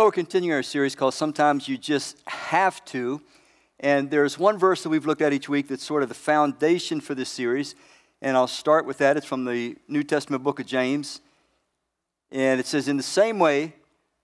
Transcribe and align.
Well, 0.00 0.06
we're 0.06 0.12
continuing 0.12 0.54
our 0.54 0.62
series 0.62 0.94
called 0.94 1.12
Sometimes 1.12 1.68
You 1.68 1.76
Just 1.76 2.16
Have 2.26 2.82
to. 2.86 3.20
And 3.80 4.10
there's 4.10 4.38
one 4.38 4.56
verse 4.56 4.82
that 4.82 4.88
we've 4.88 5.04
looked 5.04 5.20
at 5.20 5.34
each 5.34 5.46
week 5.46 5.68
that's 5.68 5.84
sort 5.84 6.02
of 6.02 6.08
the 6.08 6.14
foundation 6.14 7.02
for 7.02 7.14
this 7.14 7.28
series. 7.28 7.74
And 8.22 8.34
I'll 8.34 8.46
start 8.46 8.86
with 8.86 8.96
that. 8.96 9.18
It's 9.18 9.26
from 9.26 9.44
the 9.44 9.76
New 9.88 10.02
Testament 10.02 10.42
book 10.42 10.58
of 10.58 10.64
James. 10.64 11.20
And 12.32 12.58
it 12.58 12.64
says, 12.64 12.88
In 12.88 12.96
the 12.96 13.02
same 13.02 13.38
way, 13.38 13.74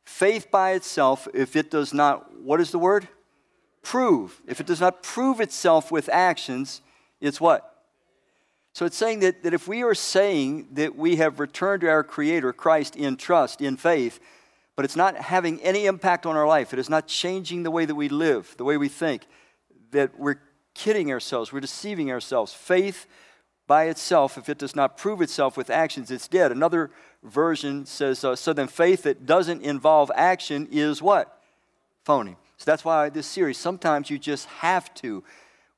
faith 0.06 0.50
by 0.50 0.70
itself, 0.70 1.28
if 1.34 1.54
it 1.56 1.70
does 1.70 1.92
not, 1.92 2.40
what 2.40 2.58
is 2.58 2.70
the 2.70 2.78
word? 2.78 3.06
Prove. 3.82 4.40
If 4.46 4.60
it 4.60 4.66
does 4.66 4.80
not 4.80 5.02
prove 5.02 5.42
itself 5.42 5.92
with 5.92 6.08
actions, 6.08 6.80
it's 7.20 7.38
what? 7.38 7.84
So 8.72 8.86
it's 8.86 8.96
saying 8.96 9.20
that, 9.20 9.42
that 9.42 9.52
if 9.52 9.68
we 9.68 9.82
are 9.82 9.94
saying 9.94 10.68
that 10.72 10.96
we 10.96 11.16
have 11.16 11.38
returned 11.38 11.82
to 11.82 11.90
our 11.90 12.02
Creator, 12.02 12.54
Christ, 12.54 12.96
in 12.96 13.18
trust, 13.18 13.60
in 13.60 13.76
faith, 13.76 14.20
but 14.76 14.84
it's 14.84 14.96
not 14.96 15.16
having 15.16 15.60
any 15.62 15.86
impact 15.86 16.26
on 16.26 16.36
our 16.36 16.46
life. 16.46 16.72
It 16.72 16.78
is 16.78 16.90
not 16.90 17.08
changing 17.08 17.62
the 17.62 17.70
way 17.70 17.86
that 17.86 17.94
we 17.94 18.10
live, 18.10 18.54
the 18.58 18.64
way 18.64 18.76
we 18.76 18.88
think, 18.88 19.26
that 19.90 20.18
we're 20.18 20.40
kidding 20.74 21.10
ourselves, 21.10 21.52
we're 21.52 21.60
deceiving 21.60 22.12
ourselves. 22.12 22.52
Faith 22.52 23.06
by 23.66 23.84
itself, 23.84 24.36
if 24.38 24.48
it 24.48 24.58
does 24.58 24.76
not 24.76 24.96
prove 24.96 25.22
itself 25.22 25.56
with 25.56 25.70
actions, 25.70 26.10
it's 26.10 26.28
dead. 26.28 26.52
Another 26.52 26.90
version 27.24 27.86
says, 27.86 28.22
uh, 28.22 28.36
so 28.36 28.52
then 28.52 28.68
faith 28.68 29.02
that 29.02 29.26
doesn't 29.26 29.62
involve 29.62 30.10
action 30.14 30.68
is 30.70 31.02
what? 31.02 31.42
Phony. 32.04 32.36
So 32.58 32.64
that's 32.70 32.84
why 32.84 33.08
this 33.08 33.26
series, 33.26 33.58
sometimes 33.58 34.10
you 34.10 34.18
just 34.18 34.46
have 34.46 34.92
to. 34.96 35.24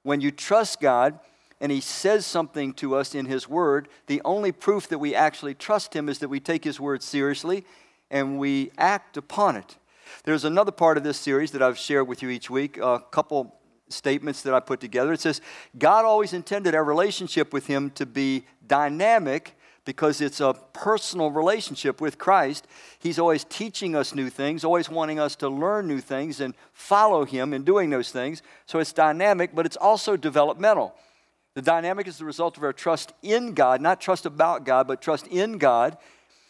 When 0.02 0.21
you 0.21 0.30
trust 0.30 0.80
God, 0.80 1.19
and 1.60 1.73
he 1.73 1.80
says 1.80 2.24
something 2.27 2.73
to 2.74 2.95
us 2.95 3.15
in 3.15 3.27
his 3.27 3.49
word, 3.49 3.88
the 4.07 4.23
only 4.24 4.52
proof 4.52 4.88
that 4.88 4.99
we 4.99 5.15
actually 5.15 5.55
trust 5.55 5.95
him 5.95 6.09
is 6.09 6.19
that 6.19 6.29
we 6.29 6.41
take 6.41 6.65
his 6.65 6.79
word 6.79 7.02
seriously 7.02 7.65
and 8.11 8.39
we 8.39 8.71
act 8.79 9.17
upon 9.17 9.57
it. 9.57 9.77
There's 10.25 10.45
another 10.45 10.73
part 10.73 10.97
of 10.97 11.05
this 11.05 11.19
series 11.19 11.53
that 11.53 11.62
I've 11.62 11.79
shared 11.79 12.09
with 12.09 12.23
you 12.23 12.30
each 12.30 12.51
week, 12.51 12.79
a 12.79 13.03
couple 13.11 13.55
statements 13.88 14.43
that 14.43 14.55
I 14.55 14.60
put 14.60 14.80
together. 14.80 15.13
It 15.13 15.21
says, 15.21 15.41
God 15.79 16.05
always 16.05 16.32
intended 16.32 16.74
our 16.74 16.85
relationship 16.85 17.52
with 17.52 17.66
Him 17.66 17.91
to 17.91 18.07
be 18.07 18.45
dynamic 18.66 19.55
because 19.85 20.21
it's 20.21 20.41
a 20.41 20.55
personal 20.74 21.30
relationship 21.30 22.01
with 22.01 22.19
Christ. 22.19 22.66
He's 22.99 23.19
always 23.19 23.45
teaching 23.45 23.97
us 23.97 24.15
new 24.15 24.29
things, 24.29 24.63
always 24.63 24.91
wanting 24.91 25.19
us 25.19 25.35
to 25.37 25.49
learn 25.49 25.88
new 25.88 26.01
things 26.01 26.41
and 26.41 26.54
follow 26.73 27.25
Him 27.25 27.54
in 27.54 27.65
doing 27.65 27.88
those 27.88 28.10
things. 28.10 28.43
So 28.66 28.80
it's 28.80 28.93
dynamic, 28.93 29.54
but 29.54 29.65
it's 29.65 29.77
also 29.77 30.16
developmental. 30.16 30.95
The 31.54 31.63
dynamic 31.63 32.07
is 32.07 32.19
the 32.19 32.27
result 32.27 32.57
of 32.59 32.63
our 32.63 32.73
trust 32.75 33.15
in 33.23 33.54
God, 33.54 33.80
not 33.80 34.01
trust 34.01 34.27
about 34.27 34.65
God, 34.65 34.87
but 34.87 35.01
trust 35.01 35.27
in 35.27 35.57
God 35.57 35.97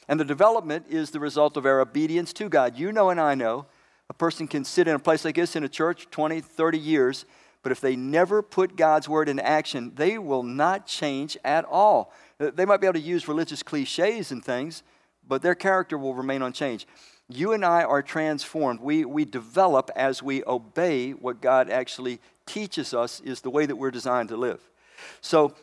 and 0.08 0.18
the 0.18 0.24
development 0.24 0.86
is 0.88 1.10
the 1.10 1.20
result 1.20 1.56
of 1.56 1.66
our 1.66 1.80
obedience 1.80 2.32
to 2.34 2.48
God. 2.48 2.78
You 2.78 2.92
know, 2.92 3.10
and 3.10 3.20
I 3.20 3.34
know, 3.34 3.66
a 4.08 4.14
person 4.14 4.48
can 4.48 4.64
sit 4.64 4.88
in 4.88 4.94
a 4.94 4.98
place 4.98 5.24
like 5.24 5.36
this 5.36 5.54
in 5.54 5.64
a 5.64 5.68
church 5.68 6.08
20, 6.10 6.40
30 6.40 6.78
years, 6.78 7.26
but 7.62 7.72
if 7.72 7.80
they 7.80 7.94
never 7.94 8.40
put 8.40 8.76
God's 8.76 9.08
word 9.08 9.28
in 9.28 9.38
action, 9.38 9.92
they 9.96 10.16
will 10.16 10.42
not 10.42 10.86
change 10.86 11.36
at 11.44 11.64
all. 11.66 12.12
Uh, 12.40 12.50
they 12.54 12.64
might 12.64 12.80
be 12.80 12.86
able 12.86 12.94
to 12.94 13.00
use 13.00 13.28
religious 13.28 13.62
cliches 13.62 14.32
and 14.32 14.42
things, 14.42 14.82
but 15.26 15.42
their 15.42 15.54
character 15.54 15.98
will 15.98 16.14
remain 16.14 16.40
unchanged. 16.40 16.86
You 17.28 17.52
and 17.52 17.62
I 17.62 17.84
are 17.84 18.02
transformed. 18.02 18.80
We, 18.80 19.04
we 19.04 19.26
develop 19.26 19.90
as 19.94 20.22
we 20.22 20.42
obey 20.46 21.10
what 21.10 21.42
God 21.42 21.68
actually 21.68 22.20
teaches 22.46 22.94
us 22.94 23.20
is 23.20 23.42
the 23.42 23.50
way 23.50 23.66
that 23.66 23.76
we're 23.76 23.90
designed 23.90 24.30
to 24.30 24.36
live. 24.38 24.70
So 25.20 25.54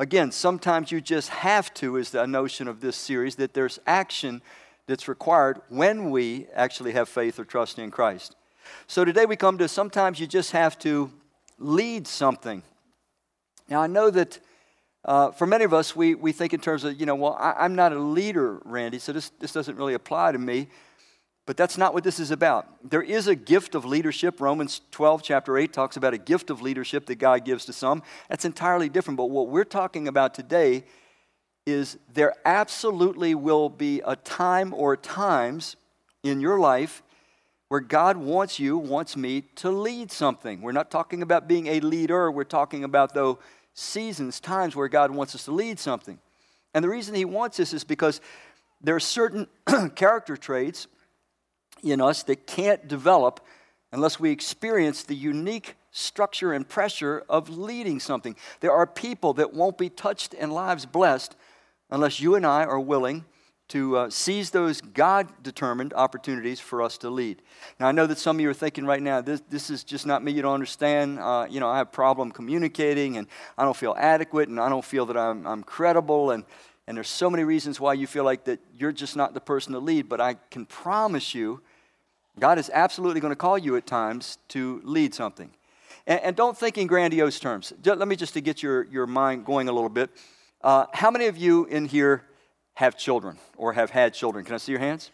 Again, 0.00 0.30
sometimes 0.30 0.92
you 0.92 1.00
just 1.00 1.28
have 1.30 1.74
to, 1.74 1.96
is 1.96 2.10
the 2.10 2.24
notion 2.26 2.68
of 2.68 2.80
this 2.80 2.96
series, 2.96 3.34
that 3.36 3.52
there's 3.52 3.80
action 3.84 4.42
that's 4.86 5.08
required 5.08 5.60
when 5.68 6.10
we 6.10 6.46
actually 6.54 6.92
have 6.92 7.08
faith 7.08 7.38
or 7.38 7.44
trust 7.44 7.80
in 7.80 7.90
Christ. 7.90 8.36
So 8.86 9.04
today 9.04 9.26
we 9.26 9.34
come 9.34 9.58
to 9.58 9.66
sometimes 9.66 10.20
you 10.20 10.28
just 10.28 10.52
have 10.52 10.78
to 10.80 11.10
lead 11.58 12.06
something. 12.06 12.62
Now, 13.68 13.82
I 13.82 13.88
know 13.88 14.10
that 14.10 14.38
uh, 15.04 15.32
for 15.32 15.46
many 15.46 15.64
of 15.64 15.74
us, 15.74 15.96
we, 15.96 16.14
we 16.14 16.30
think 16.30 16.54
in 16.54 16.60
terms 16.60 16.84
of, 16.84 16.98
you 16.98 17.06
know, 17.06 17.16
well, 17.16 17.36
I, 17.38 17.64
am 17.64 17.74
not 17.74 17.92
a 17.92 17.98
leader, 17.98 18.60
Randy, 18.64 19.00
so 19.00 19.12
this, 19.12 19.30
this 19.40 19.52
doesn't 19.52 19.76
really 19.76 19.94
apply 19.94 20.32
to 20.32 20.38
me. 20.38 20.68
But 21.48 21.56
that's 21.56 21.78
not 21.78 21.94
what 21.94 22.04
this 22.04 22.20
is 22.20 22.30
about. 22.30 22.66
There 22.90 23.00
is 23.00 23.26
a 23.26 23.34
gift 23.34 23.74
of 23.74 23.86
leadership. 23.86 24.38
Romans 24.38 24.82
12, 24.90 25.22
chapter 25.22 25.56
8, 25.56 25.72
talks 25.72 25.96
about 25.96 26.12
a 26.12 26.18
gift 26.18 26.50
of 26.50 26.60
leadership 26.60 27.06
that 27.06 27.14
God 27.14 27.46
gives 27.46 27.64
to 27.64 27.72
some. 27.72 28.02
That's 28.28 28.44
entirely 28.44 28.90
different. 28.90 29.16
But 29.16 29.30
what 29.30 29.48
we're 29.48 29.64
talking 29.64 30.08
about 30.08 30.34
today 30.34 30.84
is 31.64 31.96
there 32.12 32.34
absolutely 32.44 33.34
will 33.34 33.70
be 33.70 34.02
a 34.04 34.14
time 34.14 34.74
or 34.74 34.94
times 34.94 35.76
in 36.22 36.42
your 36.42 36.60
life 36.60 37.02
where 37.68 37.80
God 37.80 38.18
wants 38.18 38.60
you, 38.60 38.76
wants 38.76 39.16
me 39.16 39.40
to 39.54 39.70
lead 39.70 40.12
something. 40.12 40.60
We're 40.60 40.72
not 40.72 40.90
talking 40.90 41.22
about 41.22 41.48
being 41.48 41.68
a 41.68 41.80
leader, 41.80 42.30
we're 42.30 42.44
talking 42.44 42.84
about, 42.84 43.14
though, 43.14 43.38
seasons, 43.72 44.38
times 44.38 44.76
where 44.76 44.88
God 44.88 45.12
wants 45.12 45.34
us 45.34 45.46
to 45.46 45.52
lead 45.52 45.78
something. 45.78 46.18
And 46.74 46.84
the 46.84 46.90
reason 46.90 47.14
He 47.14 47.24
wants 47.24 47.56
this 47.56 47.72
is 47.72 47.84
because 47.84 48.20
there 48.82 48.96
are 48.96 49.00
certain 49.00 49.46
character 49.94 50.36
traits 50.36 50.86
in 51.82 52.00
us 52.00 52.22
that 52.24 52.46
can't 52.46 52.86
develop 52.88 53.40
unless 53.92 54.20
we 54.20 54.30
experience 54.30 55.02
the 55.02 55.14
unique 55.14 55.76
structure 55.90 56.52
and 56.52 56.68
pressure 56.68 57.24
of 57.28 57.48
leading 57.48 58.00
something. 58.00 58.36
There 58.60 58.72
are 58.72 58.86
people 58.86 59.32
that 59.34 59.54
won't 59.54 59.78
be 59.78 59.88
touched 59.88 60.34
and 60.34 60.52
lives 60.52 60.86
blessed 60.86 61.36
unless 61.90 62.20
you 62.20 62.34
and 62.34 62.46
I 62.46 62.64
are 62.64 62.80
willing 62.80 63.24
to 63.68 63.96
uh, 63.96 64.10
seize 64.10 64.50
those 64.50 64.80
God 64.80 65.28
determined 65.42 65.92
opportunities 65.92 66.58
for 66.58 66.80
us 66.80 66.96
to 66.98 67.10
lead. 67.10 67.42
Now, 67.78 67.88
I 67.88 67.92
know 67.92 68.06
that 68.06 68.16
some 68.18 68.36
of 68.36 68.40
you 68.40 68.48
are 68.48 68.54
thinking 68.54 68.86
right 68.86 69.02
now, 69.02 69.20
this, 69.20 69.42
this 69.50 69.68
is 69.68 69.84
just 69.84 70.06
not 70.06 70.24
me, 70.24 70.32
you 70.32 70.40
don't 70.40 70.54
understand. 70.54 71.18
Uh, 71.18 71.46
you 71.48 71.60
know, 71.60 71.68
I 71.68 71.76
have 71.76 71.92
problem 71.92 72.30
communicating 72.30 73.18
and 73.18 73.26
I 73.58 73.64
don't 73.64 73.76
feel 73.76 73.94
adequate 73.98 74.48
and 74.48 74.58
I 74.58 74.70
don't 74.70 74.84
feel 74.84 75.04
that 75.06 75.18
I'm, 75.18 75.46
I'm 75.46 75.62
credible 75.62 76.30
and, 76.30 76.44
and 76.88 76.96
there's 76.96 77.10
so 77.10 77.28
many 77.28 77.44
reasons 77.44 77.78
why 77.78 77.92
you 77.92 78.06
feel 78.06 78.24
like 78.24 78.44
that 78.44 78.60
you're 78.74 78.92
just 78.92 79.14
not 79.14 79.34
the 79.34 79.40
person 79.40 79.74
to 79.74 79.78
lead, 79.78 80.08
but 80.08 80.22
I 80.22 80.36
can 80.50 80.64
promise 80.64 81.34
you 81.34 81.60
God 82.38 82.58
is 82.58 82.70
absolutely 82.72 83.20
going 83.20 83.30
to 83.30 83.36
call 83.36 83.58
you 83.58 83.76
at 83.76 83.86
times 83.86 84.38
to 84.48 84.80
lead 84.84 85.12
something. 85.12 85.50
And, 86.06 86.20
and 86.22 86.36
don't 86.36 86.56
think 86.56 86.78
in 86.78 86.86
grandiose 86.86 87.38
terms. 87.40 87.74
Let 87.84 88.08
me 88.08 88.16
just 88.16 88.32
to 88.34 88.40
get 88.40 88.62
your, 88.62 88.84
your 88.84 89.06
mind 89.06 89.44
going 89.44 89.68
a 89.68 89.72
little 89.72 89.90
bit. 89.90 90.08
Uh, 90.62 90.86
how 90.94 91.10
many 91.10 91.26
of 91.26 91.36
you 91.36 91.66
in 91.66 91.84
here 91.84 92.24
have 92.72 92.96
children 92.96 93.36
or 93.58 93.74
have 93.74 93.90
had 93.90 94.14
children? 94.14 94.46
Can 94.46 94.54
I 94.54 94.58
see 94.58 94.72
your 94.72 94.80
hands? 94.80 95.10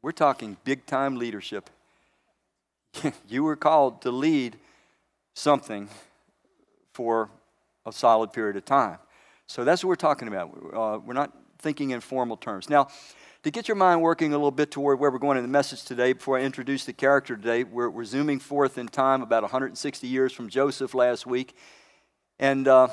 We're 0.00 0.12
talking 0.12 0.58
big 0.62 0.86
time 0.86 1.16
leadership. 1.16 1.70
you 3.28 3.42
were 3.42 3.56
called 3.56 4.00
to 4.02 4.12
lead 4.12 4.56
something 5.34 5.88
for 6.92 7.30
a 7.84 7.92
solid 7.92 8.32
period 8.32 8.56
of 8.56 8.64
time. 8.64 8.98
So 9.48 9.64
that's 9.64 9.82
what 9.82 9.88
we're 9.88 9.96
talking 9.96 10.28
about. 10.28 10.50
Uh, 10.74 10.98
we're 10.98 11.14
not 11.14 11.32
thinking 11.58 11.90
in 11.90 12.00
formal 12.00 12.36
terms. 12.36 12.68
Now, 12.68 12.88
to 13.44 13.50
get 13.50 13.66
your 13.66 13.76
mind 13.76 14.02
working 14.02 14.34
a 14.34 14.36
little 14.36 14.50
bit 14.50 14.70
toward 14.70 15.00
where 15.00 15.10
we're 15.10 15.18
going 15.18 15.38
in 15.38 15.42
the 15.42 15.48
message 15.48 15.84
today, 15.84 16.12
before 16.12 16.38
I 16.38 16.42
introduce 16.42 16.84
the 16.84 16.92
character 16.92 17.34
today, 17.34 17.64
we're, 17.64 17.88
we're 17.88 18.04
zooming 18.04 18.40
forth 18.40 18.76
in 18.76 18.88
time 18.88 19.22
about 19.22 19.42
160 19.42 20.06
years 20.06 20.34
from 20.34 20.50
Joseph 20.50 20.92
last 20.92 21.26
week. 21.26 21.56
And 22.38 22.68
uh, 22.68 22.88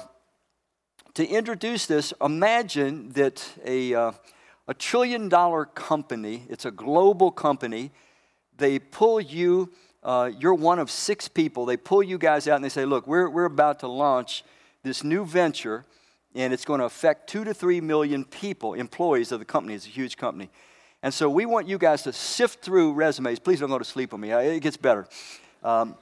to 1.15 1.27
introduce 1.27 1.87
this, 1.87 2.13
imagine 2.21 3.09
that 3.09 3.45
a, 3.65 3.93
uh, 3.93 4.11
a 4.69 4.73
trillion 4.73 5.27
dollar 5.27 5.65
company, 5.65 6.45
it's 6.47 6.63
a 6.63 6.71
global 6.71 7.31
company, 7.31 7.91
they 8.55 8.79
pull 8.79 9.19
you, 9.19 9.73
uh, 10.03 10.31
you're 10.39 10.53
one 10.53 10.79
of 10.79 10.89
six 10.89 11.27
people, 11.27 11.65
they 11.65 11.75
pull 11.75 12.01
you 12.01 12.17
guys 12.17 12.47
out 12.47 12.55
and 12.55 12.63
they 12.63 12.69
say, 12.69 12.85
Look, 12.85 13.07
we're, 13.07 13.29
we're 13.29 13.43
about 13.43 13.79
to 13.79 13.89
launch 13.89 14.45
this 14.83 15.03
new 15.03 15.25
venture 15.25 15.83
and 16.35 16.53
it's 16.53 16.65
going 16.65 16.79
to 16.79 16.85
affect 16.85 17.29
two 17.29 17.43
to 17.43 17.53
three 17.53 17.81
million 17.81 18.25
people, 18.25 18.73
employees 18.73 19.31
of 19.31 19.39
the 19.39 19.45
company. 19.45 19.73
It's 19.73 19.85
a 19.85 19.89
huge 19.89 20.17
company. 20.17 20.49
And 21.01 21.13
so 21.13 21.29
we 21.29 21.45
want 21.45 21.67
you 21.67 21.77
guys 21.77 22.03
to 22.03 22.13
sift 22.13 22.63
through 22.63 22.93
resumes. 22.93 23.39
Please 23.39 23.59
don't 23.59 23.69
go 23.69 23.79
to 23.79 23.85
sleep 23.85 24.13
on 24.13 24.19
me, 24.19 24.31
it 24.31 24.59
gets 24.61 24.77
better. 24.77 25.07
Um, 25.63 25.95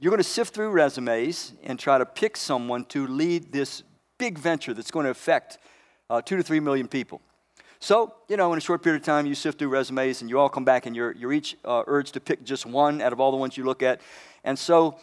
you're 0.00 0.10
going 0.10 0.22
to 0.22 0.28
sift 0.28 0.54
through 0.54 0.70
resumes 0.70 1.52
and 1.62 1.78
try 1.78 1.98
to 1.98 2.06
pick 2.06 2.36
someone 2.36 2.84
to 2.86 3.06
lead 3.06 3.52
this 3.52 3.82
big 4.16 4.38
venture 4.38 4.72
that's 4.72 4.90
going 4.90 5.04
to 5.04 5.10
affect 5.10 5.58
uh, 6.08 6.22
two 6.22 6.36
to 6.36 6.42
three 6.42 6.60
million 6.60 6.88
people. 6.88 7.20
So, 7.80 8.14
you 8.28 8.36
know, 8.36 8.52
in 8.52 8.58
a 8.58 8.60
short 8.60 8.82
period 8.82 9.02
of 9.02 9.06
time, 9.06 9.26
you 9.26 9.34
sift 9.34 9.58
through 9.58 9.68
resumes 9.68 10.20
and 10.20 10.28
you 10.28 10.38
all 10.38 10.48
come 10.48 10.64
back 10.64 10.86
and 10.86 10.96
you're, 10.96 11.12
you're 11.12 11.32
each 11.32 11.56
uh, 11.64 11.84
urged 11.86 12.14
to 12.14 12.20
pick 12.20 12.42
just 12.42 12.66
one 12.66 13.00
out 13.00 13.12
of 13.12 13.20
all 13.20 13.30
the 13.30 13.36
ones 13.36 13.56
you 13.56 13.64
look 13.64 13.82
at. 13.82 14.00
And 14.42 14.58
so 14.58 14.98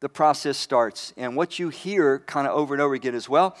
the 0.00 0.08
process 0.08 0.56
starts. 0.56 1.12
And 1.16 1.36
what 1.36 1.58
you 1.58 1.68
hear 1.68 2.20
kind 2.20 2.46
of 2.46 2.54
over 2.54 2.74
and 2.74 2.82
over 2.82 2.94
again 2.94 3.14
is 3.14 3.28
well, 3.28 3.56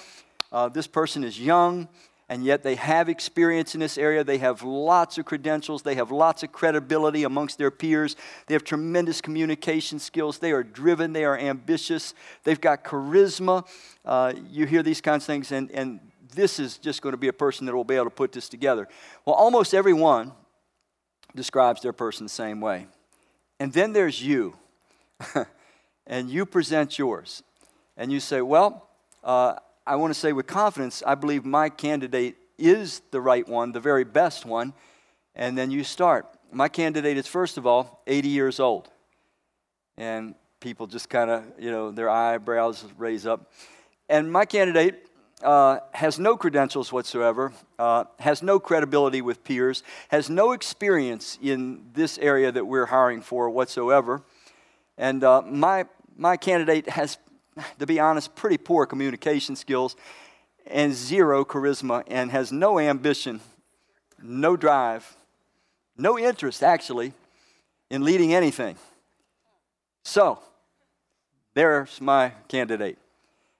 uh, 0.52 0.68
this 0.68 0.86
person 0.86 1.24
is 1.24 1.40
young, 1.40 1.88
and 2.28 2.44
yet 2.44 2.62
they 2.62 2.74
have 2.74 3.08
experience 3.08 3.74
in 3.74 3.80
this 3.80 3.96
area. 3.96 4.24
They 4.24 4.38
have 4.38 4.62
lots 4.62 5.16
of 5.16 5.24
credentials. 5.24 5.82
They 5.82 5.94
have 5.94 6.10
lots 6.10 6.42
of 6.42 6.50
credibility 6.50 7.22
amongst 7.22 7.58
their 7.58 7.70
peers. 7.70 8.16
They 8.46 8.54
have 8.54 8.64
tremendous 8.64 9.20
communication 9.20 9.98
skills. 9.98 10.38
They 10.38 10.50
are 10.50 10.64
driven. 10.64 11.12
They 11.12 11.24
are 11.24 11.38
ambitious. 11.38 12.14
They've 12.42 12.60
got 12.60 12.82
charisma. 12.82 13.66
Uh, 14.04 14.32
you 14.50 14.66
hear 14.66 14.82
these 14.82 15.00
kinds 15.00 15.22
of 15.22 15.26
things, 15.26 15.52
and, 15.52 15.70
and 15.70 16.00
this 16.34 16.58
is 16.58 16.78
just 16.78 17.00
going 17.00 17.12
to 17.12 17.18
be 17.18 17.28
a 17.28 17.32
person 17.32 17.66
that 17.66 17.74
will 17.74 17.84
be 17.84 17.94
able 17.94 18.06
to 18.06 18.10
put 18.10 18.32
this 18.32 18.48
together. 18.48 18.88
Well, 19.24 19.36
almost 19.36 19.72
everyone 19.72 20.32
describes 21.34 21.82
their 21.82 21.92
person 21.92 22.26
the 22.26 22.30
same 22.30 22.60
way. 22.60 22.88
And 23.60 23.72
then 23.72 23.92
there's 23.92 24.22
you. 24.22 24.56
and 26.06 26.28
you 26.28 26.44
present 26.44 26.98
yours. 26.98 27.42
And 27.96 28.12
you 28.12 28.20
say, 28.20 28.40
Well, 28.42 28.88
uh, 29.24 29.54
I 29.86 29.96
want 29.96 30.12
to 30.12 30.18
say 30.18 30.32
with 30.32 30.46
confidence, 30.46 31.02
I 31.06 31.14
believe 31.14 31.44
my 31.44 31.68
candidate 31.68 32.36
is 32.58 33.02
the 33.12 33.20
right 33.20 33.46
one, 33.48 33.72
the 33.72 33.80
very 33.80 34.04
best 34.04 34.44
one. 34.44 34.72
And 35.34 35.56
then 35.56 35.70
you 35.70 35.84
start. 35.84 36.26
My 36.50 36.68
candidate 36.68 37.16
is, 37.16 37.26
first 37.26 37.56
of 37.56 37.66
all, 37.66 38.02
80 38.06 38.28
years 38.28 38.58
old. 38.58 38.90
And 39.96 40.34
people 40.60 40.86
just 40.86 41.08
kind 41.08 41.30
of, 41.30 41.44
you 41.58 41.70
know, 41.70 41.92
their 41.92 42.10
eyebrows 42.10 42.84
raise 42.98 43.26
up. 43.26 43.52
And 44.08 44.32
my 44.32 44.44
candidate 44.44 45.06
uh, 45.42 45.78
has 45.92 46.18
no 46.18 46.36
credentials 46.36 46.92
whatsoever, 46.92 47.52
uh, 47.78 48.04
has 48.18 48.42
no 48.42 48.58
credibility 48.58 49.20
with 49.20 49.44
peers, 49.44 49.82
has 50.08 50.30
no 50.30 50.52
experience 50.52 51.38
in 51.42 51.84
this 51.92 52.18
area 52.18 52.50
that 52.50 52.64
we're 52.66 52.86
hiring 52.86 53.20
for 53.20 53.50
whatsoever. 53.50 54.22
And 54.96 55.22
uh, 55.22 55.42
my, 55.42 55.84
my 56.16 56.36
candidate 56.36 56.88
has, 56.88 57.18
to 57.78 57.86
be 57.86 58.00
honest, 58.00 58.34
pretty 58.34 58.58
poor 58.58 58.86
communication 58.86 59.56
skills 59.56 59.96
and 60.66 60.92
zero 60.92 61.44
charisma 61.44 62.02
and 62.08 62.30
has 62.30 62.52
no 62.52 62.78
ambition, 62.78 63.40
no 64.22 64.56
drive, 64.56 65.16
no 65.96 66.18
interest 66.18 66.62
actually 66.62 67.12
in 67.90 68.04
leading 68.04 68.34
anything. 68.34 68.76
So, 70.04 70.40
there's 71.54 72.00
my 72.00 72.32
candidate. 72.48 72.98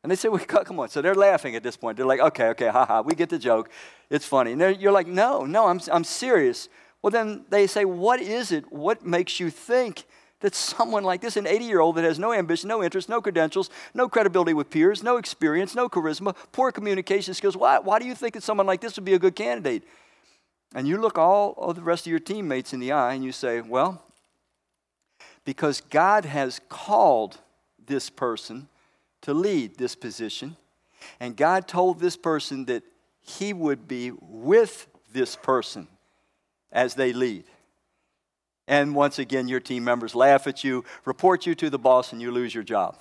And 0.03 0.11
they 0.11 0.17
say, 0.17 0.29
well, 0.29 0.45
come 0.47 0.79
on. 0.79 0.89
So 0.89 1.03
they're 1.03 1.15
laughing 1.15 1.57
at 1.57 1.63
this 1.63 1.77
point. 1.77 1.97
They're 1.97 2.07
like, 2.07 2.21
okay, 2.21 2.49
okay, 2.49 2.69
haha, 2.69 3.03
we 3.03 3.15
get 3.15 3.29
the 3.29 3.39
joke. 3.39 3.71
It's 4.11 4.27
funny. 4.27 4.53
And 4.53 4.81
you're 4.81 4.93
like, 4.93 5.07
no, 5.07 5.45
no, 5.45 5.67
I'm, 5.67 5.81
I'm 5.91 6.05
serious. 6.05 6.69
Well, 7.03 7.11
then 7.11 7.45
they 7.49 7.67
say, 7.67 7.85
what 7.85 8.21
is 8.21 8.53
it? 8.53 8.71
What 8.73 9.05
makes 9.05 9.41
you 9.41 9.51
think 9.51 10.05
that 10.47 10.55
someone 10.55 11.03
like 11.03 11.21
this, 11.21 11.37
an 11.37 11.45
80 11.45 11.65
year 11.65 11.81
old 11.81 11.97
that 11.97 12.05
has 12.05 12.21
no 12.21 12.33
ambition, 12.33 12.69
no 12.69 12.81
interest, 12.81 13.09
no 13.09 13.21
credentials, 13.21 13.69
no 13.95 14.09
credibility 14.09 14.55
with 14.55 14.71
peers, 14.71 15.03
no 15.03 15.17
experience, 15.17 15.75
no 15.75 15.89
charisma, 15.89 16.37
poor 16.53 16.71
communication 16.71 17.35
skills, 17.35 17.57
why, 17.57 17.81
why 17.81 17.99
do 17.99 18.07
you 18.07 18.15
think 18.15 18.35
that 18.35 18.45
someone 18.45 18.65
like 18.65 18.81
this 18.81 18.95
would 18.95 19.05
be 19.05 19.15
a 19.15 19.19
good 19.19 19.35
candidate? 19.35 19.83
And 20.73 20.87
you 20.87 20.99
look 20.99 21.19
all 21.19 21.55
of 21.59 21.75
the 21.75 21.83
rest 21.83 22.07
of 22.07 22.13
your 22.13 22.21
teammates 22.21 22.73
in 22.73 22.79
the 22.79 22.93
eye 22.93 23.15
and 23.15 23.25
you 23.25 23.33
say, 23.33 23.61
well, 23.61 24.05
because 25.45 25.81
God 25.81 26.25
has 26.25 26.61
called 26.69 27.39
this 27.85 28.09
person 28.09 28.69
to 29.23 29.35
lead 29.35 29.79
this 29.79 29.97
position, 29.97 30.57
and 31.19 31.37
God 31.37 31.67
told 31.67 31.99
this 31.99 32.17
person 32.17 32.67
that 32.67 32.85
he 33.21 33.53
would 33.53 33.89
be 33.89 34.13
with 34.21 34.87
this 35.13 35.35
person 35.35 35.89
as 36.71 36.95
they 36.95 37.13
lead. 37.13 37.43
And 38.69 38.95
once 38.95 39.19
again, 39.19 39.49
your 39.49 39.61
team 39.61 39.85
members 39.85 40.15
laugh 40.15 40.47
at 40.47 40.65
you, 40.65 40.85
report 41.05 41.47
you 41.47 41.55
to 41.55 41.71
the 41.71 41.79
boss, 41.79 42.13
and 42.13 42.21
you 42.21 42.31
lose 42.31 42.55
your 42.55 42.65
job. 42.65 42.99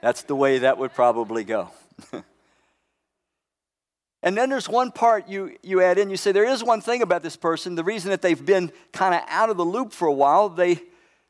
That's 0.00 0.22
the 0.22 0.34
way 0.34 0.58
that 0.58 0.76
would 0.78 0.92
probably 0.92 1.44
go. 1.44 1.70
and 4.22 4.36
then 4.36 4.50
there's 4.50 4.68
one 4.68 4.90
part 4.90 5.28
you, 5.28 5.56
you 5.62 5.80
add 5.82 5.98
in. 5.98 6.10
You 6.10 6.16
say, 6.16 6.32
there 6.32 6.44
is 6.44 6.64
one 6.64 6.80
thing 6.80 7.00
about 7.00 7.22
this 7.22 7.36
person. 7.36 7.74
The 7.76 7.84
reason 7.84 8.10
that 8.10 8.22
they've 8.22 8.44
been 8.44 8.72
kind 8.92 9.14
of 9.14 9.22
out 9.28 9.50
of 9.50 9.56
the 9.56 9.64
loop 9.64 9.92
for 9.92 10.08
a 10.08 10.12
while, 10.12 10.48
they, 10.48 10.82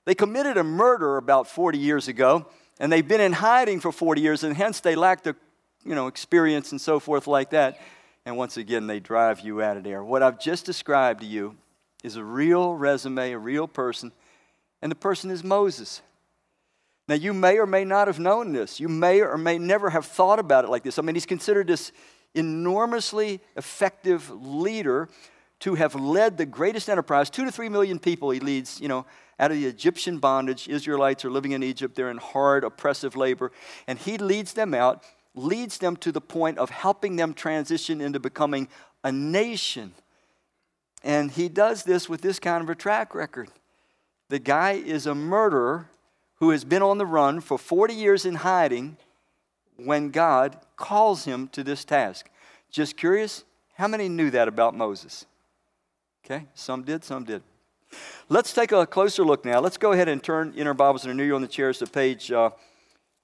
they 0.06 0.14
committed 0.14 0.56
a 0.56 0.64
murder 0.64 1.18
about 1.18 1.46
40 1.46 1.78
years 1.78 2.08
ago, 2.08 2.46
and 2.80 2.90
they've 2.90 3.06
been 3.06 3.20
in 3.20 3.34
hiding 3.34 3.80
for 3.80 3.92
40 3.92 4.20
years, 4.20 4.44
and 4.44 4.56
hence 4.56 4.80
they 4.80 4.96
lack 4.96 5.22
the 5.22 5.36
you 5.84 5.94
know, 5.94 6.06
experience 6.06 6.72
and 6.72 6.80
so 6.80 6.98
forth 6.98 7.26
like 7.26 7.50
that. 7.50 7.78
And 8.24 8.38
once 8.38 8.56
again, 8.56 8.86
they 8.86 9.00
drive 9.00 9.40
you 9.40 9.60
out 9.60 9.76
of 9.76 9.84
there. 9.84 10.02
What 10.02 10.22
I've 10.22 10.40
just 10.40 10.64
described 10.64 11.20
to 11.20 11.26
you 11.26 11.56
is 12.04 12.16
a 12.16 12.22
real 12.22 12.74
resume, 12.74 13.32
a 13.32 13.38
real 13.38 13.66
person, 13.66 14.12
and 14.82 14.92
the 14.92 14.96
person 14.96 15.30
is 15.30 15.42
Moses. 15.42 16.02
Now, 17.08 17.14
you 17.14 17.32
may 17.34 17.58
or 17.58 17.66
may 17.66 17.84
not 17.84 18.06
have 18.06 18.20
known 18.20 18.52
this. 18.52 18.78
You 18.78 18.88
may 18.88 19.22
or 19.22 19.36
may 19.36 19.58
never 19.58 19.90
have 19.90 20.06
thought 20.06 20.38
about 20.38 20.64
it 20.64 20.70
like 20.70 20.82
this. 20.82 20.98
I 20.98 21.02
mean, 21.02 21.14
he's 21.14 21.26
considered 21.26 21.66
this 21.66 21.92
enormously 22.34 23.40
effective 23.56 24.30
leader 24.30 25.08
to 25.60 25.74
have 25.74 25.94
led 25.94 26.36
the 26.36 26.46
greatest 26.46 26.88
enterprise. 26.88 27.30
Two 27.30 27.44
to 27.44 27.52
three 27.52 27.68
million 27.68 27.98
people 27.98 28.30
he 28.30 28.40
leads, 28.40 28.80
you 28.80 28.88
know, 28.88 29.06
out 29.38 29.50
of 29.50 29.56
the 29.56 29.66
Egyptian 29.66 30.18
bondage. 30.18 30.68
Israelites 30.68 31.24
are 31.24 31.30
living 31.30 31.52
in 31.52 31.62
Egypt. 31.62 31.94
They're 31.94 32.10
in 32.10 32.18
hard, 32.18 32.64
oppressive 32.64 33.16
labor. 33.16 33.50
And 33.86 33.98
he 33.98 34.18
leads 34.18 34.52
them 34.52 34.74
out, 34.74 35.04
leads 35.34 35.78
them 35.78 35.96
to 35.98 36.12
the 36.12 36.20
point 36.20 36.58
of 36.58 36.70
helping 36.70 37.16
them 37.16 37.32
transition 37.32 38.00
into 38.00 38.20
becoming 38.20 38.68
a 39.02 39.12
nation 39.12 39.94
and 41.04 41.30
he 41.30 41.50
does 41.50 41.84
this 41.84 42.08
with 42.08 42.22
this 42.22 42.40
kind 42.40 42.64
of 42.64 42.70
a 42.70 42.74
track 42.74 43.14
record. 43.14 43.50
The 44.30 44.38
guy 44.38 44.72
is 44.72 45.06
a 45.06 45.14
murderer 45.14 45.90
who 46.36 46.50
has 46.50 46.64
been 46.64 46.82
on 46.82 46.96
the 46.96 47.06
run 47.06 47.40
for 47.40 47.58
40 47.58 47.94
years 47.94 48.24
in 48.24 48.36
hiding 48.36 48.96
when 49.76 50.10
God 50.10 50.56
calls 50.76 51.26
him 51.26 51.48
to 51.48 51.62
this 51.62 51.84
task. 51.84 52.30
Just 52.70 52.96
curious, 52.96 53.44
how 53.74 53.86
many 53.86 54.08
knew 54.08 54.30
that 54.30 54.48
about 54.48 54.74
Moses? 54.74 55.26
Okay, 56.24 56.46
some 56.54 56.82
did, 56.82 57.04
some 57.04 57.24
did. 57.24 57.42
Let's 58.30 58.54
take 58.54 58.72
a 58.72 58.86
closer 58.86 59.24
look 59.24 59.44
now. 59.44 59.60
Let's 59.60 59.76
go 59.76 59.92
ahead 59.92 60.08
and 60.08 60.22
turn 60.22 60.54
in 60.56 60.66
our 60.66 60.74
Bibles 60.74 61.04
and 61.04 61.10
renew 61.10 61.24
you 61.24 61.34
on 61.34 61.42
the 61.42 61.48
chairs 61.48 61.78
to 61.78 61.86
page, 61.86 62.32
uh, 62.32 62.50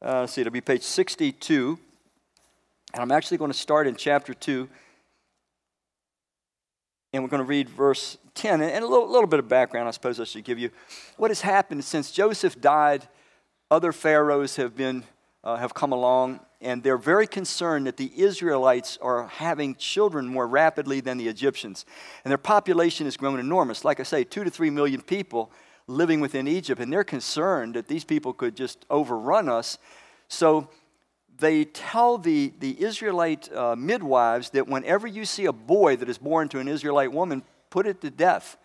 uh, 0.03 0.27
see, 0.27 0.43
it'll 0.43 0.53
be 0.53 0.61
page 0.61 0.83
62. 0.83 1.79
And 2.93 3.03
I'm 3.03 3.11
actually 3.11 3.39
going 3.39 3.51
to 3.51 3.59
start 3.59 3.87
in 3.87 3.97
chapter 3.97 4.35
2 4.35 4.69
and 7.13 7.23
we're 7.23 7.29
going 7.29 7.43
to 7.43 7.49
read 7.49 7.69
verse 7.69 8.19
10. 8.35 8.61
And 8.61 8.85
a 8.85 8.87
little, 8.87 9.11
little, 9.11 9.27
bit 9.27 9.41
of 9.41 9.49
background, 9.49 9.89
I 9.89 9.91
suppose 9.91 10.21
I 10.21 10.25
should 10.25 10.45
give 10.45 10.59
you. 10.59 10.71
What 11.17 11.31
has 11.31 11.41
happened 11.41 11.85
since 11.85 12.13
Joseph 12.13 12.61
died, 12.61 13.09
other 13.71 13.93
pharaohs 13.93 14.57
have, 14.57 14.77
been, 14.77 15.05
uh, 15.43 15.57
have 15.57 15.75
come 15.75 15.93
along, 15.93 16.41
and 16.61 16.83
they're 16.83 16.99
very 16.99 17.27
concerned 17.27 17.87
that 17.87 17.97
the 17.97 18.13
Israelites 18.17 18.99
are 19.03 19.27
having 19.27 19.75
children 19.75 20.27
more 20.27 20.47
rapidly 20.47 21.01
than 21.01 21.19
the 21.19 21.29
Egyptians. 21.29 21.85
And 22.25 22.31
their 22.31 22.39
population 22.39 23.07
has 23.07 23.17
grown 23.17 23.41
enormous. 23.41 23.85
Like 23.85 23.99
I 23.99 24.05
say, 24.05 24.25
two 24.25 24.45
to 24.45 24.51
three 24.51 24.71
million 24.71 25.03
people 25.03 25.51
living 25.87 26.21
within 26.21 26.47
Egypt, 26.47 26.81
and 26.81 26.93
they're 26.93 27.03
concerned 27.03 27.75
that 27.75 27.89
these 27.89 28.05
people 28.05 28.33
could 28.33 28.55
just 28.55 28.87
overrun 28.89 29.49
us. 29.49 29.79
So 30.29 30.71
they 31.41 31.65
tell 31.65 32.19
the, 32.19 32.53
the 32.61 32.83
Israelite 32.83 33.53
uh, 33.53 33.75
midwives 33.77 34.51
that 34.51 34.69
whenever 34.69 35.07
you 35.07 35.25
see 35.25 35.47
a 35.47 35.53
boy 35.53 35.97
that 35.97 36.09
is 36.09 36.19
born 36.19 36.49
to 36.51 36.59
an 36.59 36.69
Israelite 36.69 37.13
woman, 37.13 37.43
put 37.71 37.87
it 37.87 38.01
to 38.03 38.11
death 38.11 38.57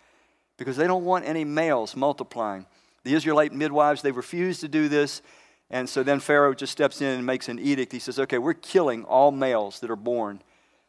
because 0.57 0.77
they 0.77 0.87
don't 0.87 1.05
want 1.05 1.25
any 1.25 1.43
males 1.43 1.95
multiplying. 1.95 2.65
The 3.03 3.13
Israelite 3.13 3.53
midwives, 3.53 4.01
they 4.01 4.11
refuse 4.11 4.59
to 4.59 4.67
do 4.67 4.87
this. 4.87 5.21
And 5.69 5.89
so 5.89 6.03
then 6.03 6.19
Pharaoh 6.19 6.53
just 6.53 6.71
steps 6.71 7.01
in 7.01 7.07
and 7.07 7.25
makes 7.25 7.49
an 7.49 7.59
edict. 7.59 7.91
He 7.91 7.99
says, 7.99 8.19
okay, 8.19 8.37
we're 8.37 8.53
killing 8.53 9.03
all 9.05 9.31
males 9.31 9.79
that 9.79 9.89
are 9.89 9.95
born 9.95 10.41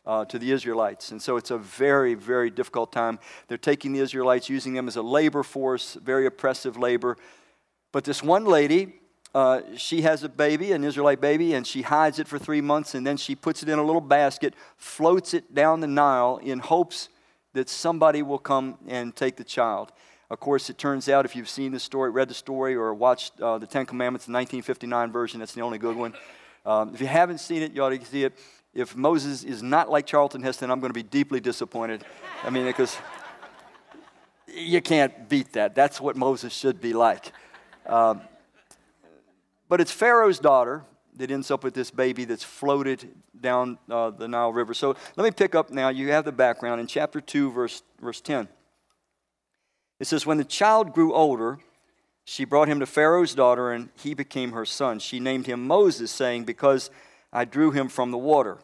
uh, 0.06 0.24
to 0.26 0.38
the 0.38 0.52
Israelites. 0.52 1.10
And 1.10 1.20
so 1.20 1.36
it's 1.36 1.50
a 1.50 1.58
very, 1.58 2.14
very 2.14 2.50
difficult 2.50 2.92
time. 2.92 3.18
They're 3.48 3.58
taking 3.58 3.92
the 3.92 4.00
Israelites, 4.00 4.48
using 4.48 4.74
them 4.74 4.88
as 4.88 4.96
a 4.96 5.02
labor 5.02 5.42
force, 5.42 5.94
very 5.94 6.26
oppressive 6.26 6.76
labor. 6.76 7.16
But 7.92 8.04
this 8.04 8.22
one 8.22 8.44
lady, 8.44 8.94
uh, 9.34 9.60
she 9.76 10.02
has 10.02 10.22
a 10.22 10.28
baby, 10.28 10.72
an 10.72 10.84
Israelite 10.84 11.20
baby, 11.20 11.54
and 11.54 11.66
she 11.66 11.82
hides 11.82 12.18
it 12.18 12.26
for 12.26 12.38
three 12.38 12.60
months, 12.60 12.94
and 12.94 13.06
then 13.06 13.16
she 13.16 13.34
puts 13.34 13.62
it 13.62 13.68
in 13.68 13.78
a 13.78 13.84
little 13.84 14.00
basket, 14.00 14.54
floats 14.76 15.34
it 15.34 15.54
down 15.54 15.80
the 15.80 15.86
Nile 15.86 16.38
in 16.42 16.58
hopes 16.58 17.08
that 17.52 17.68
somebody 17.68 18.22
will 18.22 18.38
come 18.38 18.78
and 18.86 19.14
take 19.14 19.36
the 19.36 19.44
child. 19.44 19.92
Of 20.30 20.40
course, 20.40 20.70
it 20.70 20.78
turns 20.78 21.08
out, 21.08 21.24
if 21.24 21.36
you've 21.36 21.48
seen 21.48 21.72
the 21.72 21.78
story, 21.78 22.10
read 22.10 22.28
the 22.28 22.34
story, 22.34 22.74
or 22.74 22.92
watched 22.94 23.40
uh, 23.40 23.58
the 23.58 23.66
Ten 23.66 23.86
Commandments, 23.86 24.26
the 24.26 24.32
1959 24.32 25.12
version, 25.12 25.40
that's 25.40 25.54
the 25.54 25.60
only 25.60 25.78
good 25.78 25.96
one. 25.96 26.14
Um, 26.64 26.92
if 26.94 27.00
you 27.00 27.06
haven't 27.06 27.38
seen 27.38 27.62
it, 27.62 27.72
you 27.72 27.82
ought 27.84 27.90
to 27.90 28.04
see 28.04 28.24
it. 28.24 28.36
If 28.74 28.96
Moses 28.96 29.44
is 29.44 29.62
not 29.62 29.88
like 29.88 30.04
Charlton 30.06 30.42
Heston, 30.42 30.70
I'm 30.70 30.80
going 30.80 30.90
to 30.90 30.94
be 30.94 31.02
deeply 31.02 31.40
disappointed. 31.40 32.04
I 32.42 32.50
mean, 32.50 32.66
because 32.66 32.96
you 34.48 34.82
can't 34.82 35.28
beat 35.28 35.52
that. 35.52 35.74
That's 35.74 36.00
what 36.00 36.16
Moses 36.16 36.52
should 36.52 36.80
be 36.80 36.92
like. 36.92 37.32
Um, 37.86 38.20
but 39.68 39.80
it's 39.80 39.92
Pharaoh's 39.92 40.38
daughter 40.38 40.84
that 41.16 41.30
ends 41.30 41.50
up 41.50 41.64
with 41.64 41.74
this 41.74 41.90
baby 41.90 42.24
that's 42.24 42.44
floated 42.44 43.08
down 43.40 43.78
uh, 43.90 44.10
the 44.10 44.28
Nile 44.28 44.52
River. 44.52 44.74
So 44.74 44.94
let 45.16 45.24
me 45.24 45.30
pick 45.30 45.54
up 45.54 45.70
now. 45.70 45.88
You 45.88 46.10
have 46.10 46.24
the 46.24 46.32
background 46.32 46.80
in 46.80 46.86
chapter 46.86 47.20
2, 47.20 47.50
verse, 47.50 47.82
verse 48.00 48.20
10. 48.20 48.48
It 49.98 50.06
says, 50.06 50.26
When 50.26 50.38
the 50.38 50.44
child 50.44 50.92
grew 50.92 51.14
older, 51.14 51.58
she 52.24 52.44
brought 52.44 52.68
him 52.68 52.80
to 52.80 52.86
Pharaoh's 52.86 53.34
daughter, 53.34 53.70
and 53.72 53.88
he 53.96 54.12
became 54.12 54.52
her 54.52 54.66
son. 54.66 54.98
She 54.98 55.20
named 55.20 55.46
him 55.46 55.66
Moses, 55.66 56.10
saying, 56.10 56.44
Because 56.44 56.90
I 57.32 57.44
drew 57.44 57.70
him 57.70 57.88
from 57.88 58.10
the 58.10 58.18
water. 58.18 58.58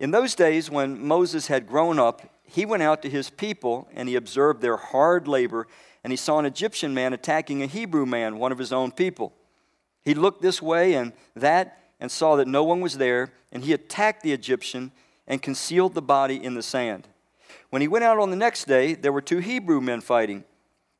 In 0.00 0.10
those 0.10 0.34
days, 0.34 0.68
when 0.70 1.04
Moses 1.06 1.46
had 1.46 1.68
grown 1.68 1.98
up, 1.98 2.22
he 2.42 2.66
went 2.66 2.82
out 2.82 3.02
to 3.02 3.10
his 3.10 3.30
people, 3.30 3.88
and 3.94 4.08
he 4.08 4.16
observed 4.16 4.60
their 4.60 4.76
hard 4.76 5.28
labor, 5.28 5.68
and 6.02 6.12
he 6.12 6.16
saw 6.16 6.38
an 6.38 6.46
Egyptian 6.46 6.92
man 6.92 7.12
attacking 7.12 7.62
a 7.62 7.66
Hebrew 7.66 8.04
man, 8.04 8.38
one 8.38 8.50
of 8.50 8.58
his 8.58 8.72
own 8.72 8.90
people. 8.90 9.32
He 10.04 10.14
looked 10.14 10.42
this 10.42 10.60
way 10.60 10.94
and 10.94 11.12
that 11.34 11.78
and 12.00 12.10
saw 12.10 12.36
that 12.36 12.48
no 12.48 12.64
one 12.64 12.80
was 12.80 12.98
there, 12.98 13.32
and 13.52 13.64
he 13.64 13.72
attacked 13.72 14.22
the 14.22 14.32
Egyptian 14.32 14.90
and 15.26 15.40
concealed 15.40 15.94
the 15.94 16.02
body 16.02 16.42
in 16.42 16.54
the 16.54 16.62
sand. 16.62 17.06
When 17.70 17.80
he 17.80 17.88
went 17.88 18.04
out 18.04 18.18
on 18.18 18.30
the 18.30 18.36
next 18.36 18.64
day, 18.64 18.94
there 18.94 19.12
were 19.12 19.20
two 19.20 19.38
Hebrew 19.38 19.80
men 19.80 20.00
fighting. 20.00 20.44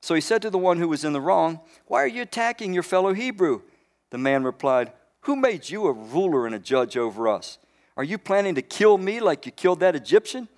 So 0.00 0.14
he 0.14 0.20
said 0.20 0.42
to 0.42 0.50
the 0.50 0.58
one 0.58 0.78
who 0.78 0.88
was 0.88 1.04
in 1.04 1.12
the 1.12 1.20
wrong, 1.20 1.60
Why 1.86 2.02
are 2.02 2.08
you 2.08 2.22
attacking 2.22 2.72
your 2.72 2.82
fellow 2.82 3.12
Hebrew? 3.12 3.62
The 4.10 4.18
man 4.18 4.44
replied, 4.44 4.92
Who 5.22 5.36
made 5.36 5.70
you 5.70 5.86
a 5.86 5.92
ruler 5.92 6.46
and 6.46 6.54
a 6.54 6.60
judge 6.60 6.96
over 6.96 7.28
us? 7.28 7.58
Are 7.96 8.04
you 8.04 8.18
planning 8.18 8.54
to 8.54 8.62
kill 8.62 8.98
me 8.98 9.20
like 9.20 9.46
you 9.46 9.52
killed 9.52 9.80
that 9.80 9.94
Egyptian? 9.96 10.48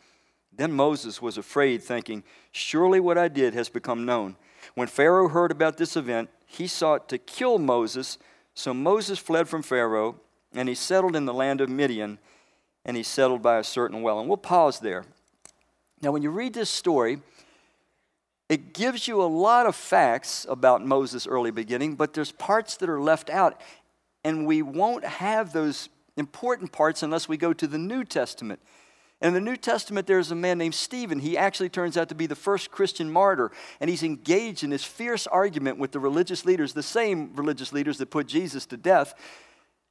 Then 0.57 0.73
Moses 0.73 1.21
was 1.21 1.37
afraid, 1.37 1.83
thinking, 1.83 2.23
Surely 2.53 3.01
what 3.01 3.19
I 3.19 3.29
did 3.29 3.55
has 3.55 3.69
become 3.69 4.05
known. 4.05 4.37
When 4.75 4.89
Pharaoh 4.89 5.29
heard 5.29 5.51
about 5.51 5.77
this 5.77 5.97
event, 5.97 6.31
he 6.47 6.67
sought 6.67 7.09
to 7.09 7.19
kill 7.19 7.59
Moses. 7.59 8.19
So 8.55 8.73
Moses 8.73 9.19
fled 9.19 9.49
from 9.49 9.63
Pharaoh, 9.63 10.17
and 10.55 10.69
he 10.69 10.75
settled 10.75 11.17
in 11.17 11.27
the 11.27 11.35
land 11.35 11.61
of 11.61 11.69
Midian, 11.69 12.19
and 12.85 12.97
he 12.97 13.03
settled 13.03 13.43
by 13.43 13.59
a 13.59 13.65
certain 13.65 14.03
well. 14.03 14.21
And 14.21 14.29
we'll 14.29 14.37
pause 14.37 14.79
there. 14.79 15.05
Now, 16.01 16.13
when 16.13 16.23
you 16.23 16.31
read 16.31 16.55
this 16.55 16.71
story, 16.71 17.21
it 18.49 18.73
gives 18.73 19.09
you 19.09 19.23
a 19.23 19.25
lot 19.25 19.67
of 19.67 19.75
facts 19.75 20.47
about 20.49 20.85
Moses' 20.85 21.27
early 21.27 21.51
beginning, 21.51 21.95
but 21.95 22.13
there's 22.13 22.33
parts 22.33 22.77
that 22.77 22.89
are 22.89 23.01
left 23.01 23.31
out, 23.31 23.61
and 24.23 24.47
we 24.47 24.63
won't 24.63 25.05
have 25.05 25.53
those 25.53 25.89
important 26.17 26.71
parts 26.71 27.03
unless 27.03 27.29
we 27.29 27.37
go 27.37 27.53
to 27.53 27.67
the 27.67 27.79
New 27.79 28.05
Testament. 28.05 28.61
In 29.25 29.35
the 29.35 29.41
New 29.41 29.57
Testament, 29.57 30.07
there's 30.07 30.31
a 30.31 30.37
man 30.37 30.59
named 30.59 30.75
Stephen. 30.75 31.19
He 31.19 31.37
actually 31.37 31.71
turns 31.71 31.97
out 31.97 32.11
to 32.11 32.15
be 32.15 32.27
the 32.27 32.37
first 32.37 32.71
Christian 32.71 33.11
martyr, 33.11 33.51
and 33.81 33.91
he's 33.91 34.05
engaged 34.05 34.63
in 34.63 34.71
this 34.71 34.85
fierce 34.85 35.27
argument 35.27 35.79
with 35.79 35.91
the 35.91 35.99
religious 35.99 36.45
leaders, 36.45 36.75
the 36.75 36.83
same 36.83 37.35
religious 37.35 37.73
leaders 37.73 37.99
that 37.99 38.11
put 38.11 38.29
Jesus 38.29 38.67
to 38.67 38.77
death 38.77 39.15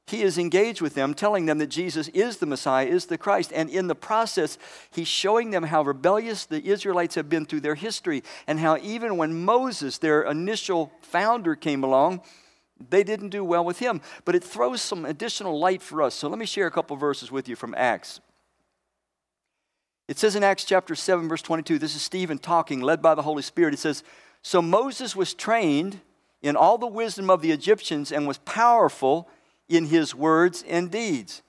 he 0.06 0.22
is 0.22 0.36
engaged 0.36 0.82
with 0.82 0.94
them, 0.94 1.14
telling 1.14 1.46
them 1.46 1.58
that 1.58 1.68
Jesus 1.68 2.08
is 2.08 2.36
the 2.36 2.46
Messiah, 2.46 2.86
is 2.86 3.06
the 3.06 3.16
Christ. 3.16 3.52
And 3.54 3.70
in 3.70 3.86
the 3.86 3.94
process, 3.94 4.58
he's 4.90 5.08
showing 5.08 5.50
them 5.50 5.64
how 5.64 5.82
rebellious 5.82 6.44
the 6.44 6.62
Israelites 6.62 7.14
have 7.14 7.30
been 7.30 7.46
through 7.46 7.60
their 7.60 7.74
history, 7.74 8.22
and 8.46 8.60
how 8.60 8.76
even 8.82 9.16
when 9.16 9.44
Moses, 9.44 9.96
their 9.96 10.22
initial 10.22 10.92
founder, 11.00 11.54
came 11.54 11.82
along, 11.82 12.20
they 12.90 13.02
didn't 13.02 13.30
do 13.30 13.44
well 13.44 13.64
with 13.64 13.78
him. 13.78 14.02
But 14.26 14.34
it 14.34 14.44
throws 14.44 14.82
some 14.82 15.06
additional 15.06 15.58
light 15.58 15.80
for 15.80 16.02
us. 16.02 16.14
So 16.14 16.28
let 16.28 16.38
me 16.38 16.46
share 16.46 16.66
a 16.66 16.70
couple 16.70 16.96
verses 16.96 17.32
with 17.32 17.48
you 17.48 17.56
from 17.56 17.74
Acts. 17.74 18.20
It 20.06 20.18
says 20.18 20.36
in 20.36 20.44
Acts 20.44 20.64
chapter 20.64 20.94
7, 20.94 21.28
verse 21.28 21.40
22, 21.40 21.78
this 21.78 21.96
is 21.96 22.02
Stephen 22.02 22.38
talking, 22.38 22.80
led 22.80 23.00
by 23.00 23.14
the 23.14 23.22
Holy 23.22 23.42
Spirit. 23.42 23.74
It 23.74 23.78
says, 23.78 24.04
So 24.42 24.60
Moses 24.60 25.16
was 25.16 25.32
trained 25.32 26.00
in 26.42 26.56
all 26.56 26.76
the 26.76 26.86
wisdom 26.86 27.30
of 27.30 27.40
the 27.40 27.52
Egyptians 27.52 28.12
and 28.12 28.26
was 28.26 28.38
powerful 28.38 29.28
in 29.68 29.86
his 29.86 30.14
words 30.14 30.62
and 30.68 30.90
deeds. 30.90 31.42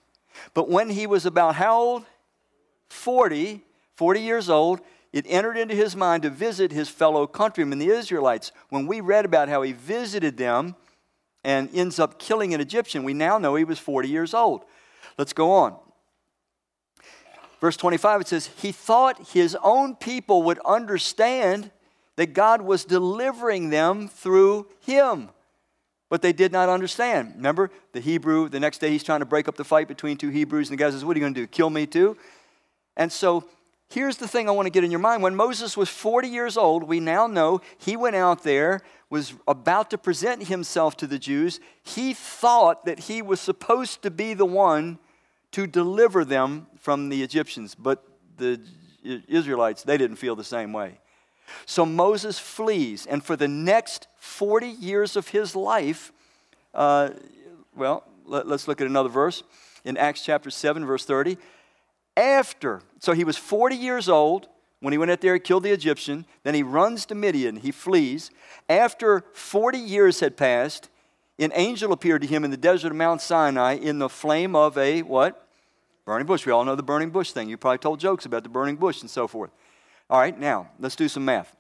But 0.54 0.70
when 0.70 0.90
he 0.90 1.06
was 1.06 1.26
about 1.26 1.56
how 1.56 1.78
old? 1.78 2.06
40, 2.90 3.62
40 3.96 4.22
years 4.22 4.50
old, 4.50 4.80
it 5.12 5.26
entered 5.28 5.58
into 5.58 5.76
his 5.76 5.96
mind 5.96 6.24
to 6.24 6.30
visit 6.30 6.72
his 6.72 6.88
fellow 6.88 7.28
countrymen, 7.28 7.80
the 7.80 7.90
Israelites. 7.90 8.54
When 8.70 8.88
we 8.88 9.02
read 9.02 9.26
about 9.26 9.50
how 9.50 9.64
he 9.64 9.74
visited 9.74 10.38
them 10.38 10.76
and 11.44 11.70
ends 11.74 12.00
up 12.00 12.20
killing 12.20 12.54
an 12.54 12.62
Egyptian, 12.62 13.04
we 13.04 13.14
now 13.14 13.38
know 13.38 13.56
he 13.56 13.64
was 13.66 13.80
40 13.80 14.08
years 14.08 14.34
old. 14.34 14.64
Let's 15.18 15.34
go 15.34 15.52
on. 15.52 15.78
Verse 17.66 17.78
25, 17.78 18.22
it 18.22 18.28
says, 18.28 18.52
He 18.58 18.72
thought 18.72 19.30
his 19.30 19.58
own 19.64 19.96
people 19.96 20.44
would 20.44 20.60
understand 20.60 21.72
that 22.16 22.28
God 22.28 22.62
was 22.62 22.86
delivering 22.86 23.72
them 23.72 24.08
through 24.08 24.68
him 24.82 25.30
but 26.08 26.22
they 26.22 26.32
did 26.32 26.52
not 26.52 26.70
understand. 26.70 27.34
Remember, 27.38 27.72
the 27.92 28.00
Hebrew, 28.00 28.48
the 28.48 28.60
next 28.60 28.78
day 28.78 28.92
he's 28.92 29.04
trying 29.04 29.22
to 29.22 29.26
break 29.26 29.48
up 29.48 29.56
the 29.56 29.64
fight 29.64 29.88
between 29.88 30.16
two 30.18 30.30
Hebrews, 30.30 30.70
and 30.70 30.78
the 30.78 30.84
guy 30.84 30.92
says, 30.92 31.04
What 31.04 31.18
are 31.18 31.20
you 31.20 31.24
going 31.24 31.34
to 31.34 31.42
do? 31.42 31.48
Kill 31.48 31.72
me 31.72 31.88
too? 31.88 32.16
And 32.96 33.12
so 33.12 33.46
here's 33.90 34.18
the 34.18 34.28
thing 34.28 34.48
I 34.48 34.52
want 34.52 34.68
to 34.68 34.70
get 34.70 34.84
in 34.84 34.92
your 34.92 35.00
mind. 35.00 35.24
When 35.24 35.36
Moses 35.36 35.76
was 35.76 35.90
40 35.90 36.28
years 36.28 36.58
old, 36.58 36.84
we 36.84 37.00
now 37.00 37.26
know 37.26 37.62
he 37.80 37.98
went 37.98 38.16
out 38.16 38.44
there, 38.44 38.82
was 39.10 39.34
about 39.48 39.90
to 39.90 39.98
present 39.98 40.44
himself 40.44 40.96
to 40.98 41.08
the 41.08 41.18
Jews. 41.18 41.60
He 41.82 42.14
thought 42.14 42.86
that 42.86 43.00
he 43.00 43.24
was 43.24 43.42
supposed 43.42 44.04
to 44.04 44.12
be 44.12 44.36
the 44.36 44.46
one 44.46 45.00
to 45.56 45.66
deliver 45.66 46.26
them 46.26 46.68
from 46.82 47.08
the 47.08 47.24
Egyptians, 47.24 47.76
but 47.76 48.06
the 48.36 48.60
Israelites, 49.30 49.84
they 49.84 49.98
didn't 49.98 50.18
feel 50.18 50.36
the 50.36 50.44
same 50.44 50.74
way. 50.74 51.00
So 51.66 51.86
Moses 51.86 52.38
flees, 52.38 53.06
and 53.06 53.24
for 53.24 53.38
the 53.38 53.48
next 53.48 54.10
40 54.18 54.68
years 54.68 55.16
of 55.16 55.30
his 55.30 55.56
life, 55.56 56.12
uh, 56.74 57.12
well, 57.74 58.04
let, 58.26 58.48
us 58.48 58.68
look 58.68 58.82
at 58.82 58.88
another 58.88 59.08
verse 59.08 59.44
in 59.86 59.96
Acts 59.96 60.26
chapter 60.26 60.50
7, 60.50 60.86
verse 60.86 61.06
30. 61.06 61.38
After, 62.18 62.82
so 63.00 63.14
he 63.14 63.24
was 63.24 63.38
40 63.38 63.78
years 63.78 64.10
old 64.10 64.50
when 64.82 64.92
he 64.92 64.98
went 64.98 65.10
out 65.10 65.22
there, 65.22 65.36
he 65.36 65.40
killed 65.40 65.64
the 65.64 65.72
Egyptian. 65.72 66.26
Then 66.44 66.54
he 66.54 66.64
runs 66.64 67.06
to 67.06 67.16
Midian, 67.16 67.56
he 67.56 67.72
flees. 67.72 68.30
After 68.68 69.24
40 69.32 69.78
years 69.78 70.20
had 70.20 70.36
passed, 70.36 70.90
an 71.40 71.52
angel 71.54 71.94
appeared 71.94 72.24
to 72.24 72.28
him 72.28 72.44
in 72.44 72.52
the 72.52 72.58
desert 72.58 72.92
of 72.92 72.98
Mount 72.98 73.22
Sinai 73.22 73.76
in 73.76 74.00
the 74.00 74.10
flame 74.10 74.54
of 74.54 74.78
a 74.78 75.02
what? 75.02 75.45
Burning 76.06 76.28
bush. 76.28 76.46
We 76.46 76.52
all 76.52 76.64
know 76.64 76.76
the 76.76 76.84
burning 76.84 77.10
bush 77.10 77.32
thing. 77.32 77.50
You 77.50 77.58
probably 77.58 77.80
told 77.80 78.00
jokes 78.00 78.26
about 78.26 78.44
the 78.44 78.50
burning 78.50 78.76
bush 78.76 79.02
and 79.02 79.10
so 79.10 79.28
forth. 79.28 79.50
All 80.10 80.20
right, 80.20 80.38
now 80.40 80.70
let's 80.80 80.96
do 80.96 81.08
some 81.08 81.26
math. 81.26 81.56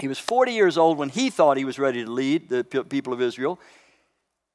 He 0.00 0.08
was 0.08 0.18
40 0.18 0.52
years 0.52 0.76
old 0.76 0.98
when 0.98 1.08
he 1.08 1.30
thought 1.30 1.56
he 1.56 1.64
was 1.64 1.78
ready 1.78 2.04
to 2.04 2.10
lead 2.10 2.48
the 2.48 2.64
people 2.64 3.12
of 3.12 3.22
Israel. 3.22 3.60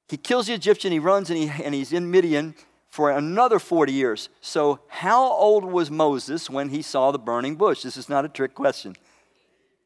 He 0.09 0.17
kills 0.17 0.47
the 0.47 0.53
Egyptian, 0.53 0.91
he 0.91 0.99
runs, 0.99 1.29
and, 1.29 1.39
he, 1.39 1.63
and 1.63 1.73
he's 1.73 1.93
in 1.93 2.11
Midian 2.11 2.55
for 2.89 3.11
another 3.11 3.59
40 3.59 3.93
years. 3.93 4.27
So, 4.41 4.79
how 4.87 5.31
old 5.31 5.63
was 5.63 5.89
Moses 5.89 6.49
when 6.49 6.69
he 6.69 6.81
saw 6.81 7.11
the 7.11 7.19
burning 7.19 7.55
bush? 7.55 7.83
This 7.83 7.95
is 7.95 8.09
not 8.09 8.25
a 8.25 8.29
trick 8.29 8.53
question. 8.53 8.95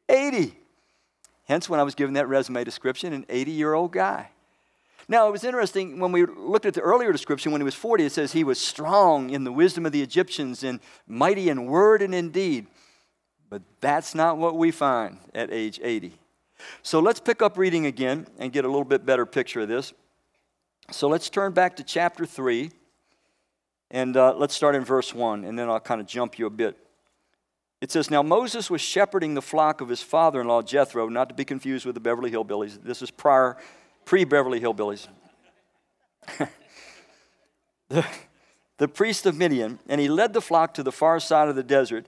80. 0.10 0.58
Hence, 1.46 1.70
when 1.70 1.80
I 1.80 1.84
was 1.84 1.94
given 1.94 2.14
that 2.14 2.28
resume 2.28 2.64
description, 2.64 3.14
an 3.14 3.26
80 3.30 3.52
year 3.52 3.74
old 3.74 3.92
guy. 3.92 4.30
Now, 5.08 5.28
it 5.28 5.32
was 5.32 5.44
interesting 5.44 6.00
when 6.00 6.12
we 6.12 6.26
looked 6.26 6.66
at 6.66 6.74
the 6.74 6.82
earlier 6.82 7.12
description, 7.12 7.52
when 7.52 7.62
he 7.62 7.66
was 7.66 7.76
40, 7.76 8.06
it 8.06 8.12
says 8.12 8.32
he 8.32 8.44
was 8.44 8.60
strong 8.60 9.30
in 9.30 9.44
the 9.44 9.52
wisdom 9.52 9.86
of 9.86 9.92
the 9.92 10.02
Egyptians 10.02 10.64
and 10.64 10.80
mighty 11.08 11.50
in 11.50 11.66
word 11.66 12.02
and 12.02 12.16
in 12.16 12.30
deed. 12.30 12.68
But 13.50 13.62
that's 13.82 14.16
not 14.16 14.38
what 14.38 14.58
we 14.58 14.72
find 14.72 15.18
at 15.36 15.52
age 15.52 15.80
80. 15.84 16.14
So 16.82 17.00
let's 17.00 17.20
pick 17.20 17.42
up 17.42 17.58
reading 17.58 17.86
again 17.86 18.28
and 18.38 18.52
get 18.52 18.66
a 18.66 18.68
little 18.68 18.86
bit 18.86 19.06
better 19.06 19.26
picture 19.26 19.62
of 19.62 19.68
this. 19.68 19.94
So 20.92 21.08
let's 21.08 21.30
turn 21.30 21.54
back 21.54 21.76
to 21.78 21.84
chapter 21.84 22.26
3, 22.26 22.72
and 23.92 24.18
uh, 24.18 24.34
let's 24.36 24.54
start 24.54 24.76
in 24.76 24.84
verse 24.84 25.14
1, 25.14 25.46
and 25.46 25.58
then 25.58 25.70
I'll 25.70 25.80
kind 25.80 26.02
of 26.02 26.08
jump 26.08 26.38
you 26.38 26.46
a 26.46 26.50
bit. 26.50 26.78
It 27.80 27.92
says, 27.92 28.10
Now 28.10 28.22
Moses 28.24 28.70
was 28.70 28.82
shepherding 28.82 29.34
the 29.34 29.42
flock 29.42 29.82
of 29.82 29.90
his 29.90 30.02
father 30.02 30.42
in 30.42 30.48
law 30.48 30.62
Jethro, 30.62 31.10
not 31.10 31.30
to 31.30 31.36
be 31.36 31.46
confused 31.46 31.86
with 31.86 31.96
the 31.96 32.02
Beverly 32.02 32.32
Hillbillies. 32.32 32.82
This 32.82 33.02
is 33.02 33.12
prior, 33.12 33.58
pre 34.06 34.24
Beverly 34.24 34.60
Hillbillies. 34.60 35.08
the, 37.90 38.06
the 38.78 38.88
priest 38.88 39.26
of 39.26 39.38
Midian, 39.38 39.80
and 39.88 40.00
he 40.00 40.08
led 40.08 40.34
the 40.34 40.42
flock 40.42 40.74
to 40.76 40.84
the 40.84 40.92
far 40.92 41.20
side 41.20 41.50
of 41.50 41.56
the 41.56 41.64
desert 41.64 42.08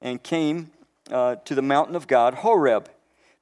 and 0.00 0.22
came 0.22 0.70
uh, 1.10 1.36
to 1.36 1.54
the 1.54 1.62
mountain 1.62 1.96
of 1.96 2.06
God, 2.06 2.34
Horeb. 2.34 2.88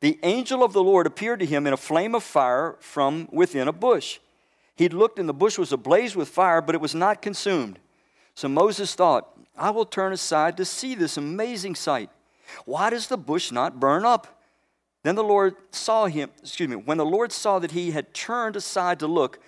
The 0.00 0.18
angel 0.22 0.64
of 0.64 0.72
the 0.72 0.82
Lord 0.82 1.06
appeared 1.06 1.40
to 1.40 1.46
him 1.46 1.66
in 1.66 1.72
a 1.72 1.76
flame 1.76 2.14
of 2.14 2.22
fire 2.22 2.76
from 2.80 3.28
within 3.30 3.68
a 3.68 3.72
bush. 3.72 4.18
He 4.74 4.88
looked, 4.88 5.18
and 5.18 5.28
the 5.28 5.34
bush 5.34 5.58
was 5.58 5.72
ablaze 5.72 6.16
with 6.16 6.28
fire, 6.28 6.62
but 6.62 6.74
it 6.74 6.80
was 6.80 6.94
not 6.94 7.20
consumed. 7.20 7.78
So 8.34 8.48
Moses 8.48 8.94
thought, 8.94 9.28
I 9.56 9.70
will 9.70 9.84
turn 9.84 10.12
aside 10.14 10.56
to 10.56 10.64
see 10.64 10.94
this 10.94 11.18
amazing 11.18 11.74
sight. 11.74 12.08
Why 12.64 12.88
does 12.88 13.08
the 13.08 13.18
bush 13.18 13.52
not 13.52 13.78
burn 13.78 14.06
up? 14.06 14.39
Then 15.02 15.14
the 15.14 15.24
Lord 15.24 15.56
saw 15.70 16.06
him, 16.06 16.30
excuse 16.42 16.68
me, 16.68 16.76
when 16.76 16.98
the 16.98 17.06
Lord 17.06 17.32
saw 17.32 17.58
that 17.58 17.72
he 17.72 17.92
had 17.92 18.12
turned 18.12 18.56
aside 18.56 18.98
to 19.00 19.06
look, 19.06 19.38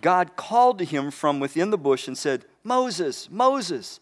God 0.00 0.36
called 0.36 0.78
to 0.78 0.84
him 0.84 1.10
from 1.10 1.40
within 1.40 1.70
the 1.70 1.78
bush 1.78 2.06
and 2.06 2.16
said, 2.16 2.44
Moses, 2.62 3.28
Moses. 3.30 4.00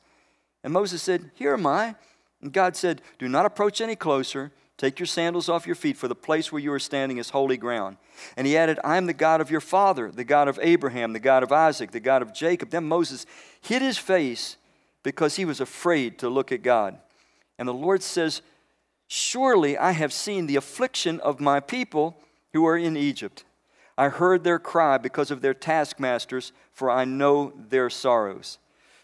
And 0.63 0.73
Moses 0.73 1.03
said, 1.03 1.31
Here 1.35 1.55
am 1.55 1.67
I. 1.67 1.95
And 2.43 2.53
God 2.53 2.77
said, 2.77 3.01
Do 3.19 3.29
not 3.29 3.47
approach 3.47 3.81
any 3.81 3.97
closer. 3.97 4.53
Take 4.77 4.99
your 4.99 5.07
sandals 5.07 5.49
off 5.49 5.67
your 5.67 5.75
feet, 5.75 5.97
for 5.97 6.07
the 6.07 6.15
place 6.15 6.53
where 6.53 6.61
you 6.61 6.71
are 6.73 6.79
standing 6.79 7.17
is 7.17 7.31
holy 7.31 7.57
ground. 7.57 7.97
And 8.37 8.47
he 8.47 8.59
added, 8.59 8.79
I 8.85 8.99
am 8.99 9.07
the 9.07 9.15
God 9.15 9.41
of 9.41 9.51
your 9.51 9.63
father, 9.63 10.11
the 10.11 10.25
God 10.25 10.49
of 10.49 10.59
Abraham, 10.61 11.15
the 11.15 11.19
God 11.19 11.43
of 11.43 11.51
Isaac, 11.51 11.93
the 11.93 12.01
God 12.01 12.21
of 12.21 12.35
Jacob. 12.35 12.69
Then 12.69 12.85
Moses 12.85 13.25
hid 13.63 13.81
his 13.81 13.97
face 13.97 14.59
because 15.03 15.37
he 15.37 15.47
was 15.47 15.61
afraid 15.63 16.19
to 16.19 16.29
look 16.29 16.53
at 16.53 16.63
God. 16.63 16.99
And 17.59 17.67
the 17.67 17.73
Lord 17.73 18.03
says, 18.03 18.43
Surely 19.09 19.79
I 19.79 19.93
have 19.93 20.13
seen 20.13 20.47
the 20.47 20.57
affliction 20.57 21.21
of 21.21 21.41
my 21.41 21.61
people 21.61 22.19
who 22.53 22.67
are 22.67 22.77
in 22.77 22.97
Egypt. 22.97 23.45
I 23.99 24.09
heard 24.09 24.45
their 24.45 24.59
cry 24.59 24.99
because 24.99 25.31
of 25.31 25.41
their 25.41 25.55
taskmasters, 25.55 26.53
for 26.73 26.91
I 26.91 27.05
know 27.05 27.53
their 27.69 27.89
sorrows. 27.89 28.59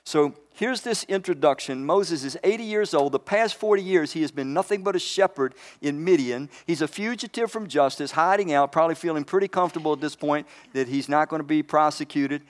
So 0.04 0.34
here's 0.54 0.80
this 0.80 1.04
introduction. 1.04 1.86
Moses 1.86 2.24
is 2.24 2.36
80 2.42 2.64
years 2.64 2.92
old. 2.92 3.12
The 3.12 3.20
past 3.20 3.54
40 3.54 3.82
years, 3.82 4.12
he 4.12 4.20
has 4.22 4.32
been 4.32 4.52
nothing 4.52 4.82
but 4.82 4.96
a 4.96 4.98
shepherd 4.98 5.54
in 5.80 6.02
Midian. 6.04 6.50
He's 6.66 6.82
a 6.82 6.88
fugitive 6.88 7.50
from 7.50 7.68
justice, 7.68 8.10
hiding 8.10 8.52
out, 8.52 8.72
probably 8.72 8.96
feeling 8.96 9.24
pretty 9.24 9.48
comfortable 9.48 9.92
at 9.92 10.00
this 10.00 10.16
point 10.16 10.46
that 10.72 10.88
he's 10.88 11.08
not 11.08 11.28
going 11.28 11.40
to 11.40 11.46
be 11.46 11.62
prosecuted. 11.62 12.42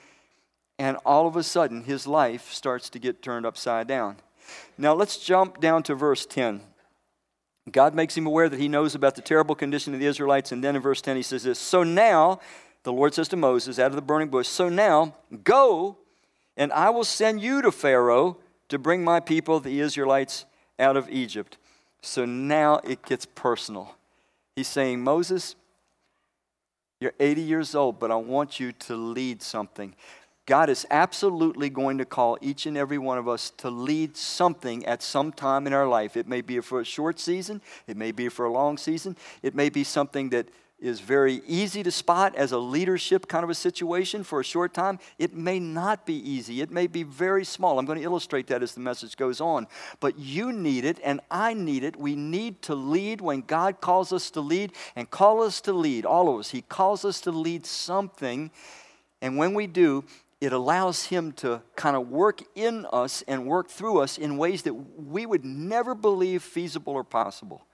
And 0.79 0.97
all 1.05 1.27
of 1.27 1.35
a 1.35 1.43
sudden, 1.43 1.83
his 1.83 2.07
life 2.07 2.51
starts 2.51 2.89
to 2.89 2.99
get 2.99 3.21
turned 3.21 3.45
upside 3.45 3.87
down. 3.87 4.17
Now, 4.77 4.93
let's 4.93 5.17
jump 5.17 5.59
down 5.61 5.83
to 5.83 5.95
verse 5.95 6.25
10. 6.25 6.61
God 7.71 7.95
makes 7.95 8.17
him 8.17 8.27
aware 8.27 8.49
that 8.49 8.59
he 8.59 8.67
knows 8.67 8.93
about 8.93 9.15
the 9.15 9.21
terrible 9.21 9.55
condition 9.55 9.93
of 9.93 9.99
the 9.99 10.05
Israelites. 10.05 10.51
And 10.51 10.63
then 10.63 10.75
in 10.75 10.81
verse 10.81 11.01
10, 11.01 11.15
he 11.15 11.23
says 11.23 11.43
this 11.43 11.59
So 11.59 11.83
now, 11.83 12.39
the 12.83 12.91
Lord 12.91 13.13
says 13.13 13.29
to 13.29 13.37
Moses 13.37 13.79
out 13.79 13.87
of 13.87 13.95
the 13.95 14.01
burning 14.01 14.27
bush, 14.27 14.47
So 14.47 14.69
now, 14.69 15.15
go, 15.43 15.97
and 16.57 16.71
I 16.73 16.89
will 16.89 17.05
send 17.05 17.41
you 17.41 17.61
to 17.61 17.71
Pharaoh 17.71 18.37
to 18.69 18.77
bring 18.77 19.03
my 19.03 19.19
people, 19.19 19.59
the 19.59 19.79
Israelites, 19.79 20.45
out 20.77 20.97
of 20.97 21.09
Egypt. 21.09 21.57
So 22.01 22.25
now 22.25 22.81
it 22.83 23.03
gets 23.05 23.25
personal. 23.25 23.95
He's 24.55 24.67
saying, 24.67 25.01
Moses, 25.01 25.55
you're 26.99 27.13
80 27.19 27.41
years 27.41 27.75
old, 27.75 27.99
but 27.99 28.11
I 28.11 28.15
want 28.15 28.59
you 28.59 28.71
to 28.73 28.95
lead 28.95 29.41
something. 29.41 29.95
God 30.45 30.69
is 30.69 30.85
absolutely 30.91 31.69
going 31.69 31.99
to 31.99 32.05
call 32.05 32.37
each 32.41 32.65
and 32.65 32.75
every 32.77 32.97
one 32.97 33.17
of 33.17 33.29
us 33.29 33.51
to 33.57 33.69
lead 33.69 34.17
something 34.17 34.85
at 34.85 35.01
some 35.01 35.31
time 35.31 35.67
in 35.67 35.73
our 35.73 35.87
life. 35.87 36.17
It 36.17 36.27
may 36.27 36.41
be 36.41 36.59
for 36.59 36.81
a 36.81 36.85
short 36.85 37.19
season, 37.19 37.61
it 37.87 37.95
may 37.95 38.11
be 38.11 38.29
for 38.29 38.45
a 38.45 38.51
long 38.51 38.77
season, 38.77 39.15
it 39.41 39.55
may 39.55 39.69
be 39.69 39.83
something 39.83 40.29
that 40.29 40.47
is 40.83 40.99
very 40.99 41.41
easy 41.47 41.81
to 41.81 41.89
spot 41.89 42.35
as 42.35 42.51
a 42.51 42.57
leadership 42.57 43.29
kind 43.29 43.45
of 43.45 43.49
a 43.49 43.55
situation 43.55 44.21
for 44.21 44.41
a 44.41 44.43
short 44.43 44.73
time. 44.73 44.99
It 45.17 45.33
may 45.33 45.57
not 45.57 46.05
be 46.05 46.15
easy. 46.29 46.59
It 46.59 46.71
may 46.71 46.87
be 46.87 47.03
very 47.03 47.45
small. 47.45 47.79
I'm 47.79 47.85
going 47.85 47.99
to 47.99 48.03
illustrate 48.03 48.47
that 48.47 48.61
as 48.61 48.73
the 48.73 48.81
message 48.81 49.15
goes 49.15 49.39
on. 49.39 49.67
But 50.01 50.19
you 50.19 50.51
need 50.51 50.83
it, 50.83 50.99
and 51.01 51.21
I 51.31 51.53
need 51.53 51.85
it. 51.85 51.95
We 51.95 52.17
need 52.17 52.61
to 52.63 52.75
lead 52.75 53.21
when 53.21 53.41
God 53.41 53.79
calls 53.79 54.11
us 54.11 54.29
to 54.31 54.41
lead 54.41 54.73
and 54.97 55.09
call 55.09 55.41
us 55.41 55.61
to 55.61 55.71
lead, 55.71 56.05
all 56.05 56.33
of 56.33 56.37
us. 56.37 56.51
He 56.51 56.61
calls 56.61 57.05
us 57.05 57.21
to 57.21 57.31
lead 57.31 57.65
something. 57.65 58.51
And 59.21 59.37
when 59.37 59.53
we 59.53 59.67
do, 59.67 60.03
it 60.43 60.51
allows 60.51 61.05
Him 61.05 61.31
to 61.33 61.61
kind 61.77 61.95
of 61.95 62.09
work 62.09 62.41
in 62.53 62.85
us 62.91 63.23
and 63.29 63.45
work 63.45 63.69
through 63.69 63.99
us 63.99 64.17
in 64.17 64.37
ways 64.37 64.63
that 64.63 64.73
we 64.73 65.25
would 65.25 65.45
never 65.45 65.95
believe 65.95 66.43
feasible 66.43 66.93
or 66.93 67.05
possible. 67.05 67.65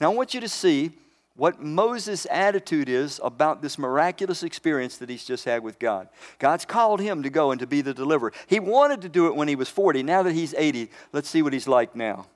Now, 0.00 0.10
I 0.10 0.14
want 0.14 0.32
you 0.32 0.40
to 0.40 0.48
see 0.48 0.92
what 1.36 1.60
Moses' 1.60 2.26
attitude 2.30 2.88
is 2.88 3.20
about 3.22 3.60
this 3.60 3.78
miraculous 3.78 4.42
experience 4.42 4.96
that 4.96 5.10
he's 5.10 5.26
just 5.26 5.44
had 5.44 5.62
with 5.62 5.78
God. 5.78 6.08
God's 6.38 6.64
called 6.64 7.00
him 7.00 7.22
to 7.22 7.30
go 7.30 7.50
and 7.50 7.60
to 7.60 7.66
be 7.66 7.82
the 7.82 7.94
deliverer. 7.94 8.32
He 8.46 8.60
wanted 8.60 9.02
to 9.02 9.10
do 9.10 9.26
it 9.26 9.36
when 9.36 9.48
he 9.48 9.54
was 9.54 9.68
40. 9.68 10.02
Now 10.02 10.22
that 10.22 10.32
he's 10.32 10.54
80, 10.54 10.90
let's 11.12 11.28
see 11.28 11.42
what 11.42 11.52
he's 11.52 11.68
like 11.68 11.94
now. 11.94 12.26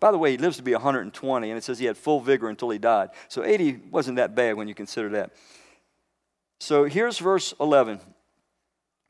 By 0.00 0.10
the 0.10 0.18
way, 0.18 0.32
he 0.32 0.36
lives 0.36 0.56
to 0.56 0.62
be 0.64 0.72
120, 0.72 1.48
and 1.48 1.58
it 1.58 1.62
says 1.62 1.78
he 1.78 1.86
had 1.86 1.96
full 1.96 2.20
vigor 2.20 2.48
until 2.48 2.70
he 2.70 2.78
died. 2.78 3.10
So 3.28 3.44
80 3.44 3.82
wasn't 3.90 4.16
that 4.16 4.34
bad 4.34 4.56
when 4.56 4.66
you 4.66 4.74
consider 4.74 5.10
that. 5.10 5.30
So 6.58 6.84
here's 6.84 7.18
verse 7.18 7.54
11. 7.60 8.00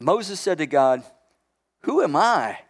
Moses 0.00 0.40
said 0.40 0.58
to 0.58 0.66
God, 0.66 1.02
Who 1.82 2.02
am 2.02 2.16
I 2.16 2.60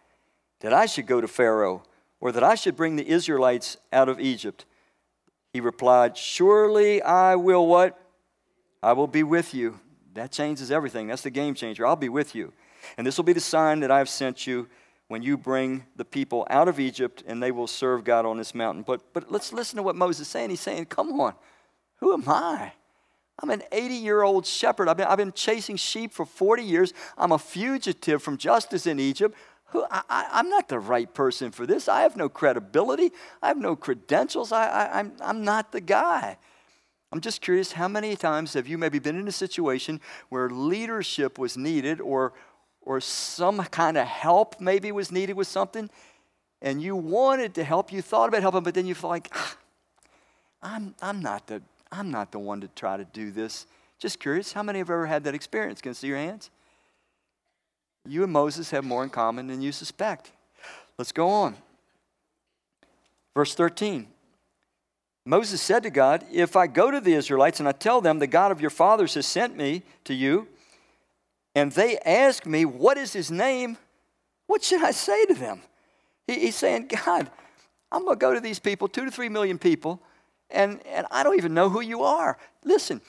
that 0.59 0.73
I 0.73 0.85
should 0.85 1.07
go 1.07 1.21
to 1.21 1.27
Pharaoh, 1.27 1.83
or 2.19 2.31
that 2.31 2.43
I 2.43 2.55
should 2.55 2.75
bring 2.75 2.97
the 2.97 3.07
Israelites 3.07 3.77
out 3.91 4.09
of 4.09 4.19
Egypt? 4.19 4.65
He 5.53 5.61
replied, 5.61 6.17
Surely 6.17 7.01
I 7.01 7.35
will 7.35 7.65
what? 7.67 7.97
I 8.83 8.93
will 8.93 9.07
be 9.07 9.23
with 9.23 9.53
you. 9.53 9.79
That 10.13 10.31
changes 10.31 10.71
everything. 10.71 11.07
That's 11.07 11.21
the 11.21 11.29
game 11.29 11.55
changer. 11.55 11.85
I'll 11.85 11.95
be 11.95 12.09
with 12.09 12.35
you. 12.35 12.51
And 12.97 13.07
this 13.07 13.17
will 13.17 13.23
be 13.23 13.33
the 13.33 13.39
sign 13.39 13.79
that 13.81 13.91
I 13.91 13.99
have 13.99 14.09
sent 14.09 14.45
you 14.45 14.67
when 15.07 15.21
you 15.21 15.37
bring 15.37 15.85
the 15.95 16.05
people 16.05 16.45
out 16.49 16.67
of 16.67 16.79
Egypt 16.79 17.23
and 17.27 17.41
they 17.41 17.51
will 17.51 17.67
serve 17.67 18.03
God 18.03 18.25
on 18.25 18.37
this 18.37 18.55
mountain. 18.55 18.83
But, 18.83 19.13
but 19.13 19.31
let's 19.31 19.53
listen 19.53 19.77
to 19.77 19.83
what 19.83 19.95
Moses 19.95 20.21
is 20.21 20.27
saying. 20.27 20.49
He's 20.49 20.61
saying, 20.61 20.85
Come 20.85 21.19
on, 21.19 21.35
who 21.97 22.13
am 22.13 22.23
I? 22.27 22.73
I'm 23.41 23.49
an 23.49 23.63
80 23.71 23.93
year 23.95 24.21
old 24.21 24.45
shepherd. 24.45 24.87
I've 24.87 24.97
been, 24.97 25.07
I've 25.07 25.17
been 25.17 25.33
chasing 25.33 25.75
sheep 25.75 26.13
for 26.13 26.25
40 26.25 26.63
years. 26.63 26.93
I'm 27.17 27.31
a 27.31 27.39
fugitive 27.39 28.21
from 28.21 28.37
justice 28.37 28.85
in 28.85 28.99
Egypt. 28.99 29.35
Who, 29.67 29.85
I, 29.89 30.27
am 30.33 30.49
not 30.49 30.67
the 30.67 30.79
right 30.79 31.11
person 31.11 31.51
for 31.51 31.65
this. 31.65 31.87
I 31.87 32.01
have 32.01 32.17
no 32.17 32.27
credibility. 32.27 33.11
I 33.41 33.47
have 33.47 33.57
no 33.57 33.75
credentials. 33.75 34.51
I, 34.51 34.67
I, 34.67 34.99
I'm, 34.99 35.13
I'm 35.21 35.43
not 35.45 35.71
the 35.71 35.79
guy. 35.79 36.37
I'm 37.11 37.21
just 37.21 37.41
curious 37.41 37.71
how 37.73 37.87
many 37.87 38.15
times 38.15 38.53
have 38.53 38.67
you 38.67 38.77
maybe 38.77 38.99
been 38.99 39.17
in 39.17 39.27
a 39.27 39.33
situation 39.33 40.01
where 40.29 40.49
leadership 40.49 41.37
was 41.37 41.57
needed 41.57 42.01
or, 42.01 42.33
or 42.81 43.01
some 43.01 43.59
kind 43.65 43.97
of 43.97 44.07
help 44.07 44.59
maybe 44.59 44.91
was 44.91 45.11
needed 45.11 45.35
with 45.35 45.47
something 45.47 45.89
and 46.61 46.81
you 46.81 46.95
wanted 46.95 47.55
to 47.55 47.63
help, 47.63 47.91
you 47.91 48.01
thought 48.01 48.29
about 48.29 48.41
helping, 48.41 48.63
but 48.63 48.73
then 48.73 48.85
you 48.85 48.93
feel 48.93 49.09
like, 49.09 49.29
ah, 49.33 49.57
I'm, 50.61 50.95
I'm 51.01 51.21
not 51.21 51.47
the 51.47 51.61
I'm 51.91 52.09
not 52.09 52.31
the 52.31 52.39
one 52.39 52.61
to 52.61 52.67
try 52.69 52.97
to 52.97 53.05
do 53.05 53.31
this. 53.31 53.65
Just 53.99 54.19
curious, 54.19 54.53
how 54.53 54.63
many 54.63 54.79
have 54.79 54.89
ever 54.89 55.05
had 55.05 55.23
that 55.25 55.35
experience? 55.35 55.81
Can 55.81 55.91
I 55.91 55.93
see 55.93 56.07
your 56.07 56.17
hands? 56.17 56.49
You 58.07 58.23
and 58.23 58.31
Moses 58.31 58.71
have 58.71 58.83
more 58.83 59.03
in 59.03 59.09
common 59.09 59.47
than 59.47 59.61
you 59.61 59.71
suspect. 59.71 60.31
Let's 60.97 61.11
go 61.11 61.29
on. 61.29 61.55
Verse 63.35 63.53
13. 63.53 64.07
Moses 65.25 65.61
said 65.61 65.83
to 65.83 65.91
God, 65.91 66.25
If 66.31 66.55
I 66.55 66.65
go 66.67 66.89
to 66.89 66.99
the 66.99 67.13
Israelites 67.13 67.59
and 67.59 67.69
I 67.69 67.73
tell 67.73 68.01
them, 68.01 68.19
the 68.19 68.27
God 68.27 68.51
of 68.51 68.59
your 68.59 68.71
fathers 68.71 69.13
has 69.13 69.27
sent 69.27 69.55
me 69.55 69.83
to 70.05 70.13
you, 70.13 70.47
and 71.53 71.71
they 71.71 71.99
ask 71.99 72.45
me, 72.45 72.65
What 72.65 72.97
is 72.97 73.13
his 73.13 73.29
name? 73.29 73.77
What 74.47 74.63
should 74.63 74.83
I 74.83 74.91
say 74.91 75.25
to 75.25 75.33
them? 75.33 75.61
he's 76.27 76.55
saying, 76.55 76.87
God, 76.87 77.29
I'm 77.91 78.05
going 78.05 78.17
to 78.17 78.19
go 78.19 78.33
to 78.33 78.39
these 78.39 78.59
people, 78.59 78.87
two 78.87 79.05
to 79.05 79.11
three 79.11 79.29
million 79.29 79.57
people 79.57 80.01
and, 80.53 80.85
and 80.87 81.07
I 81.11 81.23
don't 81.23 81.37
even 81.37 81.53
know 81.53 81.69
who 81.69 81.81
you 81.81 82.03
are. 82.03 82.37
Listen, 82.63 83.01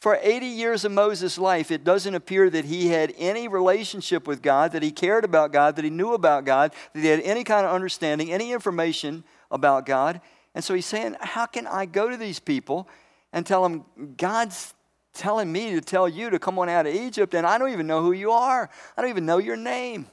for 0.00 0.18
80 0.20 0.46
years 0.46 0.84
of 0.84 0.92
Moses' 0.92 1.38
life, 1.38 1.70
it 1.70 1.82
doesn't 1.82 2.14
appear 2.14 2.50
that 2.50 2.64
he 2.64 2.88
had 2.88 3.14
any 3.16 3.48
relationship 3.48 4.26
with 4.26 4.42
God, 4.42 4.72
that 4.72 4.82
he 4.82 4.90
cared 4.90 5.24
about 5.24 5.52
God, 5.52 5.76
that 5.76 5.84
he 5.84 5.90
knew 5.90 6.12
about 6.12 6.44
God, 6.44 6.72
that 6.92 7.00
he 7.00 7.06
had 7.06 7.20
any 7.20 7.44
kind 7.44 7.66
of 7.66 7.72
understanding, 7.72 8.32
any 8.32 8.52
information 8.52 9.24
about 9.50 9.86
God. 9.86 10.20
And 10.54 10.62
so 10.62 10.74
he's 10.74 10.86
saying, 10.86 11.16
How 11.20 11.46
can 11.46 11.66
I 11.66 11.86
go 11.86 12.08
to 12.08 12.16
these 12.16 12.38
people 12.38 12.88
and 13.32 13.46
tell 13.46 13.62
them, 13.62 13.84
God's 14.16 14.74
telling 15.12 15.50
me 15.50 15.72
to 15.72 15.80
tell 15.80 16.08
you 16.08 16.30
to 16.30 16.38
come 16.38 16.58
on 16.58 16.68
out 16.68 16.86
of 16.86 16.94
Egypt, 16.94 17.34
and 17.34 17.46
I 17.46 17.58
don't 17.58 17.72
even 17.72 17.86
know 17.86 18.02
who 18.02 18.12
you 18.12 18.30
are? 18.30 18.68
I 18.96 19.00
don't 19.00 19.10
even 19.10 19.26
know 19.26 19.38
your 19.38 19.56
name. 19.56 20.06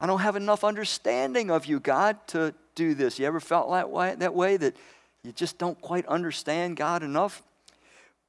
I 0.00 0.06
don't 0.06 0.20
have 0.20 0.36
enough 0.36 0.64
understanding 0.64 1.50
of 1.50 1.66
you, 1.66 1.80
God, 1.80 2.16
to 2.28 2.54
do 2.74 2.94
this. 2.94 3.18
You 3.18 3.26
ever 3.26 3.40
felt 3.40 3.70
that 3.70 3.90
way? 3.90 4.14
That 4.16 4.34
way 4.34 4.56
that 4.56 4.76
you 5.24 5.32
just 5.32 5.58
don't 5.58 5.80
quite 5.80 6.06
understand 6.06 6.76
God 6.76 7.02
enough? 7.02 7.42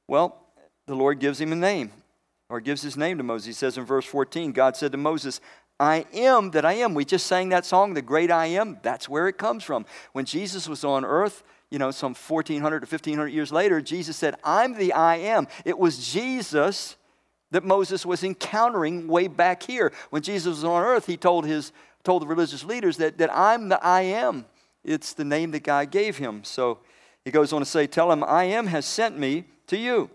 Well, 0.08 0.40
the 0.86 0.96
Lord 0.96 1.20
gives 1.20 1.40
him 1.40 1.52
a 1.52 1.56
name, 1.56 1.92
or 2.48 2.60
gives 2.60 2.82
his 2.82 2.96
name 2.96 3.18
to 3.18 3.24
Moses. 3.24 3.46
He 3.46 3.52
says 3.52 3.76
in 3.76 3.84
verse 3.84 4.06
14, 4.06 4.52
God 4.52 4.76
said 4.76 4.92
to 4.92 4.98
Moses, 4.98 5.40
I 5.78 6.06
am 6.14 6.52
that 6.52 6.64
I 6.64 6.74
am. 6.74 6.94
We 6.94 7.04
just 7.04 7.26
sang 7.26 7.50
that 7.50 7.66
song, 7.66 7.94
The 7.94 8.02
Great 8.02 8.30
I 8.30 8.46
Am. 8.46 8.78
That's 8.82 9.08
where 9.08 9.28
it 9.28 9.36
comes 9.36 9.62
from. 9.62 9.84
When 10.12 10.24
Jesus 10.24 10.68
was 10.68 10.84
on 10.84 11.04
earth, 11.04 11.44
you 11.70 11.78
know, 11.78 11.90
some 11.90 12.14
1400 12.14 12.80
to 12.80 12.86
1500 12.86 13.28
years 13.28 13.52
later, 13.52 13.82
Jesus 13.82 14.16
said, 14.16 14.36
I'm 14.42 14.74
the 14.74 14.92
I 14.94 15.16
am. 15.16 15.48
It 15.64 15.78
was 15.78 16.10
Jesus 16.10 16.96
that 17.50 17.64
Moses 17.64 18.06
was 18.06 18.24
encountering 18.24 19.06
way 19.06 19.28
back 19.28 19.62
here. 19.62 19.92
When 20.10 20.22
Jesus 20.22 20.46
was 20.46 20.64
on 20.64 20.82
earth, 20.82 21.06
he 21.06 21.16
told, 21.16 21.44
his, 21.44 21.72
told 22.04 22.22
the 22.22 22.26
religious 22.26 22.64
leaders 22.64 22.96
that, 22.96 23.18
that 23.18 23.30
I'm 23.32 23.68
the 23.68 23.82
I 23.84 24.02
am. 24.02 24.46
It's 24.86 25.12
the 25.12 25.24
name 25.24 25.50
that 25.50 25.64
God 25.64 25.90
gave 25.90 26.16
him. 26.16 26.44
So 26.44 26.78
he 27.24 27.32
goes 27.32 27.52
on 27.52 27.60
to 27.60 27.66
say, 27.66 27.86
Tell 27.86 28.10
him, 28.10 28.22
I 28.24 28.44
am 28.44 28.68
has 28.68 28.86
sent 28.86 29.18
me 29.18 29.44
to 29.66 29.76
you. 29.76 30.08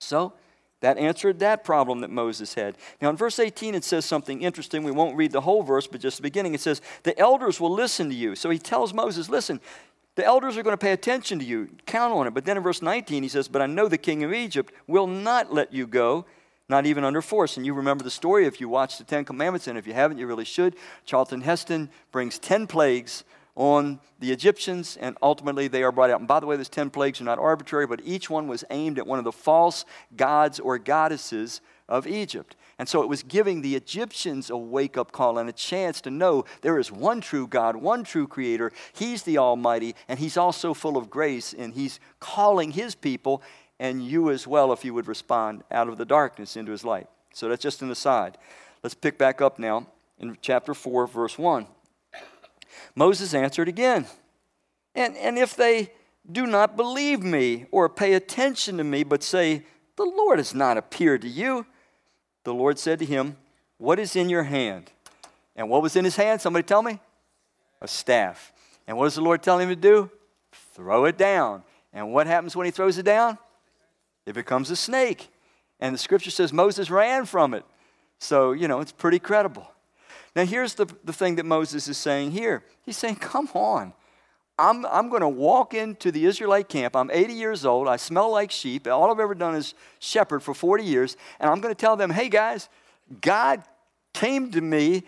So 0.00 0.34
that 0.80 0.98
answered 0.98 1.38
that 1.40 1.64
problem 1.64 2.00
that 2.00 2.10
Moses 2.10 2.54
had. 2.54 2.76
Now, 3.00 3.10
in 3.10 3.16
verse 3.16 3.38
18, 3.38 3.74
it 3.74 3.84
says 3.84 4.04
something 4.04 4.42
interesting. 4.42 4.82
We 4.82 4.90
won't 4.90 5.16
read 5.16 5.32
the 5.32 5.40
whole 5.40 5.62
verse, 5.62 5.86
but 5.86 6.00
just 6.00 6.18
the 6.18 6.22
beginning. 6.22 6.54
It 6.54 6.60
says, 6.60 6.82
The 7.02 7.18
elders 7.18 7.58
will 7.58 7.72
listen 7.72 8.10
to 8.10 8.14
you. 8.14 8.34
So 8.34 8.50
he 8.50 8.58
tells 8.58 8.92
Moses, 8.92 9.30
Listen, 9.30 9.60
the 10.14 10.24
elders 10.24 10.58
are 10.58 10.62
going 10.62 10.74
to 10.74 10.82
pay 10.82 10.92
attention 10.92 11.38
to 11.38 11.44
you. 11.44 11.70
Count 11.86 12.12
on 12.12 12.26
it. 12.26 12.34
But 12.34 12.44
then 12.44 12.58
in 12.58 12.62
verse 12.62 12.82
19, 12.82 13.22
he 13.22 13.28
says, 13.30 13.48
But 13.48 13.62
I 13.62 13.66
know 13.66 13.88
the 13.88 13.96
king 13.96 14.22
of 14.24 14.34
Egypt 14.34 14.74
will 14.86 15.06
not 15.06 15.54
let 15.54 15.72
you 15.72 15.86
go, 15.86 16.26
not 16.68 16.84
even 16.84 17.04
under 17.04 17.22
force. 17.22 17.56
And 17.56 17.64
you 17.64 17.72
remember 17.72 18.04
the 18.04 18.10
story 18.10 18.44
if 18.44 18.60
you 18.60 18.68
watched 18.68 18.98
the 18.98 19.04
Ten 19.04 19.24
Commandments, 19.24 19.68
and 19.68 19.78
if 19.78 19.86
you 19.86 19.94
haven't, 19.94 20.18
you 20.18 20.26
really 20.26 20.44
should. 20.44 20.76
Charlton 21.06 21.40
Heston 21.40 21.88
brings 22.12 22.38
10 22.38 22.66
plagues 22.66 23.24
on 23.56 24.00
the 24.18 24.32
Egyptians, 24.32 24.96
and 25.00 25.16
ultimately 25.22 25.68
they 25.68 25.82
are 25.82 25.92
brought 25.92 26.10
out. 26.10 26.20
And 26.20 26.28
by 26.28 26.40
the 26.40 26.46
way, 26.46 26.56
those 26.56 26.68
10 26.68 26.90
plagues 26.90 27.20
are 27.20 27.24
not 27.24 27.38
arbitrary, 27.38 27.86
but 27.86 28.00
each 28.04 28.30
one 28.30 28.46
was 28.46 28.64
aimed 28.70 28.98
at 28.98 29.06
one 29.06 29.18
of 29.18 29.24
the 29.24 29.32
false 29.32 29.84
gods 30.16 30.60
or 30.60 30.78
goddesses 30.78 31.60
of 31.88 32.06
Egypt. 32.06 32.56
And 32.78 32.88
so 32.88 33.02
it 33.02 33.08
was 33.08 33.22
giving 33.22 33.60
the 33.60 33.76
Egyptians 33.76 34.48
a 34.48 34.56
wake 34.56 34.96
up 34.96 35.12
call 35.12 35.36
and 35.36 35.48
a 35.50 35.52
chance 35.52 36.00
to 36.02 36.10
know 36.10 36.44
there 36.62 36.78
is 36.78 36.90
one 36.90 37.20
true 37.20 37.46
God, 37.46 37.76
one 37.76 38.04
true 38.04 38.26
creator. 38.26 38.72
He's 38.94 39.22
the 39.22 39.36
Almighty, 39.36 39.94
and 40.08 40.18
He's 40.18 40.38
also 40.38 40.72
full 40.72 40.96
of 40.96 41.10
grace, 41.10 41.52
and 41.52 41.74
He's 41.74 42.00
calling 42.20 42.70
His 42.70 42.94
people 42.94 43.42
and 43.78 44.02
you 44.02 44.30
as 44.30 44.46
well 44.46 44.72
if 44.72 44.84
you 44.84 44.94
would 44.94 45.08
respond 45.08 45.62
out 45.70 45.88
of 45.88 45.98
the 45.98 46.04
darkness 46.04 46.56
into 46.56 46.72
His 46.72 46.84
light. 46.84 47.08
So 47.34 47.48
that's 47.48 47.62
just 47.62 47.82
an 47.82 47.90
aside. 47.90 48.38
Let's 48.82 48.94
pick 48.94 49.18
back 49.18 49.42
up 49.42 49.58
now 49.58 49.86
in 50.18 50.38
chapter 50.40 50.72
4, 50.72 51.06
verse 51.06 51.38
1. 51.38 51.66
Moses 52.94 53.34
answered 53.34 53.68
again. 53.68 54.06
And, 54.94 55.16
and 55.16 55.38
if 55.38 55.54
they 55.54 55.92
do 56.30 56.46
not 56.46 56.76
believe 56.76 57.22
me 57.22 57.66
or 57.70 57.88
pay 57.88 58.14
attention 58.14 58.76
to 58.78 58.84
me, 58.84 59.02
but 59.04 59.22
say, 59.22 59.64
The 59.96 60.04
Lord 60.04 60.38
has 60.38 60.54
not 60.54 60.76
appeared 60.76 61.22
to 61.22 61.28
you, 61.28 61.66
the 62.44 62.54
Lord 62.54 62.78
said 62.78 62.98
to 63.00 63.04
him, 63.04 63.36
What 63.78 63.98
is 63.98 64.16
in 64.16 64.28
your 64.28 64.44
hand? 64.44 64.90
And 65.56 65.68
what 65.68 65.82
was 65.82 65.96
in 65.96 66.04
his 66.04 66.16
hand? 66.16 66.40
Somebody 66.40 66.62
tell 66.62 66.82
me? 66.82 67.00
A 67.80 67.88
staff. 67.88 68.52
And 68.86 68.96
what 68.96 69.04
does 69.04 69.14
the 69.14 69.22
Lord 69.22 69.42
tell 69.42 69.58
him 69.58 69.68
to 69.68 69.76
do? 69.76 70.10
Throw 70.74 71.04
it 71.04 71.18
down. 71.18 71.62
And 71.92 72.12
what 72.12 72.26
happens 72.26 72.56
when 72.56 72.64
he 72.64 72.70
throws 72.70 72.98
it 72.98 73.04
down? 73.04 73.38
It 74.26 74.34
becomes 74.34 74.70
a 74.70 74.76
snake. 74.76 75.28
And 75.80 75.94
the 75.94 75.98
scripture 75.98 76.30
says 76.30 76.52
Moses 76.52 76.90
ran 76.90 77.24
from 77.24 77.54
it. 77.54 77.64
So, 78.18 78.52
you 78.52 78.68
know, 78.68 78.80
it's 78.80 78.92
pretty 78.92 79.18
credible. 79.18 79.70
Now, 80.36 80.44
here's 80.44 80.74
the, 80.74 80.86
the 81.04 81.12
thing 81.12 81.36
that 81.36 81.46
Moses 81.46 81.88
is 81.88 81.98
saying 81.98 82.30
here. 82.30 82.64
He's 82.82 82.96
saying, 82.96 83.16
Come 83.16 83.48
on. 83.54 83.92
I'm, 84.60 84.84
I'm 84.86 85.08
going 85.08 85.22
to 85.22 85.28
walk 85.28 85.72
into 85.72 86.12
the 86.12 86.26
Israelite 86.26 86.68
camp. 86.68 86.94
I'm 86.94 87.10
80 87.10 87.32
years 87.32 87.64
old. 87.64 87.88
I 87.88 87.96
smell 87.96 88.30
like 88.30 88.50
sheep. 88.50 88.86
All 88.86 89.10
I've 89.10 89.18
ever 89.18 89.34
done 89.34 89.54
is 89.54 89.72
shepherd 90.00 90.42
for 90.42 90.52
40 90.52 90.84
years. 90.84 91.16
And 91.40 91.48
I'm 91.50 91.60
going 91.60 91.74
to 91.74 91.80
tell 91.80 91.96
them, 91.96 92.10
hey, 92.10 92.28
guys, 92.28 92.68
God 93.22 93.62
came 94.12 94.50
to 94.50 94.60
me 94.60 95.04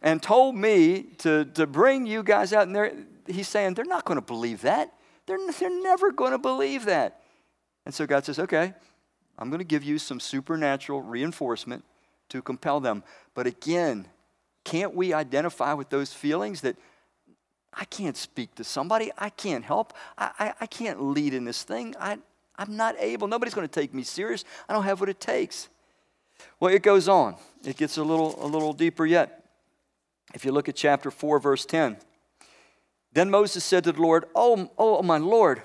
and 0.00 0.22
told 0.22 0.56
me 0.56 1.02
to, 1.18 1.44
to 1.44 1.66
bring 1.66 2.06
you 2.06 2.22
guys 2.22 2.54
out. 2.54 2.66
And 2.66 3.06
he's 3.26 3.46
saying, 3.46 3.74
they're 3.74 3.84
not 3.84 4.06
going 4.06 4.16
to 4.16 4.24
believe 4.24 4.62
that. 4.62 4.94
They're, 5.26 5.38
they're 5.58 5.82
never 5.82 6.10
going 6.10 6.32
to 6.32 6.38
believe 6.38 6.86
that. 6.86 7.20
And 7.84 7.94
so 7.94 8.06
God 8.06 8.24
says, 8.24 8.38
okay, 8.38 8.72
I'm 9.38 9.50
going 9.50 9.58
to 9.58 9.64
give 9.64 9.84
you 9.84 9.98
some 9.98 10.18
supernatural 10.18 11.02
reinforcement 11.02 11.84
to 12.30 12.40
compel 12.40 12.80
them. 12.80 13.04
But 13.34 13.46
again, 13.46 14.08
can't 14.64 14.94
we 14.94 15.12
identify 15.12 15.74
with 15.74 15.90
those 15.90 16.12
feelings 16.12 16.62
that 16.62 16.76
I 17.72 17.84
can't 17.84 18.16
speak 18.16 18.54
to 18.56 18.64
somebody. 18.64 19.10
I 19.18 19.30
can't 19.30 19.64
help. 19.64 19.92
I, 20.16 20.30
I, 20.38 20.54
I 20.62 20.66
can't 20.66 21.02
lead 21.02 21.34
in 21.34 21.44
this 21.44 21.62
thing. 21.62 21.94
I, 21.98 22.18
I'm 22.56 22.76
not 22.76 22.94
able. 22.98 23.28
Nobody's 23.28 23.54
going 23.54 23.68
to 23.68 23.80
take 23.80 23.92
me 23.92 24.02
serious. 24.02 24.44
I 24.68 24.72
don't 24.72 24.84
have 24.84 25.00
what 25.00 25.08
it 25.08 25.20
takes. 25.20 25.68
Well, 26.60 26.72
it 26.72 26.82
goes 26.82 27.08
on. 27.08 27.36
It 27.64 27.76
gets 27.76 27.96
a 27.96 28.04
little, 28.04 28.42
a 28.44 28.46
little 28.46 28.72
deeper 28.72 29.04
yet. 29.04 29.44
If 30.34 30.44
you 30.44 30.52
look 30.52 30.68
at 30.68 30.76
chapter 30.76 31.10
4, 31.10 31.38
verse 31.38 31.66
10. 31.66 31.96
Then 33.12 33.30
Moses 33.30 33.64
said 33.64 33.84
to 33.84 33.92
the 33.92 34.02
Lord, 34.02 34.24
Oh, 34.34 34.70
oh 34.78 35.02
my 35.02 35.18
Lord, 35.18 35.62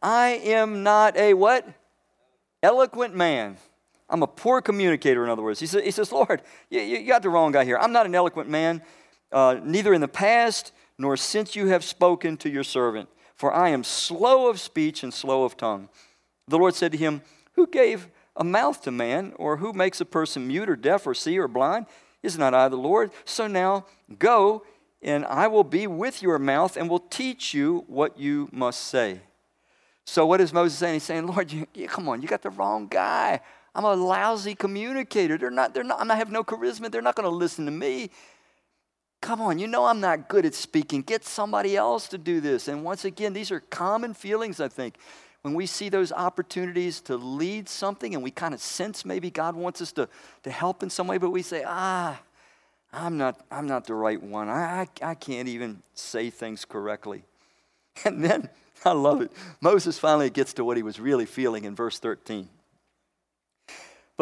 I 0.00 0.40
am 0.44 0.82
not 0.82 1.16
a 1.16 1.34
what? 1.34 1.66
Eloquent 2.62 3.14
man. 3.14 3.56
I'm 4.12 4.22
a 4.22 4.26
poor 4.26 4.60
communicator, 4.60 5.24
in 5.24 5.30
other 5.30 5.42
words. 5.42 5.58
He, 5.58 5.66
says, 5.66 5.82
he 5.82 5.90
says 5.90 6.12
Lord, 6.12 6.42
you, 6.68 6.80
you 6.80 7.06
got 7.06 7.22
the 7.22 7.30
wrong 7.30 7.50
guy 7.50 7.64
here. 7.64 7.78
I'm 7.78 7.92
not 7.92 8.04
an 8.04 8.14
eloquent 8.14 8.48
man, 8.48 8.82
uh, 9.32 9.58
neither 9.64 9.94
in 9.94 10.02
the 10.02 10.08
past 10.08 10.72
nor 10.98 11.16
since 11.16 11.56
you 11.56 11.68
have 11.68 11.82
spoken 11.82 12.36
to 12.36 12.50
your 12.50 12.62
servant, 12.62 13.08
for 13.34 13.52
I 13.52 13.70
am 13.70 13.82
slow 13.82 14.48
of 14.48 14.60
speech 14.60 15.02
and 15.02 15.12
slow 15.12 15.44
of 15.44 15.56
tongue. 15.56 15.88
The 16.46 16.58
Lord 16.58 16.74
said 16.74 16.92
to 16.92 16.98
him, 16.98 17.22
Who 17.54 17.66
gave 17.66 18.08
a 18.36 18.44
mouth 18.44 18.82
to 18.82 18.90
man, 18.90 19.32
or 19.36 19.56
who 19.56 19.72
makes 19.72 20.00
a 20.00 20.04
person 20.04 20.46
mute 20.46 20.68
or 20.68 20.76
deaf 20.76 21.06
or 21.06 21.14
see 21.14 21.38
or 21.38 21.48
blind? 21.48 21.86
Is 22.22 22.36
not 22.36 22.52
I 22.52 22.68
the 22.68 22.76
Lord? 22.76 23.10
So 23.24 23.46
now 23.46 23.86
go, 24.18 24.64
and 25.00 25.24
I 25.24 25.46
will 25.46 25.64
be 25.64 25.86
with 25.86 26.22
your 26.22 26.38
mouth 26.38 26.76
and 26.76 26.88
will 26.88 27.00
teach 27.00 27.54
you 27.54 27.84
what 27.88 28.18
you 28.18 28.50
must 28.52 28.84
say. 28.84 29.20
So, 30.04 30.26
what 30.26 30.40
is 30.40 30.52
Moses 30.52 30.78
saying? 30.78 30.94
He's 30.94 31.02
saying, 31.04 31.26
Lord, 31.26 31.50
you, 31.50 31.66
you, 31.74 31.88
come 31.88 32.08
on, 32.08 32.20
you 32.20 32.28
got 32.28 32.42
the 32.42 32.50
wrong 32.50 32.88
guy. 32.88 33.40
I'm 33.74 33.84
a 33.84 33.94
lousy 33.94 34.54
communicator. 34.54 35.38
They're 35.38 35.50
not, 35.50 35.74
they're 35.74 35.84
not, 35.84 36.10
I 36.10 36.16
have 36.16 36.30
no 36.30 36.44
charisma. 36.44 36.90
They're 36.90 37.02
not 37.02 37.16
going 37.16 37.28
to 37.28 37.34
listen 37.34 37.64
to 37.64 37.70
me. 37.70 38.10
Come 39.22 39.40
on, 39.40 39.58
you 39.58 39.68
know 39.68 39.84
I'm 39.84 40.00
not 40.00 40.28
good 40.28 40.44
at 40.44 40.54
speaking. 40.54 41.02
Get 41.02 41.24
somebody 41.24 41.76
else 41.76 42.08
to 42.08 42.18
do 42.18 42.40
this. 42.40 42.66
And 42.66 42.84
once 42.84 43.04
again, 43.04 43.32
these 43.32 43.52
are 43.52 43.60
common 43.60 44.14
feelings, 44.14 44.60
I 44.60 44.68
think. 44.68 44.96
When 45.42 45.54
we 45.54 45.66
see 45.66 45.88
those 45.88 46.12
opportunities 46.12 47.00
to 47.02 47.16
lead 47.16 47.68
something 47.68 48.14
and 48.14 48.22
we 48.22 48.30
kind 48.30 48.52
of 48.52 48.60
sense 48.60 49.04
maybe 49.04 49.30
God 49.30 49.56
wants 49.56 49.80
us 49.80 49.92
to, 49.92 50.08
to 50.42 50.50
help 50.50 50.82
in 50.82 50.90
some 50.90 51.06
way, 51.06 51.18
but 51.18 51.30
we 51.30 51.42
say, 51.42 51.64
ah, 51.66 52.20
I'm 52.92 53.16
not, 53.16 53.40
I'm 53.50 53.66
not 53.66 53.86
the 53.86 53.94
right 53.94 54.22
one. 54.22 54.48
I, 54.48 54.88
I, 55.02 55.10
I 55.10 55.14
can't 55.14 55.48
even 55.48 55.82
say 55.94 56.30
things 56.30 56.64
correctly. 56.64 57.24
And 58.06 58.24
then, 58.24 58.48
I 58.86 58.92
love 58.92 59.20
it, 59.20 59.30
Moses 59.60 59.98
finally 59.98 60.30
gets 60.30 60.54
to 60.54 60.64
what 60.64 60.78
he 60.78 60.82
was 60.82 60.98
really 60.98 61.26
feeling 61.26 61.64
in 61.64 61.74
verse 61.74 61.98
13. 61.98 62.48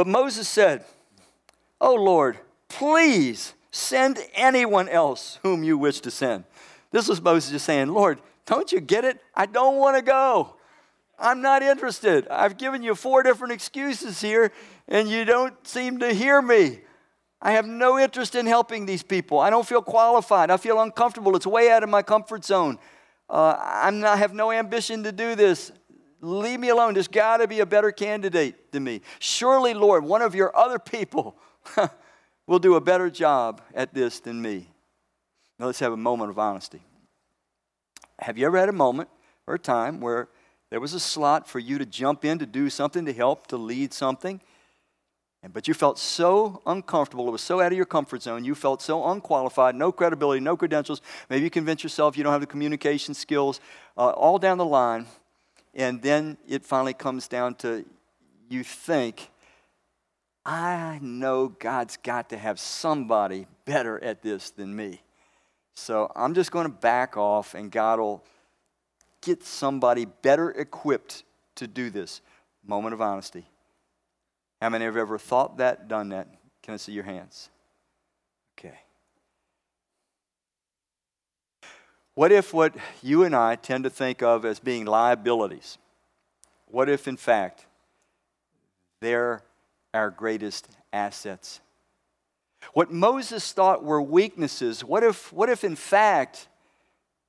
But 0.01 0.07
Moses 0.07 0.49
said, 0.49 0.85
Oh 1.81 1.95
Lord, 1.95 2.39
please 2.69 3.53
Send 3.71 4.19
anyone 4.35 4.89
else 4.89 5.39
whom 5.43 5.63
you 5.63 5.79
wish 5.79 6.01
to 6.01 6.11
send. 6.11 6.45
This 6.91 7.07
was 7.07 7.23
Moses 7.23 7.53
just 7.53 7.65
saying, 7.65 7.89
Lord, 7.89 8.21
don't 8.47 8.73
you 8.73 8.81
get 8.81 9.05
it? 9.05 9.21
I 9.35 9.47
don't 9.47 9.77
want 9.77 9.97
to 9.97 10.03
go. 10.03 10.57
I'm 11.19 11.41
not 11.41 11.63
interested. 11.63 12.27
I've 12.29 12.57
given 12.57 12.83
you 12.83 12.95
four 12.95 13.23
different 13.23 13.53
excuses 13.53 14.21
here, 14.21 14.51
and 14.89 15.09
you 15.09 15.25
don't 15.25 15.55
seem 15.67 16.01
to 16.01 16.13
hear 16.13 16.43
me. 16.43 16.81
I 17.41 17.53
have 17.53 17.67
no 17.67 17.99
interest 17.99 18.35
in 18.35 18.47
helping 18.47 18.87
these 18.87 19.03
people. 19.03 19.39
I 19.39 19.51
don't 19.51 19.67
feel 19.67 19.83
qualified. 19.83 20.51
I 20.51 20.57
feel 20.57 20.81
uncomfortable. 20.81 21.37
It's 21.37 21.47
way 21.47 21.71
out 21.71 21.85
of 21.85 21.89
my 21.89 22.03
comfort 22.03 22.45
zone. 22.45 22.79
Uh, 23.29 23.57
I'm 23.61 24.01
not, 24.01 24.15
I 24.15 24.17
have 24.17 24.35
no 24.35 24.51
ambition 24.51 25.05
to 25.05 25.13
do 25.13 25.37
this. 25.37 25.71
Leave 26.21 26.61
me 26.61 26.69
alone. 26.69 26.95
There's 26.95 27.09
got 27.09 27.39
to 27.39 27.49
be 27.49 27.61
a 27.61 27.67
better 27.67 27.93
candidate 27.93 28.73
than 28.73 28.85
me. 28.85 29.01
Surely, 29.19 29.75
Lord, 29.75 30.05
one 30.05 30.23
of 30.23 30.35
your 30.35 30.55
other 30.57 30.79
people 30.79 31.37
will 32.47 32.59
do 32.59 32.75
a 32.75 32.81
better 32.81 33.09
job 33.09 33.63
at 33.75 33.95
this 33.95 34.21
than 34.21 34.41
me. 34.41 34.69
Now 35.59 35.67
let's 35.67 35.81
have 35.81 35.93
a 35.93 35.97
moment 35.97 36.31
of 36.31 36.39
honesty. 36.39 36.83
Have 38.19 38.37
you 38.37 38.47
ever 38.47 38.59
had 38.59 38.69
a 38.69 38.73
moment 38.73 39.09
or 39.47 39.55
a 39.55 39.59
time 39.59 40.01
where 40.01 40.29
there 40.69 40.81
was 40.81 40.95
a 40.95 41.01
slot 41.01 41.49
for 41.49 41.59
you 41.59 41.79
to 41.79 41.87
jump 41.87 42.25
in 42.25 42.39
to 42.39 42.47
do 42.47 42.69
something, 42.69 43.07
to 43.07 43.13
help, 43.13 43.47
to 43.49 43.57
lead 43.57 43.95
something? 43.95 44.41
And, 45.43 45.55
but 45.55 45.67
you 45.67 45.75
felt 45.75 45.99
so 45.99 46.61
uncomfortable, 46.67 47.27
it 47.29 47.31
was 47.31 47.41
so 47.41 47.61
out 47.61 47.73
of 47.73 47.77
your 47.77 47.87
comfort 47.87 48.23
zone, 48.23 48.45
you 48.45 48.55
felt 48.55 48.83
so 48.83 49.07
unqualified, 49.07 49.75
no 49.75 49.91
credibility, 49.91 50.41
no 50.41 50.55
credentials. 50.57 51.01
Maybe 51.31 51.45
you 51.45 51.51
convince 51.51 51.83
yourself 51.83 52.17
you 52.17 52.25
don't 52.25 52.33
have 52.33 52.43
the 52.43 52.47
communication 52.47 53.15
skills, 53.15 53.61
uh, 53.97 54.11
all 54.11 54.39
down 54.39 54.59
the 54.59 54.67
line. 54.67 55.07
And 55.75 56.03
then 56.03 56.37
it 56.49 56.65
finally 56.65 56.95
comes 56.95 57.29
down 57.29 57.55
to 57.57 57.85
you 58.49 58.65
think 58.65 59.31
I 60.45 60.99
know 61.03 61.49
God's 61.49 61.97
got 61.99 62.31
to 62.31 62.39
have 62.39 62.59
somebody 62.59 63.47
better 63.67 64.03
at 64.03 64.23
this 64.23 64.51
than 64.51 64.75
me. 64.75 65.03
So 65.75 66.11
I'm 66.17 66.35
just 66.35 66.51
going 66.51 66.67
to 66.67 66.73
back 66.73 67.17
off, 67.17 67.55
and 67.55 67.71
God 67.71 68.01
will 68.01 68.25
get 69.21 69.45
somebody 69.45 70.07
better 70.07 70.51
equipped 70.51 71.25
to 71.57 71.67
do 71.67 71.91
this. 71.91 72.21
Moment 72.67 72.95
of 72.95 73.01
honesty. 73.01 73.47
How 74.61 74.69
many 74.69 74.85
have 74.85 74.97
ever 74.97 75.19
thought 75.19 75.59
that, 75.59 75.89
done 75.89 76.11
that? 76.11 76.29
Can 76.63 76.75
I 76.75 76.77
see 76.77 76.93
your 76.93 77.05
hands? 77.05 77.49
Okay. 78.59 78.79
What 82.21 82.33
if 82.33 82.53
what 82.53 82.75
you 83.03 83.25
and 83.25 83.35
I 83.35 83.57
tend 83.57 83.85
to 83.85 83.89
think 83.89 84.23
of 84.23 84.45
as 84.45 84.61
being 84.61 84.85
liabilities? 84.85 85.79
What 86.67 86.91
if, 86.91 87.09
in 87.09 87.17
fact, 87.17 87.65
they're 89.01 89.43
our 89.95 90.11
greatest 90.11 90.69
assets. 90.93 91.61
What 92.75 92.93
Moses 92.93 93.51
thought 93.53 93.83
were 93.83 94.03
weaknesses, 94.03 94.85
what 94.85 95.03
if, 95.03 95.33
what 95.33 95.49
if 95.49 95.65
in 95.65 95.77
fact 95.77 96.49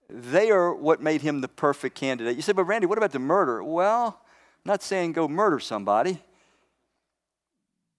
they 0.09 0.51
are 0.51 0.75
what 0.75 1.01
made 1.01 1.21
him 1.21 1.39
the 1.39 1.47
perfect 1.47 1.95
candidate? 1.95 2.35
You 2.35 2.41
say, 2.41 2.51
but 2.51 2.65
Randy, 2.65 2.85
what 2.85 2.97
about 2.97 3.13
the 3.13 3.19
murder? 3.19 3.63
Well, 3.63 4.07
I'm 4.17 4.69
not 4.69 4.83
saying 4.83 5.13
go 5.13 5.29
murder 5.29 5.61
somebody, 5.61 6.19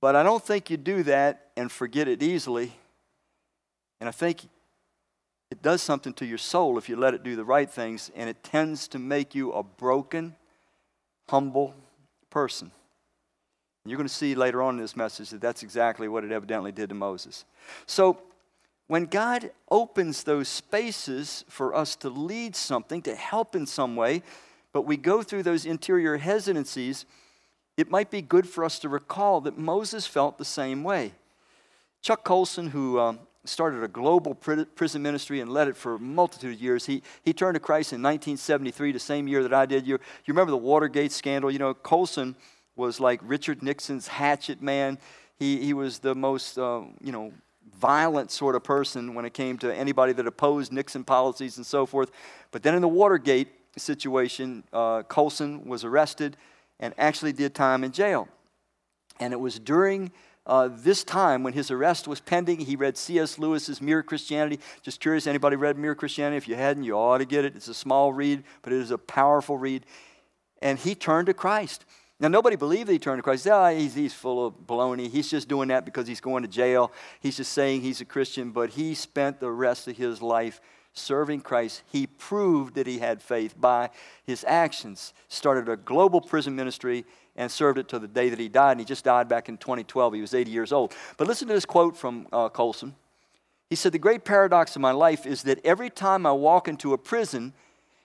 but 0.03 0.15
I 0.15 0.23
don't 0.23 0.45
think 0.45 0.69
you 0.69 0.77
do 0.77 1.05
that 1.05 1.47
and 1.57 1.73
forget 1.73 2.07
it 2.07 2.23
easily. 2.23 2.75
And 3.99 4.11
I 4.11 4.13
think 4.13 4.43
it 5.53 5.61
does 5.61 5.83
something 5.83 6.15
to 6.15 6.25
your 6.25 6.39
soul 6.39 6.79
if 6.79 6.89
you 6.89 6.97
let 6.97 7.13
it 7.13 7.23
do 7.23 7.37
the 7.37 7.45
right 7.45 7.71
things, 7.71 8.11
and 8.17 8.31
it 8.31 8.43
tends 8.43 8.89
to 8.89 8.99
make 8.99 9.35
you 9.35 9.53
a 9.53 9.63
broken, 9.63 10.35
humble 11.29 11.75
person. 12.31 12.71
You're 13.85 13.99
going 13.99 14.09
to 14.09 14.15
see 14.15 14.35
later 14.35 14.63
on 14.63 14.77
in 14.77 14.81
this 14.81 14.97
message 14.97 15.29
that 15.29 15.43
that's 15.43 15.63
exactly 15.63 16.09
what 16.09 16.25
it 16.25 16.33
evidently 16.33 16.73
did 16.73 16.89
to 16.89 16.95
Moses. 16.95 17.45
So, 17.85 18.19
when 18.87 19.05
God 19.05 19.51
opens 19.71 20.23
those 20.23 20.49
spaces 20.49 21.45
for 21.51 21.75
us 21.75 21.97
to 21.97 22.09
lead 22.09 22.57
something, 22.57 23.03
to 23.03 23.15
help 23.15 23.55
in 23.55 23.67
some 23.67 23.95
way, 23.95 24.23
but 24.73 24.87
we 24.87 24.97
go 24.97 25.23
through 25.23 25.43
those 25.43 25.67
interior 25.67 26.17
hesitancies, 26.17 27.05
it 27.77 27.91
might 27.91 28.11
be 28.11 28.23
good 28.23 28.49
for 28.49 28.65
us 28.65 28.79
to 28.79 28.89
recall 28.89 29.43
that 29.43 29.59
Moses 29.59 30.07
felt 30.07 30.39
the 30.39 30.47
same 30.47 30.83
way. 30.83 31.13
Chuck 32.01 32.25
Colson, 32.25 32.69
who 32.69 32.99
um, 32.99 33.19
started 33.45 33.83
a 33.83 33.89
global 33.89 34.35
prison 34.35 35.03
ministry 35.03 35.41
and 35.41 35.53
led 35.53 35.69
it 35.69 35.77
for 35.77 35.95
a 35.95 35.99
multitude 35.99 36.55
of 36.55 36.61
years, 36.61 36.87
he, 36.87 37.03
he 37.25 37.33
turned 37.33 37.55
to 37.55 37.61
Christ 37.61 37.93
in 37.93 38.01
1973, 38.01 38.93
the 38.93 38.99
same 38.99 39.27
year 39.27 39.43
that 39.43 39.53
I 39.53 39.67
did. 39.67 39.87
You, 39.87 39.95
you 39.95 40.35
remember 40.35 40.53
the 40.53 40.57
Watergate 40.57 41.13
scandal? 41.13 41.51
You 41.51 41.59
know, 41.59 41.75
Colson 41.75 42.37
was 42.77 43.01
like 43.01 43.21
Richard 43.23 43.63
Nixon's 43.63 44.07
hatchet 44.07 44.63
man. 44.63 44.99
He, 45.39 45.59
he 45.59 45.75
was 45.75 45.99
the 45.99 46.15
most, 46.15 46.57
uh, 46.57 46.83
you 47.01 47.11
know, 47.11 47.33
violent 47.79 48.31
sort 48.31 48.55
of 48.55 48.63
person 48.63 49.15
when 49.15 49.25
it 49.25 49.35
came 49.35 49.59
to 49.59 49.75
anybody 49.75 50.13
that 50.13 50.27
opposed 50.27 50.73
Nixon 50.73 51.03
policies 51.03 51.57
and 51.57 51.67
so 51.67 51.85
forth. 51.85 52.11
But 52.53 52.63
then 52.63 52.75
in 52.75 52.83
the 52.83 52.89
Watergate 52.89 53.49
situation, 53.77 54.63
uh, 54.73 55.03
Colson 55.03 55.65
was 55.65 55.85
arrested 55.85 56.37
and 56.79 56.95
actually 56.97 57.33
did 57.33 57.55
time 57.55 57.83
in 57.83 57.93
jail. 57.93 58.29
And 59.19 59.33
it 59.33 59.41
was 59.41 59.59
during 59.59 60.13
uh, 60.47 60.69
this 60.71 61.05
time 61.05 61.43
when 61.43 61.53
his 61.53 61.71
arrest 61.71 62.09
was 62.09 62.21
pending. 62.21 62.61
He 62.61 62.77
read 62.77 62.97
C.S. 62.97 63.39
Lewis's 63.39 63.81
Mere 63.81 64.03
Christianity. 64.03 64.59
Just 64.83 65.01
curious, 65.01 65.27
anybody 65.27 65.57
read 65.57 65.79
Mere 65.79 65.95
Christianity? 65.95 66.37
If 66.37 66.49
you 66.49 66.57
hadn't, 66.57 66.83
you 66.85 66.95
ought 66.95 67.19
to 67.19 67.25
get 67.25 67.45
it. 67.45 67.55
It's 67.55 67.69
a 67.69 67.75
small 67.75 68.13
read, 68.13 68.43
but 68.63 68.73
it 68.73 68.81
is 68.81 68.91
a 68.91 68.99
powerful 68.99 69.57
read. 69.57 69.87
And 70.61 70.79
he 70.79 70.95
turned 70.95 71.27
to 71.27 71.35
Christ. 71.35 71.85
Now, 72.19 72.29
nobody 72.29 72.55
believed 72.55 72.89
he 72.89 72.99
turned 72.99 73.19
to 73.19 73.23
Christ. 73.23 73.49
Oh, 73.49 73.67
he's, 73.67 73.95
he's 73.95 74.15
full 74.15 74.47
of 74.47 74.55
baloney. 74.67 75.11
He's 75.11 75.29
just 75.29 75.49
doing 75.49 75.69
that 75.69 75.85
because 75.85 76.07
he's 76.07 76.21
going 76.21 76.43
to 76.43 76.49
jail. 76.49 76.93
He's 77.21 77.37
just 77.37 77.53
saying 77.53 77.81
he's 77.81 78.01
a 78.01 78.05
Christian, 78.05 78.51
but 78.51 78.71
he 78.71 78.95
spent 78.95 79.41
the 79.41 79.51
rest 79.51 79.89
of 79.89 79.97
his 79.97 80.23
life 80.23 80.61
serving 80.93 81.41
Christ. 81.41 81.83
He 81.91 82.07
proved 82.07 82.75
that 82.75 82.87
he 82.87 82.99
had 82.99 83.23
faith 83.23 83.61
by 83.61 83.91
his 84.25 84.45
actions. 84.47 85.15
Started 85.29 85.69
a 85.69 85.77
global 85.77 86.21
prison 86.21 86.55
ministry 86.55 87.05
and 87.37 87.51
served 87.51 87.79
it 87.79 87.89
to 87.89 87.99
the 87.99 88.09
day 88.09 88.29
that 88.29 88.39
he 88.39 88.49
died. 88.49 88.73
And 88.73 88.81
he 88.81 88.87
just 88.87 89.05
died 89.05 89.29
back 89.29 89.49
in 89.49 89.57
2012. 89.57 90.15
He 90.15 90.21
was 90.21 90.35
80 90.35 90.51
years 90.51 90.73
old. 90.73 90.95
But 91.17 91.27
listen 91.27 91.49
to 91.49 91.55
this 91.55 91.65
quote 91.65 91.97
from 91.97 92.27
uh, 92.33 92.49
Colson. 92.49 92.95
He 93.71 93.77
said, 93.77 93.93
The 93.93 93.99
great 93.99 94.25
paradox 94.25 94.77
of 94.77 94.83
my 94.83 94.93
life 94.93 95.27
is 95.27 95.45
that 95.45 95.65
every 95.65 95.91
time 95.91 96.27
I 96.27 96.33
walk 96.33 96.69
into 96.69 96.93
a 96.93 96.99
prison 96.99 97.55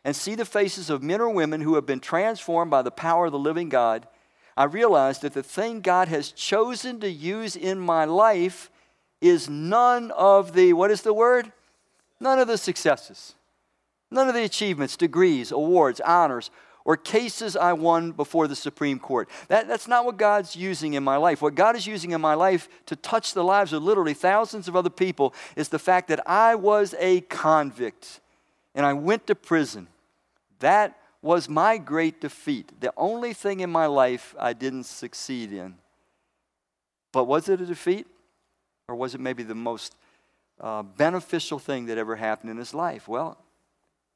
and 0.05 0.15
see 0.15 0.35
the 0.35 0.45
faces 0.45 0.89
of 0.89 1.03
men 1.03 1.19
or 1.19 1.29
women 1.29 1.61
who 1.61 1.75
have 1.75 1.85
been 1.85 1.99
transformed 1.99 2.71
by 2.71 2.81
the 2.81 2.91
power 2.91 3.25
of 3.25 3.33
the 3.33 3.39
living 3.39 3.67
God, 3.67 4.07
I 4.55 4.63
realize 4.63 5.19
that 5.19 5.33
the 5.33 5.43
thing 5.43 5.81
God 5.81 6.07
has 6.07 6.31
chosen 6.31 6.99
to 7.01 7.09
use 7.09 7.55
in 7.55 7.79
my 7.79 8.05
life 8.05 8.71
is 9.21 9.49
none 9.49 10.11
of 10.11 10.53
the, 10.53 10.73
what 10.73 10.89
is 10.89 11.01
the 11.01 11.13
word? 11.13 11.51
None 12.19 12.39
of 12.39 12.47
the 12.47 12.57
successes, 12.57 13.35
none 14.09 14.27
of 14.27 14.33
the 14.33 14.43
achievements, 14.43 14.97
degrees, 14.97 15.51
awards, 15.51 15.99
honors, 15.99 16.49
or 16.87 16.95
cases 16.95 17.57
I 17.57 17.73
won 17.73 18.13
before 18.13 18.47
the 18.47 18.55
Supreme 18.55 18.97
Court. 18.97 19.29
That, 19.49 19.67
that's 19.67 19.89
not 19.89 20.05
what 20.05 20.15
God's 20.15 20.55
using 20.55 20.93
in 20.93 21.03
my 21.03 21.17
life. 21.17 21.41
What 21.41 21.53
God 21.53 21.75
is 21.75 21.85
using 21.85 22.11
in 22.11 22.21
my 22.21 22.33
life 22.33 22.69
to 22.85 22.95
touch 22.95 23.33
the 23.33 23.43
lives 23.43 23.73
of 23.73 23.83
literally 23.83 24.13
thousands 24.13 24.69
of 24.69 24.75
other 24.75 24.89
people 24.89 25.33
is 25.57 25.67
the 25.67 25.79
fact 25.79 26.07
that 26.07 26.27
I 26.27 26.55
was 26.55 26.95
a 26.97 27.21
convict 27.21 28.21
and 28.73 28.85
I 28.85 28.93
went 28.93 29.27
to 29.27 29.35
prison. 29.35 29.89
That 30.59 30.97
was 31.21 31.49
my 31.49 31.77
great 31.77 32.21
defeat. 32.21 32.71
The 32.79 32.93
only 32.95 33.33
thing 33.33 33.59
in 33.59 33.69
my 33.69 33.87
life 33.87 34.33
I 34.39 34.53
didn't 34.53 34.85
succeed 34.85 35.51
in. 35.51 35.75
But 37.11 37.25
was 37.25 37.49
it 37.49 37.59
a 37.59 37.65
defeat? 37.65 38.07
Or 38.87 38.95
was 38.95 39.13
it 39.13 39.19
maybe 39.19 39.43
the 39.43 39.55
most 39.55 39.93
uh, 40.61 40.83
beneficial 40.83 41.59
thing 41.59 41.87
that 41.87 41.97
ever 41.97 42.15
happened 42.15 42.49
in 42.49 42.55
his 42.55 42.73
life? 42.73 43.09
Well, 43.09 43.37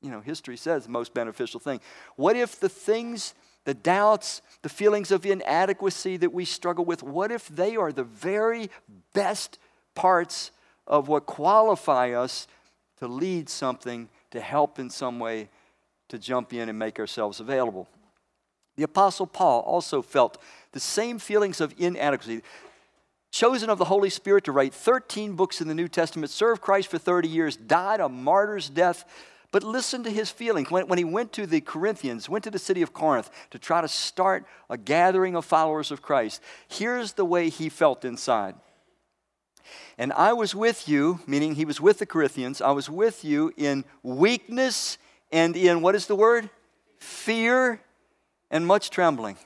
you 0.02 0.10
know, 0.10 0.22
history 0.22 0.58
says 0.58 0.86
the 0.86 0.92
most 0.92 1.14
beneficial 1.14 1.60
thing. 1.60 1.80
What 2.16 2.36
if 2.36 2.60
the 2.60 2.70
things, 2.70 3.34
the 3.66 3.74
doubts, 3.74 4.42
the 4.64 4.70
feelings 4.70 5.12
of 5.12 5.26
inadequacy 5.26 6.18
that 6.18 6.34
we 6.34 6.46
struggle 6.46 6.86
with, 6.86 7.04
what 7.04 7.32
if 7.32 7.48
they 7.48 7.76
are 7.76 7.92
the 7.92 8.04
very 8.04 8.70
best 9.14 9.60
parts 9.96 10.52
of 10.88 11.08
what 11.08 11.26
qualify 11.26 12.12
us 12.12 12.48
to 12.98 13.08
lead 13.08 13.50
something, 13.50 14.10
to 14.32 14.40
help 14.40 14.80
in 14.80 14.90
some 14.90 15.20
way, 15.20 15.50
to 16.10 16.18
jump 16.18 16.54
in 16.54 16.68
and 16.68 16.78
make 16.78 17.00
ourselves 17.00 17.40
available? 17.40 17.88
The 18.78 18.84
Apostle 18.84 19.28
Paul 19.28 19.62
also 19.62 20.02
felt 20.02 20.42
the 20.72 20.80
same 20.80 21.20
feelings 21.20 21.62
of 21.62 21.74
inadequacy. 21.78 22.42
Chosen 23.30 23.70
of 23.70 23.78
the 23.78 23.86
Holy 23.86 24.10
Spirit 24.10 24.44
to 24.46 24.52
write 24.52 24.74
13 24.74 25.36
books 25.36 25.62
in 25.62 25.68
the 25.68 25.76
New 25.76 25.88
Testament, 25.88 26.32
served 26.32 26.62
Christ 26.62 26.90
for 26.90 26.98
30 26.98 27.28
years, 27.28 27.56
died 27.56 28.00
a 28.00 28.10
martyr's 28.10 28.70
death 28.70 29.06
but 29.52 29.64
listen 29.64 30.04
to 30.04 30.10
his 30.10 30.32
feelings. 30.32 30.72
When, 30.72 30.88
when 30.88 30.98
he 30.98 31.04
went 31.04 31.34
to 31.34 31.46
the 31.46 31.62
Corinthians, 31.62 32.30
went 32.30 32.44
to 32.46 32.52
the 32.52 32.60
city 32.60 32.82
of 32.82 32.94
Corinth 32.94 33.30
to 33.52 33.60
try 33.60 33.82
to 33.82 33.88
start 33.88 34.46
a 34.70 34.78
gathering 34.78 35.36
of 35.36 35.46
followers 35.46 35.92
of 35.92 36.02
Christ, 36.02 36.42
here's 36.68 37.14
the 37.14 37.26
way 37.26 37.50
he 37.50 37.70
felt 37.70 38.06
inside. 38.06 38.56
And 39.98 40.12
I 40.14 40.34
was 40.34 40.56
with 40.56 40.88
you, 40.90 41.20
meaning 41.28 41.56
he 41.56 41.66
was 41.66 41.80
with 41.80 42.00
the 42.00 42.06
Corinthians, 42.06 42.62
I 42.62 42.72
was 42.72 42.90
with 42.90 43.24
you 43.24 43.54
in 43.58 43.86
weakness 44.04 44.98
and 45.32 45.56
in, 45.56 45.82
what 45.82 45.96
is 45.96 46.08
the 46.08 46.16
word? 46.16 46.50
Fear 46.98 47.82
and 48.50 48.66
much 48.66 48.90
trembling. 48.90 49.38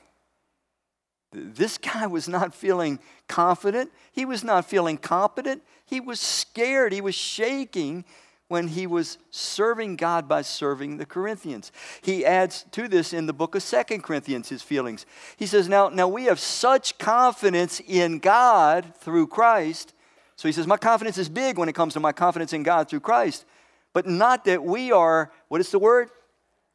This 1.32 1.78
guy 1.78 2.06
was 2.06 2.28
not 2.28 2.54
feeling 2.54 2.98
confident. 3.28 3.90
He 4.12 4.24
was 4.24 4.42
not 4.42 4.64
feeling 4.64 4.96
competent. 4.96 5.62
He 5.84 6.00
was 6.00 6.18
scared. 6.18 6.92
He 6.92 7.00
was 7.00 7.14
shaking 7.14 8.04
when 8.48 8.68
he 8.68 8.86
was 8.86 9.18
serving 9.30 9.96
God 9.96 10.28
by 10.28 10.42
serving 10.42 10.98
the 10.98 11.06
Corinthians. 11.06 11.72
He 12.00 12.24
adds 12.24 12.64
to 12.72 12.86
this 12.86 13.12
in 13.12 13.26
the 13.26 13.32
book 13.32 13.54
of 13.54 13.62
Second 13.62 14.02
Corinthians 14.02 14.48
his 14.48 14.62
feelings. 14.62 15.04
He 15.36 15.46
says, 15.46 15.68
now, 15.68 15.88
now 15.88 16.06
we 16.06 16.24
have 16.24 16.38
such 16.38 16.96
confidence 16.98 17.80
in 17.80 18.20
God 18.20 18.94
through 19.00 19.26
Christ. 19.26 19.94
So 20.36 20.48
he 20.48 20.52
says, 20.52 20.66
My 20.66 20.76
confidence 20.76 21.18
is 21.18 21.28
big 21.28 21.58
when 21.58 21.68
it 21.68 21.74
comes 21.74 21.94
to 21.94 22.00
my 22.00 22.12
confidence 22.12 22.52
in 22.52 22.62
God 22.62 22.88
through 22.88 23.00
Christ. 23.00 23.44
But 23.92 24.06
not 24.06 24.44
that 24.44 24.62
we 24.62 24.92
are, 24.92 25.32
what 25.48 25.60
is 25.60 25.70
the 25.70 25.78
word? 25.78 26.10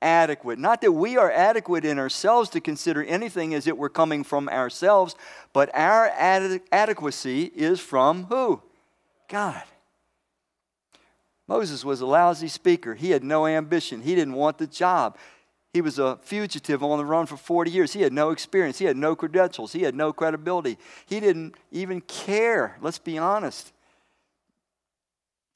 Adequate. 0.02 0.58
Not 0.58 0.82
that 0.82 0.92
we 0.92 1.16
are 1.18 1.32
adequate 1.32 1.86
in 1.86 2.00
ourselves 2.00 2.50
to 2.50 2.60
consider 2.60 3.04
anything 3.04 3.54
as 3.54 3.68
it 3.68 3.78
were 3.78 3.90
coming 3.90 4.24
from 4.24 4.50
ourselves, 4.50 5.16
but 5.54 5.70
our 5.76 6.08
ad- 6.08 6.62
adequacy 6.72 7.44
is 7.44 7.80
from 7.80 8.24
who? 8.24 8.64
God. 9.30 9.62
Moses 11.52 11.84
was 11.84 12.00
a 12.00 12.06
lousy 12.06 12.48
speaker. 12.48 12.96
He 12.96 13.12
had 13.12 13.26
no 13.26 13.46
ambition. 13.46 14.04
He 14.04 14.16
didn't 14.16 14.36
want 14.36 14.58
the 14.58 14.66
job. 14.66 15.18
He 15.74 15.82
was 15.82 16.00
a 16.00 16.16
fugitive 16.22 16.82
on 16.82 16.98
the 16.98 17.04
run 17.04 17.26
for 17.26 17.36
40 17.36 17.70
years. 17.70 17.92
He 17.92 18.04
had 18.04 18.14
no 18.14 18.30
experience. 18.30 18.78
He 18.78 18.86
had 18.86 18.96
no 18.96 19.18
credentials. 19.18 19.74
He 19.74 19.82
had 19.82 19.94
no 19.94 20.14
credibility. 20.14 20.78
He 21.06 21.20
didn't 21.20 21.56
even 21.74 22.00
care. 22.00 22.78
Let's 22.80 23.00
be 23.00 23.18
honest. 23.18 23.74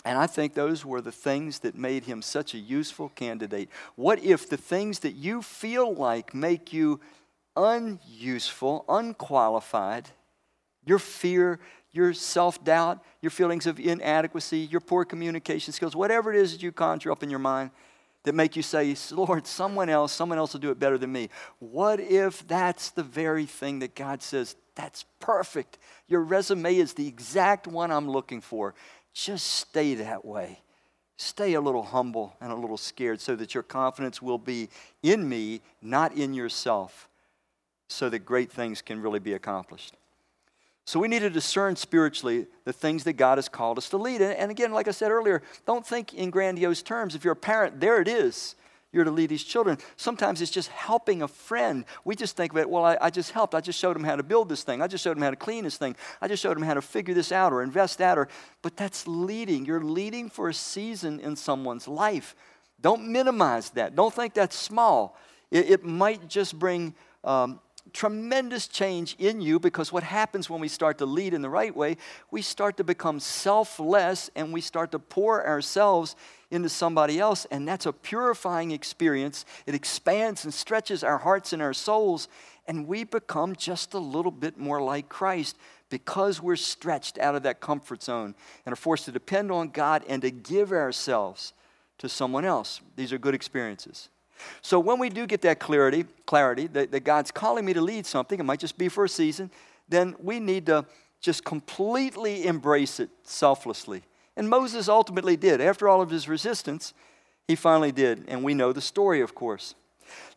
And 0.04 0.18
I 0.18 0.28
think 0.28 0.54
those 0.54 0.84
were 0.84 1.00
the 1.00 1.14
things 1.14 1.60
that 1.60 1.76
made 1.76 2.04
him 2.04 2.22
such 2.22 2.54
a 2.54 2.60
useful 2.60 3.08
candidate. 3.16 3.70
What 3.96 4.22
if 4.22 4.50
the 4.50 4.58
things 4.58 5.00
that 5.00 5.14
you 5.16 5.42
feel 5.42 5.94
like 5.94 6.36
make 6.36 6.74
you 6.74 7.00
unuseful, 7.56 8.84
unqualified, 8.90 10.10
your 10.86 11.00
fear, 11.00 11.62
your 11.96 12.14
self 12.14 12.64
doubt, 12.64 13.04
your 13.22 13.30
feelings 13.30 13.66
of 13.66 13.80
inadequacy, 13.80 14.60
your 14.60 14.82
poor 14.82 15.06
communication 15.06 15.72
skills, 15.72 15.96
whatever 15.96 16.34
it 16.34 16.38
is 16.38 16.52
that 16.52 16.62
you 16.62 16.72
conjure 16.72 17.12
up 17.12 17.24
in 17.24 17.30
your 17.30 17.40
mind 17.40 17.72
that 18.24 18.36
make 18.36 18.56
you 18.56 18.62
say, 18.64 18.96
Lord, 19.12 19.48
someone 19.48 19.88
else, 19.88 20.12
someone 20.12 20.38
else 20.38 20.54
will 20.54 20.60
do 20.60 20.72
it 20.72 20.80
better 20.80 20.98
than 20.98 21.12
me. 21.12 21.30
What 21.60 22.00
if 22.00 22.46
that's 22.48 22.90
the 22.90 23.04
very 23.04 23.46
thing 23.46 23.80
that 23.80 23.96
God 23.96 24.22
says, 24.22 24.56
that's 24.76 25.06
perfect? 25.20 25.78
Your 26.08 26.22
resume 26.22 26.76
is 26.76 26.94
the 26.94 27.08
exact 27.08 27.68
one 27.68 27.92
I'm 27.92 28.10
looking 28.10 28.42
for. 28.42 28.74
Just 29.14 29.46
stay 29.46 29.96
that 29.96 30.26
way. 30.26 30.60
Stay 31.18 31.54
a 31.54 31.62
little 31.62 31.84
humble 31.84 32.36
and 32.42 32.52
a 32.52 32.56
little 32.56 32.78
scared 32.78 33.22
so 33.22 33.36
that 33.36 33.54
your 33.54 33.64
confidence 33.64 34.22
will 34.22 34.40
be 34.40 34.70
in 35.02 35.30
me, 35.30 35.62
not 35.82 36.14
in 36.14 36.34
yourself, 36.34 37.08
so 37.88 38.10
that 38.10 38.20
great 38.20 38.52
things 38.52 38.82
can 38.82 39.02
really 39.02 39.20
be 39.20 39.34
accomplished. 39.34 39.96
So 40.86 41.00
we 41.00 41.08
need 41.08 41.19
to 41.19 41.32
discern 41.32 41.76
spiritually 41.76 42.45
the 42.63 42.71
things 42.71 43.04
that 43.06 43.13
God 43.13 43.39
has 43.39 43.50
called 43.50 43.80
us 43.80 43.89
to 43.89 43.98
lead. 43.98 44.21
And 44.21 44.52
again, 44.52 44.71
like 44.71 44.88
I 44.88 44.91
said 44.91 45.10
earlier, 45.10 45.41
don't 45.65 45.86
think 45.86 46.13
in 46.13 46.30
grandiose 46.30 46.84
terms. 46.84 47.15
If 47.15 47.24
you're 47.24 47.34
a 47.34 47.36
parent, 47.36 47.80
there 47.80 48.00
it 48.00 48.08
is. 48.08 48.56
You're 48.91 49.04
to 49.04 49.12
lead 49.12 49.30
these 49.30 49.43
children. 49.43 49.78
Sometimes 49.98 50.41
it's 50.41 50.52
just 50.52 50.69
helping 50.69 51.21
a 51.21 51.28
friend. 51.28 51.86
We 52.06 52.15
just 52.15 52.38
think 52.38 52.54
of 52.54 52.60
it, 52.60 52.69
well, 52.69 52.86
I, 52.86 52.98
I 53.02 53.10
just 53.10 53.32
helped. 53.32 53.54
I 53.54 53.62
just 53.62 53.78
showed 53.78 53.95
them 53.95 54.06
how 54.06 54.15
to 54.15 54.24
build 54.24 54.48
this 54.48 54.63
thing. 54.63 54.82
I 54.82 54.88
just 54.88 55.04
showed 55.04 55.17
them 55.17 55.24
how 55.24 55.32
to 55.32 55.36
clean 55.36 55.65
this 55.65 55.76
thing. 55.76 55.95
I 56.21 56.30
just 56.30 56.41
showed 56.41 56.56
them 56.56 56.63
how 56.63 56.76
to 56.76 56.82
figure 56.82 57.13
this 57.13 57.32
out 57.32 57.52
or 57.52 57.62
invest 57.62 57.98
that. 57.98 58.17
Or, 58.17 58.30
but 58.62 58.78
that's 58.78 59.08
leading. 59.08 59.65
You're 59.65 59.84
leading 59.84 60.30
for 60.30 60.50
a 60.50 60.54
season 60.54 61.19
in 61.19 61.36
someone's 61.36 61.88
life. 61.88 62.36
Don't 62.80 63.08
minimize 63.12 63.71
that. 63.71 63.95
Don't 63.95 64.13
think 64.13 64.34
that's 64.34 64.56
small. 64.56 65.17
It, 65.52 65.69
it 65.71 65.84
might 65.84 66.30
just 66.30 66.58
bring 66.58 66.93
um, 67.24 67.60
tremendous 67.93 68.67
change 68.67 69.15
in 69.19 69.41
you 69.41 69.60
because 69.60 69.91
what 69.91 70.04
happens 70.04 70.50
when 70.50 70.60
we 70.60 70.67
start 70.67 70.98
to 70.98 71.06
lead 71.06 71.34
in 71.34 71.41
the 71.41 71.50
right 71.50 71.76
way, 71.76 71.98
we 72.32 72.41
start 72.41 72.78
to 72.78 72.84
become 72.84 73.19
selfless 73.19 74.30
and 74.36 74.52
we 74.52 74.62
start 74.62 74.91
to 74.91 75.00
pour 75.00 75.45
ourselves 75.45 76.15
into 76.52 76.69
somebody 76.69 77.19
else. 77.19 77.45
And 77.52 77.67
that's 77.67 77.86
a 77.86 77.93
purifying 77.93 78.71
experience. 78.71 79.45
It 79.65 79.76
expands 79.76 80.43
and 80.43 80.54
stretches 80.54 81.04
our 81.04 81.17
hearts 81.17 81.54
and 81.54 81.62
our 81.62 81.74
souls. 81.74 82.28
And 82.67 82.88
we 82.88 83.04
become 83.04 83.56
just 83.56 83.93
a 83.93 84.00
little 84.00 84.32
bit 84.32 84.58
more 84.58 84.82
like 84.82 85.10
Christ 85.10 85.58
because 85.89 86.41
we're 86.41 86.56
stretched 86.56 87.17
out 87.19 87.36
of 87.36 87.43
that 87.43 87.62
comfort 87.62 88.04
zone 88.04 88.36
and 88.65 88.74
are 88.74 88.78
forced 88.78 89.06
to 89.06 89.12
depend 89.12 89.52
on 89.52 89.69
God 89.69 90.04
and 90.08 90.21
to 90.24 90.32
give 90.32 90.71
ourselves 90.71 91.54
to 92.00 92.10
someone 92.10 92.45
else. 92.45 92.82
These 92.95 93.13
are 93.13 93.17
good 93.17 93.36
experiences. 93.36 94.10
So 94.62 94.80
when 94.80 95.00
we 95.00 95.10
do 95.10 95.26
get 95.26 95.41
that 95.41 95.60
clarity, 95.60 96.06
clarity 96.26 96.67
that, 96.67 96.91
that 96.91 97.04
God's 97.04 97.32
calling 97.32 97.65
me 97.65 97.74
to 97.74 97.82
lead 97.82 98.06
something, 98.06 98.39
it 98.39 98.43
might 98.43 98.60
just 98.60 98.78
be 98.78 98.89
for 98.89 99.06
a 99.06 99.10
season, 99.10 99.52
then 99.88 100.15
we 100.19 100.39
need 100.39 100.65
to 100.67 100.86
just 101.21 101.43
completely 101.43 102.45
embrace 102.45 103.00
it 103.00 103.10
selflessly. 103.24 104.04
And 104.38 104.50
Moses 104.50 104.88
ultimately 104.89 105.38
did. 105.38 105.62
After 105.62 105.88
all 105.88 106.02
of 106.02 106.10
his 106.10 106.28
resistance, 106.28 106.93
he 107.48 107.56
finally 107.56 107.91
did. 107.91 108.26
And 108.28 108.43
we 108.43 108.54
know 108.54 108.74
the 108.74 108.82
story, 108.82 109.21
of 109.21 109.34
course. 109.34 109.76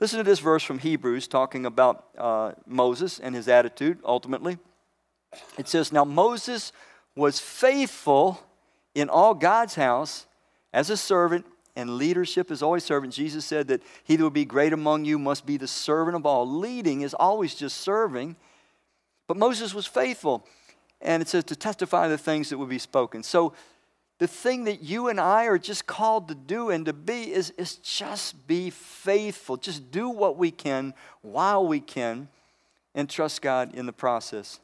Listen 0.00 0.18
to 0.18 0.24
this 0.24 0.38
verse 0.38 0.62
from 0.62 0.78
Hebrews 0.78 1.28
talking 1.28 1.66
about 1.66 2.06
uh, 2.16 2.52
Moses 2.66 3.18
and 3.18 3.34
his 3.34 3.48
attitude 3.48 3.98
ultimately. 4.04 4.58
It 5.58 5.68
says, 5.68 5.92
Now 5.92 6.04
Moses 6.04 6.72
was 7.14 7.38
faithful 7.38 8.40
in 8.94 9.08
all 9.08 9.34
God's 9.34 9.74
house 9.74 10.26
as 10.72 10.90
a 10.90 10.96
servant, 10.96 11.46
and 11.78 11.96
leadership 11.96 12.50
is 12.50 12.60
always 12.60 12.82
servant. 12.82 13.12
Jesus 13.12 13.44
said 13.44 13.68
that 13.68 13.82
he 14.02 14.16
that 14.16 14.22
will 14.22 14.30
be 14.30 14.44
great 14.44 14.72
among 14.72 15.04
you 15.04 15.16
must 15.16 15.46
be 15.46 15.56
the 15.56 15.68
servant 15.68 16.16
of 16.16 16.26
all. 16.26 16.46
Leading 16.46 17.02
is 17.02 17.14
always 17.14 17.54
just 17.54 17.78
serving. 17.78 18.34
But 19.28 19.36
Moses 19.36 19.72
was 19.72 19.86
faithful. 19.86 20.44
And 21.00 21.22
it 21.22 21.28
says 21.28 21.44
to 21.44 21.54
testify 21.54 22.08
the 22.08 22.18
things 22.18 22.50
that 22.50 22.58
would 22.58 22.68
be 22.68 22.80
spoken. 22.80 23.22
So 23.22 23.52
the 24.18 24.26
thing 24.26 24.64
that 24.64 24.82
you 24.82 25.06
and 25.06 25.20
I 25.20 25.44
are 25.44 25.56
just 25.56 25.86
called 25.86 26.26
to 26.28 26.34
do 26.34 26.70
and 26.70 26.84
to 26.86 26.92
be 26.92 27.32
is, 27.32 27.50
is 27.50 27.76
just 27.76 28.48
be 28.48 28.70
faithful. 28.70 29.56
Just 29.56 29.92
do 29.92 30.08
what 30.08 30.36
we 30.36 30.50
can 30.50 30.94
while 31.22 31.64
we 31.64 31.78
can 31.78 32.26
and 32.92 33.08
trust 33.08 33.40
God 33.40 33.76
in 33.76 33.86
the 33.86 33.92
process. 33.92 34.58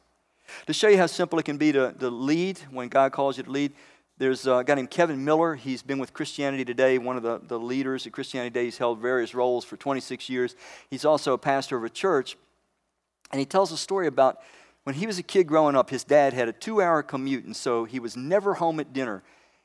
To 0.67 0.73
show 0.73 0.89
you 0.89 0.97
how 0.97 1.07
simple 1.07 1.39
it 1.39 1.45
can 1.45 1.57
be 1.57 1.71
to, 1.71 1.93
to 1.93 2.09
lead 2.09 2.59
when 2.71 2.89
God 2.89 3.13
calls 3.13 3.37
you 3.37 3.43
to 3.43 3.49
lead, 3.49 3.71
there's 4.17 4.47
a 4.47 4.63
guy 4.65 4.75
named 4.75 4.89
Kevin 4.89 5.25
Miller. 5.25 5.55
He's 5.55 5.81
been 5.81 5.99
with 5.99 6.13
Christianity 6.13 6.63
Today, 6.63 6.97
one 6.97 7.17
of 7.17 7.23
the, 7.23 7.41
the 7.45 7.59
leaders 7.59 8.07
at 8.07 8.13
Christianity 8.13 8.49
Today. 8.49 8.65
He's 8.65 8.77
held 8.77 8.99
various 8.99 9.35
roles 9.35 9.65
for 9.65 9.75
26 9.75 10.29
years. 10.29 10.55
He's 10.89 11.03
also 11.03 11.33
a 11.33 11.37
pastor 11.37 11.75
of 11.75 11.83
a 11.83 11.89
church. 11.89 12.37
And 13.31 13.39
he 13.39 13.45
tells 13.45 13.73
a 13.73 13.77
story 13.77 14.07
about 14.07 14.39
when 14.83 14.95
he 14.95 15.05
was 15.05 15.19
a 15.19 15.23
kid 15.23 15.47
growing 15.47 15.75
up, 15.75 15.89
his 15.89 16.05
dad 16.05 16.31
had 16.31 16.47
a 16.47 16.53
two 16.53 16.81
hour 16.81 17.03
commute, 17.03 17.43
and 17.43 17.55
so 17.55 17.83
he 17.83 17.99
was 17.99 18.15
never 18.15 18.53
home 18.53 18.79
at 18.79 18.93
dinner. 18.93 19.21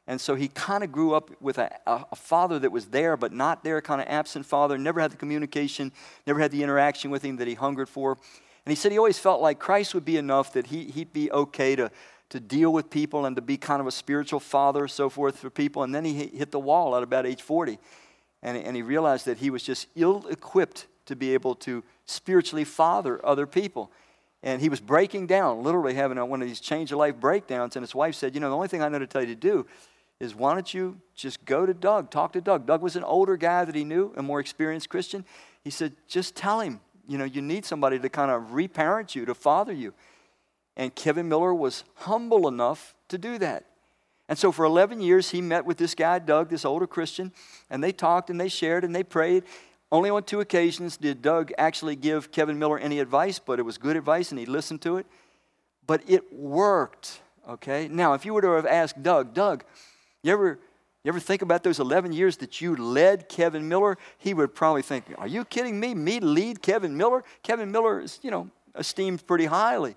And 0.06 0.20
so 0.20 0.34
he 0.34 0.48
kind 0.48 0.82
of 0.82 0.90
grew 0.90 1.14
up 1.14 1.30
with 1.40 1.58
a, 1.58 1.70
a, 1.86 2.16
father 2.16 2.58
that 2.58 2.72
was 2.72 2.86
there, 2.86 3.16
but 3.16 3.32
not 3.32 3.62
there, 3.62 3.80
kind 3.80 4.00
of 4.00 4.08
absent 4.08 4.44
father, 4.44 4.76
never 4.76 4.98
had 4.98 5.12
the 5.12 5.16
communication, 5.16 5.92
never 6.26 6.40
had 6.40 6.50
the 6.50 6.64
interaction 6.64 7.12
with 7.12 7.22
him 7.22 7.36
that 7.36 7.46
he 7.46 7.54
hungered 7.54 7.88
for. 7.88 8.12
And 8.66 8.72
he 8.72 8.74
said 8.74 8.90
he 8.90 8.98
always 8.98 9.18
felt 9.18 9.40
like 9.40 9.60
Christ 9.60 9.94
would 9.94 10.04
be 10.04 10.16
enough, 10.16 10.54
that 10.54 10.66
he, 10.68 10.84
he'd 10.84 11.12
be 11.12 11.30
okay 11.30 11.76
to, 11.76 11.92
to 12.31 12.40
deal 12.40 12.73
with 12.73 12.90
people 12.90 13.27
and 13.27 13.37
to 13.37 13.43
be 13.43 13.57
kind 13.57 13.81
of 13.81 13.87
a 13.87 13.93
spiritual 13.93 14.40
father, 14.40 14.88
so 14.88 15.11
forth, 15.11 15.38
for 15.38 15.51
people. 15.51 15.83
And 15.83 15.95
then 15.95 16.05
he 16.05 16.14
hit 16.14 16.51
the 16.53 16.61
wall 16.61 16.97
at 16.97 17.03
about 17.03 17.27
age 17.27 17.43
40. 17.43 17.79
And, 18.43 18.57
and 18.57 18.75
he 18.75 18.83
realized 18.83 19.27
that 19.27 19.38
he 19.38 19.51
was 19.51 19.62
just 19.62 19.88
ill 19.97 20.27
equipped 20.29 20.87
to 21.07 21.16
be 21.16 21.35
able 21.35 21.55
to 21.57 21.83
spiritually 22.07 22.64
father 22.64 23.25
other 23.27 23.47
people. 23.47 23.90
And 24.43 24.62
he 24.62 24.69
was 24.69 24.81
breaking 24.81 25.27
down, 25.27 25.62
literally 25.62 25.95
having 25.95 26.16
one 26.29 26.40
of 26.40 26.49
these 26.49 26.61
change 26.61 26.93
of 26.93 26.99
life 26.99 27.16
breakdowns. 27.16 27.77
And 27.77 27.83
his 27.83 27.95
wife 27.95 28.14
said, 28.14 28.35
You 28.35 28.40
know, 28.40 28.49
the 28.49 28.57
only 28.57 28.69
thing 28.69 28.81
I 28.81 28.88
know 28.88 29.01
to 29.01 29.07
tell 29.07 29.21
you 29.21 29.29
to 29.29 29.35
do 29.35 29.66
is 30.21 30.35
why 30.35 30.55
don't 30.55 30.73
you 30.73 30.99
just 31.14 31.45
go 31.45 31.66
to 31.66 31.75
Doug, 31.75 32.11
talk 32.11 32.33
to 32.35 32.40
Doug. 32.40 32.66
Doug 32.66 32.81
was 32.81 32.95
an 32.95 33.05
older 33.05 33.37
guy 33.37 33.64
that 33.64 33.75
he 33.75 33.85
knew, 33.85 34.12
a 34.16 34.23
more 34.23 34.38
experienced 34.38 34.88
Christian. 34.88 35.25
He 35.64 35.71
said, 35.71 35.95
Just 36.07 36.37
tell 36.37 36.61
him, 36.61 36.81
you 37.09 37.19
know, 37.19 37.25
you 37.25 37.43
need 37.43 37.64
somebody 37.64 37.99
to 37.99 38.09
kind 38.09 38.31
of 38.31 38.55
reparent 38.55 39.14
you, 39.16 39.27
to 39.27 39.35
father 39.35 39.73
you. 39.73 39.93
And 40.76 40.94
Kevin 40.94 41.28
Miller 41.28 41.54
was 41.54 41.85
humble 41.94 42.48
enough 42.48 42.94
to 43.09 43.18
do 43.18 43.38
that. 43.38 43.66
And 44.28 44.38
so 44.38 44.52
for 44.52 44.64
11 44.64 45.00
years, 45.00 45.30
he 45.30 45.40
met 45.40 45.66
with 45.66 45.76
this 45.76 45.94
guy, 45.94 46.20
Doug, 46.20 46.50
this 46.50 46.64
older 46.64 46.87
Christian, 46.87 47.33
and 47.68 47.83
they 47.83 47.90
talked 47.90 48.30
and 48.30 48.40
they 48.40 48.48
shared 48.48 48.85
and 48.85 48.94
they 48.94 49.02
prayed. 49.02 49.42
Only 49.90 50.09
on 50.09 50.22
two 50.22 50.38
occasions 50.38 50.96
did 50.96 51.20
Doug 51.20 51.52
actually 51.59 51.96
give 51.96 52.30
Kevin 52.30 52.59
Miller 52.59 52.78
any 52.78 53.00
advice, 53.00 53.40
but 53.40 53.59
it 53.59 53.62
was 53.62 53.76
good 53.76 53.96
advice 53.96 54.30
and 54.30 54.38
he 54.38 54.46
listened 54.46 54.83
to 54.83 54.98
it. 54.98 55.06
But 55.85 56.02
it 56.09 56.33
worked, 56.33 57.20
okay? 57.48 57.88
Now, 57.88 58.14
if 58.14 58.24
you 58.24 58.33
were 58.33 58.42
to 58.42 58.52
have 58.52 58.66
asked 58.66 59.02
Doug, 59.02 59.35
Doug, 59.35 59.64
you 60.22 60.33
ever, 60.33 60.61
you 61.02 61.09
ever 61.09 61.18
think 61.18 61.42
about 61.42 61.64
those 61.64 61.80
11 61.80 62.12
years 62.12 62.37
that 62.37 62.61
you 62.61 62.76
led 62.76 63.28
Kevin 63.28 63.68
Miller? 63.68 63.98
He 64.18 64.33
would 64.33 64.54
probably 64.54 64.83
think, 64.83 65.06
Are 65.18 65.26
you 65.26 65.44
kidding 65.44 65.80
me? 65.80 65.92
Me 65.94 66.20
lead 66.20 66.62
Kevin 66.62 66.96
Miller? 66.96 67.24
Kevin 67.42 67.72
Miller 67.72 68.00
is, 68.00 68.20
you 68.22 68.30
know, 68.30 68.48
esteemed 68.76 69.26
pretty 69.26 69.46
highly. 69.46 69.96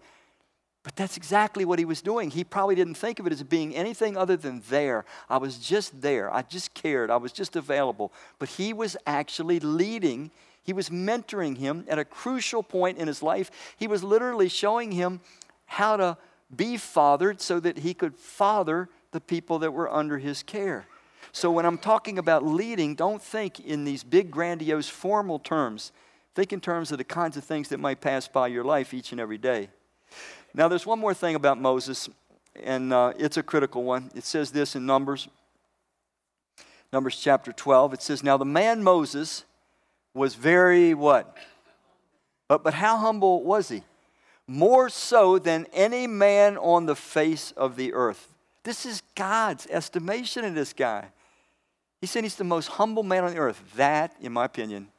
But 0.84 0.98
that's 0.98 1.16
exactly 1.16 1.64
what 1.64 1.80
he 1.80 1.86
was 1.86 2.02
doing. 2.02 2.30
He 2.30 2.44
probably 2.44 2.76
didn't 2.76 2.96
think 2.96 3.20
of 3.20 3.26
it 3.26 3.32
as 3.32 3.42
being 3.42 3.74
anything 3.74 4.18
other 4.18 4.36
than 4.36 4.62
there. 4.70 5.06
I 5.30 5.38
was 5.38 5.58
just 5.58 6.02
there. 6.02 6.32
I 6.34 6.42
just 6.42 6.74
cared. 6.74 7.10
I 7.10 7.16
was 7.16 7.32
just 7.32 7.56
available. 7.56 8.12
But 8.38 8.50
he 8.50 8.74
was 8.74 8.98
actually 9.08 9.62
leading, 9.62 10.30
he 10.62 10.74
was 10.74 10.90
mentoring 10.90 11.58
him 11.58 11.86
at 11.88 12.00
a 12.00 12.06
crucial 12.06 12.64
point 12.64 12.98
in 12.98 13.08
his 13.08 13.24
life. 13.24 13.50
He 13.78 13.88
was 13.88 14.04
literally 14.04 14.50
showing 14.50 14.92
him 14.92 15.22
how 15.66 15.96
to 15.96 16.18
be 16.54 16.76
fathered 16.76 17.40
so 17.40 17.62
that 17.62 17.80
he 17.80 17.94
could 17.94 18.16
father 18.16 18.90
the 19.12 19.22
people 19.22 19.60
that 19.60 19.72
were 19.72 19.92
under 19.92 20.18
his 20.18 20.44
care. 20.44 20.86
So 21.32 21.50
when 21.50 21.66
I'm 21.66 21.78
talking 21.78 22.20
about 22.20 22.46
leading, 22.46 22.94
don't 22.94 23.22
think 23.22 23.60
in 23.60 23.86
these 23.86 24.04
big, 24.04 24.30
grandiose, 24.30 24.90
formal 24.90 25.40
terms. 25.40 25.94
Think 26.36 26.52
in 26.52 26.60
terms 26.60 26.92
of 26.92 26.98
the 26.98 27.04
kinds 27.04 27.38
of 27.38 27.44
things 27.44 27.70
that 27.70 27.80
might 27.80 28.02
pass 28.02 28.28
by 28.28 28.48
your 28.48 28.64
life 28.64 28.94
each 28.94 29.12
and 29.12 29.22
every 29.22 29.38
day. 29.38 29.70
Now, 30.54 30.68
there's 30.68 30.86
one 30.86 31.00
more 31.00 31.14
thing 31.14 31.36
about 31.36 31.60
Moses, 31.60 32.10
and 32.62 32.94
uh, 32.94 33.14
it's 33.18 33.38
a 33.38 33.44
critical 33.44 33.84
one. 33.84 34.12
It 34.14 34.24
says 34.24 34.52
this 34.52 34.76
in 34.76 34.86
Numbers, 34.86 35.28
Numbers 36.92 37.20
chapter 37.20 37.52
12. 37.52 37.96
It 37.96 38.02
says, 38.04 38.24
Now 38.24 38.38
the 38.38 38.46
man 38.46 38.84
Moses 38.84 39.46
was 40.14 40.36
very 40.36 40.94
what? 40.94 41.36
But, 42.48 42.64
but 42.64 42.76
how 42.76 42.98
humble 42.98 43.44
was 43.44 43.70
he? 43.70 43.82
More 44.48 44.90
so 44.90 45.40
than 45.40 45.66
any 45.74 46.06
man 46.06 46.56
on 46.58 46.86
the 46.86 46.96
face 46.96 47.52
of 47.58 47.76
the 47.76 47.94
earth. 47.94 48.28
This 48.64 48.86
is 48.86 49.02
God's 49.16 49.66
estimation 49.68 50.46
of 50.46 50.54
this 50.54 50.72
guy. 50.72 51.08
He 52.00 52.06
said 52.06 52.24
he's 52.24 52.36
the 52.36 52.44
most 52.44 52.68
humble 52.68 53.02
man 53.04 53.24
on 53.24 53.32
the 53.32 53.40
earth. 53.40 53.60
That, 53.76 54.14
in 54.22 54.34
my 54.34 54.46
opinion, 54.46 54.90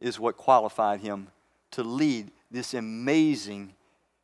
is 0.00 0.18
what 0.18 0.36
qualified 0.36 1.00
him 1.00 1.28
to 1.72 1.84
lead 1.84 2.32
this 2.50 2.74
amazing 2.74 3.74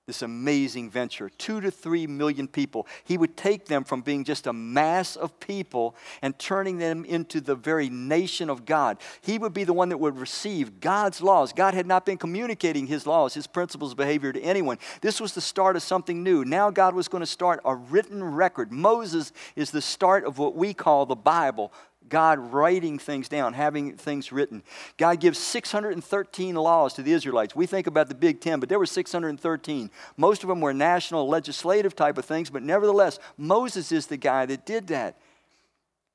this 0.07 0.23
amazing 0.23 0.89
venture. 0.89 1.29
Two 1.31 1.61
to 1.61 1.69
three 1.69 2.07
million 2.07 2.47
people. 2.47 2.87
He 3.03 3.19
would 3.19 3.37
take 3.37 3.67
them 3.67 3.83
from 3.83 4.03
being 4.03 4.23
just 4.23 4.47
a 4.47 4.53
mass 4.53 5.17
of 5.17 5.41
people 5.41 5.97
and 6.23 6.39
turning 6.39 6.79
them 6.79 7.05
into 7.05 7.41
the 7.41 7.57
very 7.57 7.91
nation 7.91 8.49
of 8.49 8.65
God. 8.65 8.99
He 9.21 9.37
would 9.37 9.53
be 9.53 9.65
the 9.65 9.73
one 9.73 9.89
that 9.89 9.99
would 9.99 10.17
receive 10.17 10.79
God's 10.79 11.21
laws. 11.21 11.53
God 11.53 11.75
had 11.75 11.89
not 11.89 12.07
been 12.07 12.19
communicating 12.19 12.87
his 12.87 13.05
laws, 13.05 13.35
his 13.35 13.49
principles 13.49 13.95
behavior 13.95 14.33
to 14.33 14.41
anyone. 14.41 14.79
This 15.01 15.21
was 15.21 15.35
the 15.35 15.41
start 15.41 15.75
of 15.75 15.83
something 15.83 16.23
new. 16.23 16.45
Now 16.45 16.71
God 16.71 16.95
was 16.95 17.09
going 17.09 17.23
to 17.23 17.27
start 17.27 17.61
a 17.65 17.75
written 17.75 18.23
record. 18.23 18.71
Moses 18.71 19.33
is 19.57 19.73
the 19.73 19.83
start 19.83 20.25
of 20.25 20.39
what 20.39 20.55
we 20.55 20.73
call 20.73 21.07
the 21.07 21.17
Bible, 21.17 21.73
God 22.09 22.39
writing 22.53 22.99
things 22.99 23.29
down, 23.29 23.53
having 23.53 23.97
things 23.97 24.33
written. 24.33 24.63
God 24.97 25.21
gives 25.21 25.39
613 25.39 26.55
laws 26.55 26.95
to 26.95 27.03
the 27.03 27.13
Israelites. 27.13 27.57
We 27.57 27.67
think 27.67 27.87
about 27.87 28.09
the 28.09 28.15
Big 28.15 28.41
Ten, 28.41 28.61
but 28.61 28.69
there 28.69 28.79
were 28.79 28.87
613. 28.87 29.91
Most 30.17 30.43
of 30.43 30.49
them 30.49 30.61
were 30.61 30.75
national 30.75 31.29
legislative 31.29 31.97
type 31.97 32.19
of 32.19 32.25
things, 32.25 32.51
but 32.51 32.63
nevertheless, 32.63 33.19
Moses 33.37 33.93
is 33.93 34.07
the 34.07 34.17
guy 34.17 34.47
that 34.47 34.67
did 34.67 34.89
that. 34.89 35.17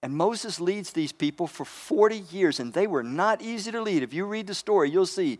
And 0.03 0.15
Moses 0.15 0.59
leads 0.59 0.93
these 0.93 1.11
people 1.11 1.45
for 1.45 1.63
40 1.63 2.23
years, 2.31 2.59
and 2.59 2.73
they 2.73 2.87
were 2.87 3.03
not 3.03 3.41
easy 3.41 3.71
to 3.71 3.81
lead. 3.81 4.01
If 4.01 4.13
you 4.13 4.25
read 4.25 4.47
the 4.47 4.55
story, 4.55 4.89
you'll 4.89 5.05
see. 5.05 5.37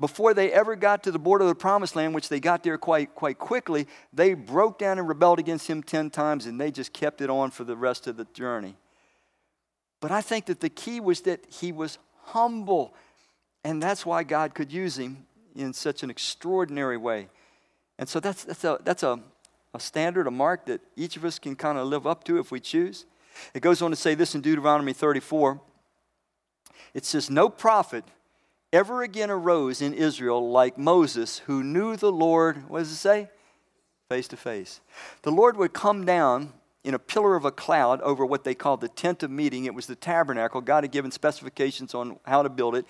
Before 0.00 0.32
they 0.32 0.50
ever 0.50 0.76
got 0.76 1.02
to 1.02 1.10
the 1.10 1.18
border 1.18 1.44
of 1.44 1.48
the 1.48 1.54
promised 1.54 1.94
land, 1.94 2.14
which 2.14 2.30
they 2.30 2.40
got 2.40 2.62
there 2.62 2.78
quite, 2.78 3.14
quite 3.14 3.38
quickly, 3.38 3.86
they 4.14 4.32
broke 4.32 4.78
down 4.78 4.98
and 4.98 5.06
rebelled 5.06 5.38
against 5.38 5.66
him 5.66 5.82
10 5.82 6.08
times, 6.08 6.46
and 6.46 6.58
they 6.58 6.70
just 6.70 6.94
kept 6.94 7.20
it 7.20 7.28
on 7.28 7.50
for 7.50 7.64
the 7.64 7.76
rest 7.76 8.06
of 8.06 8.16
the 8.16 8.24
journey. 8.32 8.76
But 10.00 10.10
I 10.10 10.20
think 10.20 10.46
that 10.46 10.60
the 10.60 10.68
key 10.68 11.00
was 11.00 11.22
that 11.22 11.44
he 11.50 11.72
was 11.72 11.98
humble. 12.24 12.94
And 13.64 13.82
that's 13.82 14.06
why 14.06 14.22
God 14.22 14.54
could 14.54 14.72
use 14.72 14.98
him 14.98 15.26
in 15.56 15.72
such 15.72 16.02
an 16.02 16.10
extraordinary 16.10 16.96
way. 16.96 17.28
And 17.98 18.08
so 18.08 18.20
that's, 18.20 18.44
that's, 18.44 18.64
a, 18.64 18.78
that's 18.84 19.02
a, 19.02 19.18
a 19.74 19.80
standard, 19.80 20.26
a 20.26 20.30
mark 20.30 20.66
that 20.66 20.80
each 20.96 21.16
of 21.16 21.24
us 21.24 21.38
can 21.38 21.56
kind 21.56 21.78
of 21.78 21.88
live 21.88 22.06
up 22.06 22.24
to 22.24 22.38
if 22.38 22.52
we 22.52 22.60
choose. 22.60 23.06
It 23.54 23.60
goes 23.60 23.82
on 23.82 23.90
to 23.90 23.96
say 23.96 24.14
this 24.14 24.34
in 24.34 24.40
Deuteronomy 24.40 24.92
34. 24.92 25.60
It 26.94 27.04
says, 27.04 27.28
No 27.28 27.48
prophet 27.48 28.04
ever 28.72 29.02
again 29.02 29.30
arose 29.30 29.82
in 29.82 29.94
Israel 29.94 30.50
like 30.50 30.78
Moses, 30.78 31.38
who 31.40 31.62
knew 31.64 31.96
the 31.96 32.12
Lord, 32.12 32.68
what 32.68 32.80
does 32.80 32.92
it 32.92 32.96
say? 32.96 33.30
Face 34.08 34.28
to 34.28 34.36
face. 34.36 34.80
The 35.22 35.32
Lord 35.32 35.56
would 35.56 35.72
come 35.72 36.04
down 36.04 36.52
in 36.84 36.94
a 36.94 36.98
pillar 36.98 37.36
of 37.36 37.44
a 37.44 37.50
cloud 37.50 38.00
over 38.02 38.24
what 38.24 38.44
they 38.44 38.54
called 38.54 38.80
the 38.80 38.88
tent 38.88 39.22
of 39.22 39.30
meeting. 39.30 39.64
It 39.64 39.74
was 39.74 39.86
the 39.86 39.96
tabernacle. 39.96 40.60
God 40.60 40.84
had 40.84 40.92
given 40.92 41.10
specifications 41.10 41.94
on 41.94 42.18
how 42.24 42.42
to 42.42 42.48
build 42.48 42.74
it. 42.74 42.86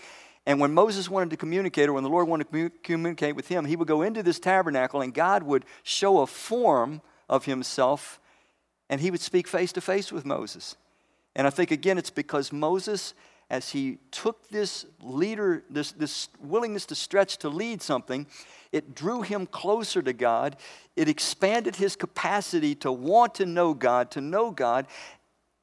And 0.47 0.61
when 0.61 0.73
Moses 0.73 1.11
wanted 1.11 1.31
to 1.31 1.37
communicate, 1.37 1.89
or 1.89 1.93
when 1.93 2.05
the 2.05 2.09
Lord 2.09 2.29
wanted 2.29 2.51
to 2.53 2.71
communicate 2.83 3.37
with 3.37 3.49
him, 3.49 3.65
he 3.65 3.77
would 3.77 3.89
go 3.89 4.03
into 4.03 4.23
this 4.23 4.39
tabernacle 4.39 5.01
and 5.01 5.13
God 5.13 5.43
would 5.43 5.65
show 5.83 6.21
a 6.21 6.27
form 6.27 7.03
of 7.29 7.45
himself 7.45 8.19
and 8.89 9.01
he 9.01 9.11
would 9.11 9.21
speak 9.21 9.47
face 9.47 9.73
to 9.73 9.81
face 9.81 10.11
with 10.11 10.25
Moses. 10.25 10.77
And 11.37 11.47
I 11.47 11.51
think, 11.51 11.71
again, 11.71 11.99
it's 11.99 12.11
because 12.11 12.53
Moses, 12.53 13.15
as 13.51 13.71
he 13.71 13.99
took 14.11 14.49
this 14.49 14.85
leader, 15.03 15.65
this, 15.71 15.93
this 15.93 16.29
willingness 16.41 16.87
to 16.87 16.95
stretch 16.95 17.39
to 17.39 17.49
lead 17.49 17.81
something, 17.81 18.27
it 18.73 18.95
drew 18.95 19.23
him 19.23 19.47
closer 19.47 20.03
to 20.03 20.13
God. 20.13 20.57
It 20.97 21.09
expanded 21.09 21.77
his 21.77 21.97
capacity 21.97 22.75
to 22.77 22.93
want 22.93 23.35
to 23.37 23.47
know 23.47 23.73
God, 23.73 24.11
to 24.13 24.21
know 24.21 24.51
God, 24.51 24.87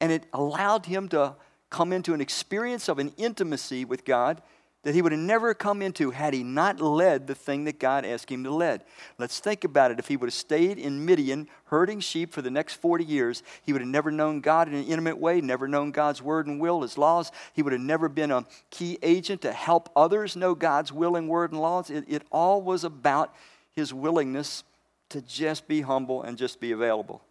and 0.00 0.10
it 0.10 0.26
allowed 0.32 0.86
him 0.86 1.08
to 1.10 1.36
come 1.70 1.92
into 1.92 2.14
an 2.14 2.20
experience 2.20 2.88
of 2.88 2.98
an 2.98 3.12
intimacy 3.16 3.84
with 3.84 4.04
God 4.04 4.42
that 4.86 4.94
he 4.94 5.02
would 5.02 5.10
have 5.10 5.20
never 5.20 5.52
come 5.52 5.82
into 5.82 6.12
had 6.12 6.32
he 6.32 6.44
not 6.44 6.80
led 6.80 7.26
the 7.26 7.34
thing 7.34 7.64
that 7.64 7.80
God 7.80 8.04
asked 8.04 8.30
him 8.30 8.44
to 8.44 8.54
lead. 8.54 8.82
Let's 9.18 9.40
think 9.40 9.64
about 9.64 9.90
it. 9.90 9.98
If 9.98 10.06
he 10.06 10.16
would 10.16 10.28
have 10.28 10.34
stayed 10.34 10.78
in 10.78 11.04
Midian 11.04 11.48
herding 11.64 11.98
sheep 11.98 12.32
for 12.32 12.40
the 12.40 12.52
next 12.52 12.74
40 12.74 13.02
years, 13.02 13.42
he 13.64 13.72
would 13.72 13.82
have 13.82 13.90
never 13.90 14.12
known 14.12 14.40
God 14.40 14.68
in 14.68 14.74
an 14.74 14.84
intimate 14.84 15.18
way, 15.18 15.40
never 15.40 15.66
known 15.66 15.90
God's 15.90 16.22
word 16.22 16.46
and 16.46 16.60
will, 16.60 16.82
his 16.82 16.96
laws. 16.96 17.32
He 17.52 17.62
would 17.62 17.72
have 17.72 17.82
never 17.82 18.08
been 18.08 18.30
a 18.30 18.46
key 18.70 18.96
agent 19.02 19.42
to 19.42 19.52
help 19.52 19.90
others 19.96 20.36
know 20.36 20.54
God's 20.54 20.92
will 20.92 21.16
and 21.16 21.28
word 21.28 21.50
and 21.50 21.60
laws. 21.60 21.90
It, 21.90 22.04
it 22.06 22.22
all 22.30 22.62
was 22.62 22.84
about 22.84 23.34
his 23.74 23.92
willingness 23.92 24.62
to 25.08 25.20
just 25.20 25.66
be 25.66 25.80
humble 25.80 26.22
and 26.22 26.38
just 26.38 26.60
be 26.60 26.70
available. 26.70 27.22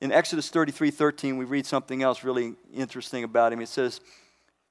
In 0.00 0.12
Exodus 0.12 0.48
33 0.48 0.90
13, 0.90 1.36
we 1.36 1.44
read 1.44 1.66
something 1.66 2.02
else 2.02 2.24
really 2.24 2.54
interesting 2.74 3.22
about 3.22 3.52
him. 3.52 3.60
It 3.60 3.68
says, 3.68 4.00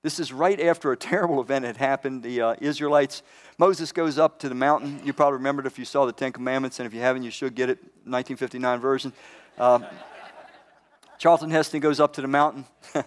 this 0.01 0.19
is 0.19 0.31
right 0.31 0.59
after 0.59 0.91
a 0.91 0.97
terrible 1.09 1.41
event 1.41 1.65
had 1.65 1.77
happened. 1.77 2.23
The 2.23 2.41
uh, 2.41 2.55
Israelites, 2.59 3.23
Moses 3.57 3.91
goes 3.91 4.17
up 4.17 4.39
to 4.39 4.49
the 4.49 4.55
mountain. 4.55 5.01
You 5.03 5.13
probably 5.13 5.37
remembered 5.37 5.65
if 5.65 5.77
you 5.79 5.85
saw 5.85 6.05
the 6.05 6.13
Ten 6.13 6.31
Commandments, 6.31 6.79
and 6.79 6.87
if 6.87 6.93
you 6.93 7.01
haven't, 7.01 7.23
you 7.23 7.31
should 7.31 7.55
get 7.55 7.69
it, 7.69 7.77
1959 8.05 8.79
version. 8.79 9.13
Uh, 9.57 9.79
Charlton 11.17 11.49
Heston 11.51 11.81
goes 11.81 11.99
up 11.99 12.13
to 12.13 12.21
the 12.21 12.27
mountain. 12.27 12.65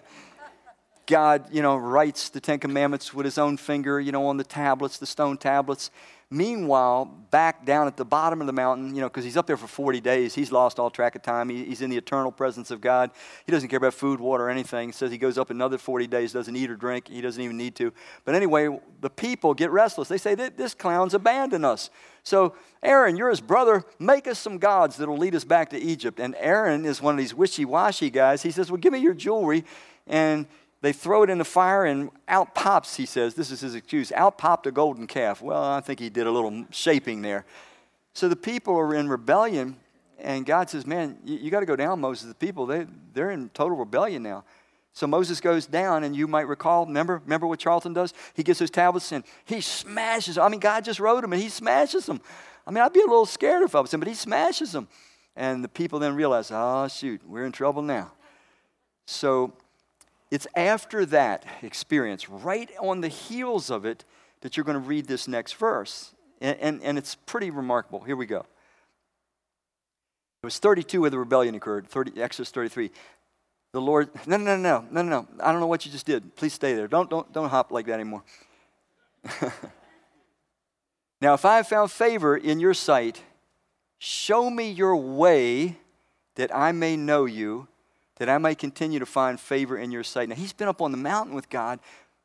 God, 1.06 1.52
you 1.52 1.62
know, 1.62 1.76
writes 1.76 2.28
the 2.28 2.40
Ten 2.40 2.58
Commandments 2.58 3.12
with 3.12 3.24
his 3.24 3.38
own 3.38 3.56
finger, 3.56 4.00
you 4.00 4.12
know, 4.12 4.26
on 4.26 4.36
the 4.36 4.44
tablets, 4.44 4.98
the 4.98 5.06
stone 5.06 5.36
tablets. 5.36 5.90
Meanwhile, 6.32 7.04
back 7.30 7.66
down 7.66 7.86
at 7.86 7.98
the 7.98 8.06
bottom 8.06 8.40
of 8.40 8.46
the 8.46 8.54
mountain, 8.54 8.94
you 8.94 9.02
know, 9.02 9.08
because 9.08 9.22
he's 9.22 9.36
up 9.36 9.46
there 9.46 9.58
for 9.58 9.66
40 9.66 10.00
days, 10.00 10.34
he's 10.34 10.50
lost 10.50 10.78
all 10.78 10.88
track 10.88 11.14
of 11.14 11.20
time. 11.20 11.50
He, 11.50 11.62
he's 11.64 11.82
in 11.82 11.90
the 11.90 11.98
eternal 11.98 12.32
presence 12.32 12.70
of 12.70 12.80
God. 12.80 13.10
He 13.44 13.52
doesn't 13.52 13.68
care 13.68 13.76
about 13.76 13.92
food, 13.92 14.18
water, 14.18 14.48
anything. 14.48 14.88
He 14.88 14.92
says 14.92 15.10
he 15.10 15.18
goes 15.18 15.36
up 15.36 15.50
another 15.50 15.76
40 15.76 16.06
days, 16.06 16.32
doesn't 16.32 16.56
eat 16.56 16.70
or 16.70 16.76
drink. 16.76 17.08
He 17.08 17.20
doesn't 17.20 17.42
even 17.42 17.58
need 17.58 17.74
to. 17.76 17.92
But 18.24 18.34
anyway, 18.34 18.80
the 19.02 19.10
people 19.10 19.52
get 19.52 19.70
restless. 19.72 20.08
They 20.08 20.16
say, 20.16 20.34
This 20.34 20.74
clown's 20.74 21.12
abandoned 21.12 21.66
us. 21.66 21.90
So, 22.22 22.54
Aaron, 22.82 23.16
you're 23.18 23.28
his 23.28 23.42
brother. 23.42 23.84
Make 23.98 24.26
us 24.26 24.38
some 24.38 24.56
gods 24.56 24.96
that'll 24.96 25.18
lead 25.18 25.34
us 25.34 25.44
back 25.44 25.68
to 25.70 25.78
Egypt. 25.78 26.18
And 26.18 26.34
Aaron 26.38 26.86
is 26.86 27.02
one 27.02 27.12
of 27.14 27.18
these 27.18 27.34
wishy 27.34 27.66
washy 27.66 28.08
guys. 28.08 28.42
He 28.42 28.52
says, 28.52 28.70
Well, 28.70 28.80
give 28.80 28.94
me 28.94 29.00
your 29.00 29.12
jewelry. 29.12 29.66
And 30.06 30.46
they 30.82 30.92
throw 30.92 31.22
it 31.22 31.30
in 31.30 31.38
the 31.38 31.44
fire, 31.44 31.84
and 31.84 32.10
out 32.28 32.54
pops, 32.54 32.96
he 32.96 33.06
says, 33.06 33.34
this 33.34 33.50
is 33.50 33.60
his 33.60 33.74
excuse, 33.76 34.12
out 34.12 34.36
popped 34.36 34.66
a 34.66 34.72
golden 34.72 35.06
calf. 35.06 35.40
Well, 35.40 35.62
I 35.62 35.80
think 35.80 36.00
he 36.00 36.10
did 36.10 36.26
a 36.26 36.30
little 36.30 36.66
shaping 36.70 37.22
there. 37.22 37.46
So 38.14 38.28
the 38.28 38.36
people 38.36 38.76
are 38.76 38.94
in 38.94 39.08
rebellion, 39.08 39.76
and 40.18 40.44
God 40.44 40.68
says, 40.68 40.86
Man, 40.86 41.18
you, 41.24 41.38
you 41.38 41.50
got 41.50 41.60
to 41.60 41.66
go 41.66 41.76
down, 41.76 42.00
Moses. 42.00 42.28
The 42.28 42.34
people, 42.34 42.66
they, 42.66 42.86
they're 43.14 43.30
in 43.30 43.48
total 43.50 43.76
rebellion 43.76 44.22
now. 44.22 44.44
So 44.92 45.06
Moses 45.06 45.40
goes 45.40 45.66
down, 45.66 46.04
and 46.04 46.14
you 46.14 46.26
might 46.26 46.46
recall, 46.48 46.84
remember, 46.84 47.22
remember 47.24 47.46
what 47.46 47.58
Charlton 47.58 47.94
does? 47.94 48.12
He 48.34 48.42
gets 48.42 48.58
those 48.58 48.70
tablets 48.70 49.10
and 49.12 49.24
he 49.44 49.60
smashes 49.62 50.34
them. 50.34 50.44
I 50.44 50.48
mean, 50.48 50.60
God 50.60 50.84
just 50.84 51.00
wrote 51.00 51.22
them 51.22 51.32
and 51.32 51.40
he 51.40 51.48
smashes 51.48 52.04
them. 52.04 52.20
I 52.66 52.70
mean, 52.70 52.84
I'd 52.84 52.92
be 52.92 53.00
a 53.00 53.06
little 53.06 53.24
scared 53.24 53.62
if 53.62 53.74
I 53.74 53.80
was 53.80 53.94
him, 53.94 54.00
but 54.00 54.08
he 54.08 54.14
smashes 54.14 54.72
them. 54.72 54.88
And 55.34 55.64
the 55.64 55.68
people 55.68 55.98
then 55.98 56.14
realize, 56.14 56.50
oh, 56.52 56.88
shoot, 56.88 57.22
we're 57.26 57.46
in 57.46 57.52
trouble 57.52 57.80
now. 57.80 58.12
So 59.06 59.54
it's 60.32 60.46
after 60.56 61.04
that 61.04 61.44
experience, 61.60 62.30
right 62.30 62.70
on 62.80 63.02
the 63.02 63.08
heels 63.08 63.68
of 63.68 63.84
it, 63.84 64.06
that 64.40 64.56
you're 64.56 64.64
going 64.64 64.80
to 64.80 64.88
read 64.88 65.06
this 65.06 65.28
next 65.28 65.56
verse. 65.56 66.14
And, 66.40 66.58
and, 66.58 66.82
and 66.82 66.96
it's 66.96 67.14
pretty 67.14 67.50
remarkable. 67.50 68.00
Here 68.00 68.16
we 68.16 68.24
go. 68.24 68.38
It 68.38 70.46
was 70.46 70.58
32 70.58 71.02
where 71.02 71.10
the 71.10 71.18
rebellion 71.18 71.54
occurred, 71.54 71.86
30, 71.86 72.22
Exodus 72.22 72.50
33. 72.50 72.90
The 73.72 73.80
Lord, 73.82 74.08
no, 74.26 74.38
no, 74.38 74.56
no, 74.56 74.86
no, 74.90 74.92
no, 75.02 75.02
no. 75.02 75.28
I 75.38 75.52
don't 75.52 75.60
know 75.60 75.66
what 75.66 75.84
you 75.84 75.92
just 75.92 76.06
did. 76.06 76.34
Please 76.34 76.54
stay 76.54 76.72
there. 76.72 76.88
Don't, 76.88 77.10
don't, 77.10 77.30
don't 77.30 77.50
hop 77.50 77.70
like 77.70 77.84
that 77.84 78.00
anymore. 78.00 78.22
now, 81.20 81.34
if 81.34 81.44
I 81.44 81.56
have 81.56 81.68
found 81.68 81.90
favor 81.90 82.38
in 82.38 82.58
your 82.58 82.72
sight, 82.72 83.20
show 83.98 84.48
me 84.48 84.70
your 84.70 84.96
way 84.96 85.76
that 86.36 86.56
I 86.56 86.72
may 86.72 86.96
know 86.96 87.26
you 87.26 87.68
that 88.16 88.28
I 88.28 88.38
may 88.38 88.54
continue 88.54 88.98
to 88.98 89.06
find 89.06 89.38
favor 89.38 89.76
in 89.76 89.90
your 89.90 90.04
sight. 90.04 90.28
Now, 90.28 90.34
he's 90.34 90.52
been 90.52 90.68
up 90.68 90.82
on 90.82 90.92
the 90.92 90.98
mountain 90.98 91.34
with 91.34 91.48
God, 91.48 91.80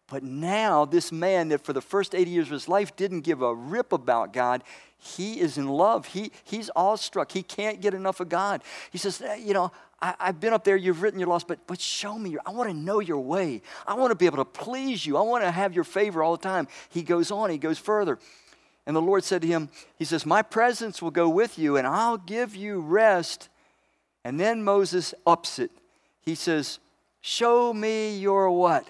but 0.08 0.24
now 0.24 0.86
this 0.86 1.12
man 1.12 1.50
that 1.50 1.64
for 1.64 1.74
the 1.74 1.82
first 1.82 2.16
80 2.16 2.32
years 2.32 2.48
of 2.48 2.54
his 2.54 2.68
life 2.68 2.96
didn't 2.96 3.22
give 3.22 3.42
a 3.42 3.54
rip 3.54 3.92
about 3.92 4.32
God, 4.34 4.64
he 4.98 5.40
is 5.40 5.58
in 5.58 5.68
love. 5.68 6.08
He, 6.08 6.32
he's 6.44 6.70
awestruck. 6.76 7.32
He 7.32 7.44
can't 7.44 7.82
get 7.82 7.94
enough 7.94 8.20
of 8.20 8.30
God. 8.30 8.64
He 8.92 8.98
says, 8.98 9.22
eh, 9.22 9.36
You 9.36 9.54
know, 9.54 9.72
I, 10.02 10.16
have 10.20 10.40
been 10.40 10.54
up 10.54 10.64
there, 10.64 10.76
you've 10.76 11.02
written 11.02 11.20
your 11.20 11.30
laws, 11.30 11.44
but, 11.44 11.60
but 11.68 11.82
show 11.82 12.18
me. 12.18 12.32
Your, 12.32 12.42
I 12.46 12.52
want 12.52 12.70
to 12.70 12.76
know 12.76 13.00
your 13.00 13.20
way. 13.20 13.62
I 13.86 13.96
want 13.96 14.12
to 14.12 14.16
be 14.16 14.26
able 14.26 14.38
to 14.38 14.46
please 14.46 15.06
you. 15.06 15.18
I 15.18 15.22
want 15.22 15.44
to 15.44 15.52
have 15.52 15.74
your 15.74 15.84
favor 15.84 16.24
all 16.24 16.38
the 16.38 16.44
time. 16.44 16.68
He 16.90 17.04
goes 17.04 17.32
on, 17.32 17.50
he 17.50 17.58
goes 17.58 17.78
further. 17.78 18.18
And 18.86 18.96
the 18.96 19.02
Lord 19.02 19.24
said 19.24 19.42
to 19.42 19.48
him, 19.48 19.70
He 19.98 20.06
says, 20.06 20.26
My 20.26 20.42
presence 20.42 21.02
will 21.02 21.12
go 21.12 21.28
with 21.28 21.60
you, 21.60 21.78
and 21.78 21.86
I'll 21.86 22.18
give 22.18 22.56
you 22.56 22.80
rest. 22.80 23.50
And 24.28 24.38
then 24.38 24.62
Moses 24.62 25.14
ups 25.26 25.58
it 25.58 25.72
he 26.28 26.36
says, 26.36 26.80
Show 27.22 27.74
me 27.74 28.18
your 28.18 28.52
what? 28.52 28.86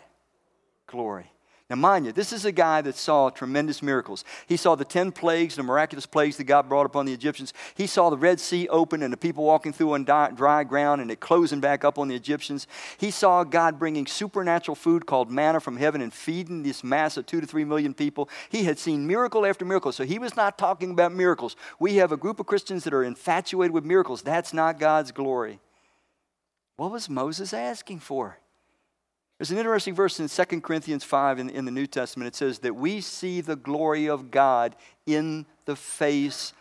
Glory. 0.88 1.32
Now, 1.70 1.76
mind 1.76 2.06
you, 2.06 2.14
this 2.14 2.32
is 2.32 2.46
a 2.46 2.52
guy 2.54 2.80
that 2.84 2.96
saw 2.96 3.30
tremendous 3.30 3.84
miracles. 3.84 4.24
He 4.48 4.56
saw 4.56 4.76
the 4.76 4.86
10 4.86 5.12
plagues, 5.12 5.58
the 5.58 5.64
miraculous 5.64 6.06
plagues 6.06 6.38
that 6.38 6.46
God 6.46 6.70
brought 6.70 6.86
upon 6.86 7.06
the 7.06 7.12
Egyptians. 7.12 7.54
He 7.76 7.88
saw 7.88 8.10
the 8.10 8.16
Red 8.16 8.40
Sea 8.40 8.70
open 8.70 9.04
and 9.04 9.12
the 9.12 9.18
people 9.18 9.44
walking 9.44 9.74
through 9.74 9.92
on 9.92 10.06
dry 10.06 10.64
ground 10.64 11.02
and 11.02 11.12
it 11.12 11.20
closing 11.20 11.60
back 11.60 11.84
up 11.84 12.00
on 12.00 12.08
the 12.08 12.16
Egyptians. 12.16 12.68
He 12.98 13.12
saw 13.12 13.44
God 13.44 13.80
bringing 13.80 14.08
supernatural 14.08 14.76
food 14.76 15.06
called 15.06 15.30
manna 15.30 15.60
from 15.60 15.76
heaven 15.76 16.00
and 16.00 16.14
feeding 16.14 16.64
this 16.64 16.86
mass 16.86 17.18
of 17.18 17.26
two 17.26 17.42
to 17.42 17.48
three 17.48 17.66
million 17.66 17.94
people. 17.94 18.30
He 18.48 18.64
had 18.64 18.80
seen 18.80 19.06
miracle 19.06 19.46
after 19.46 19.66
miracle. 19.66 19.92
So 19.92 20.06
he 20.06 20.20
was 20.20 20.38
not 20.38 20.58
talking 20.58 20.92
about 20.92 21.12
miracles. 21.12 21.58
We 21.80 21.98
have 21.98 22.14
a 22.14 22.18
group 22.18 22.40
of 22.40 22.46
Christians 22.46 22.86
that 22.86 22.94
are 22.94 23.04
infatuated 23.04 23.74
with 23.74 23.84
miracles. 23.84 24.22
That's 24.22 24.54
not 24.54 24.80
God's 24.80 25.12
glory. 25.12 25.60
What 26.78 26.92
was 26.92 27.10
Moses 27.10 27.54
asking 27.54 28.00
for? 28.00 28.38
There's 29.38 29.52
an 29.52 29.58
interesting 29.58 29.94
verse 29.94 30.20
in 30.20 30.28
2 30.28 30.62
Corinthians 30.62 31.04
5 31.04 31.40
in, 31.40 31.50
in 31.50 31.66
the 31.66 31.72
New 31.72 31.86
Testament. 31.86 32.28
It 32.28 32.36
says 32.36 32.60
that 32.60 32.76
we 32.76 33.02
see 33.02 33.42
the 33.42 33.56
glory 33.56 34.08
of 34.08 34.32
God 34.32 34.76
in 35.06 35.46
the 35.66 35.76
face 35.76 36.54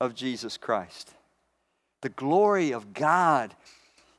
of 0.00 0.14
Jesus 0.14 0.56
Christ. 0.56 1.12
The 2.00 2.08
glory 2.08 2.72
of 2.72 2.94
God. 2.94 3.54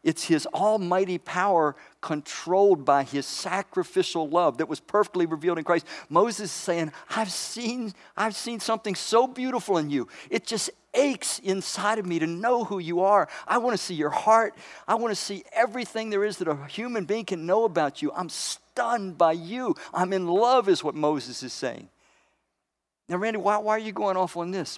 It's 0.06 0.26
his 0.26 0.46
almighty 0.54 1.18
power 1.18 1.76
controlled 2.00 2.86
by 2.86 3.04
his 3.04 3.26
sacrificial 3.26 4.30
love 4.30 4.60
that 4.60 4.70
was 4.70 4.80
perfectly 4.80 5.26
revealed 5.26 5.58
in 5.58 5.64
Christ. 5.64 5.88
Moses 6.10 6.46
is 6.46 6.52
saying, 6.52 6.92
I've 7.10 7.32
seen, 7.32 7.92
I've 8.16 8.36
seen 8.36 8.60
something 8.60 8.94
so 8.94 9.26
beautiful 9.26 9.80
in 9.80 9.90
you. 9.90 10.08
It 10.30 10.46
just 10.46 10.70
aches 10.94 11.40
inside 11.40 11.98
of 11.98 12.06
me 12.06 12.20
to 12.20 12.28
know 12.28 12.64
who 12.64 12.78
you 12.78 13.00
are. 13.00 13.28
I 13.48 13.58
want 13.58 13.76
to 13.76 13.84
see 13.84 13.96
your 13.96 14.12
heart. 14.12 14.54
I 14.88 14.94
want 14.94 15.10
to 15.10 15.20
see 15.20 15.44
everything 15.52 16.12
there 16.12 16.24
is 16.24 16.38
that 16.38 16.48
a 16.48 16.68
human 16.68 17.06
being 17.06 17.26
can 17.26 17.48
know 17.48 17.64
about 17.64 18.04
you. 18.04 18.12
I'm 18.16 18.30
stunned 18.30 19.18
by 19.18 19.32
you. 19.32 19.74
I'm 19.92 20.14
in 20.14 20.28
love, 20.28 20.70
is 20.70 20.84
what 20.84 20.94
Moses 20.94 21.42
is 21.42 21.52
saying. 21.52 21.90
Now, 23.10 23.18
Randy, 23.18 23.40
why, 23.40 23.58
why 23.58 23.72
are 23.72 23.80
you 23.80 23.92
going 23.92 24.18
off 24.18 24.38
on 24.38 24.52
this? 24.52 24.78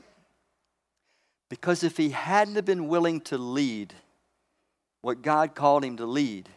Because 1.49 1.83
if 1.83 1.97
he 1.97 2.11
hadn't 2.11 2.65
been 2.65 2.87
willing 2.87 3.19
to 3.21 3.37
lead 3.37 3.93
what 5.01 5.21
God 5.21 5.55
called 5.55 5.83
him 5.83 5.97
to 5.97 6.05
lead, 6.05 6.49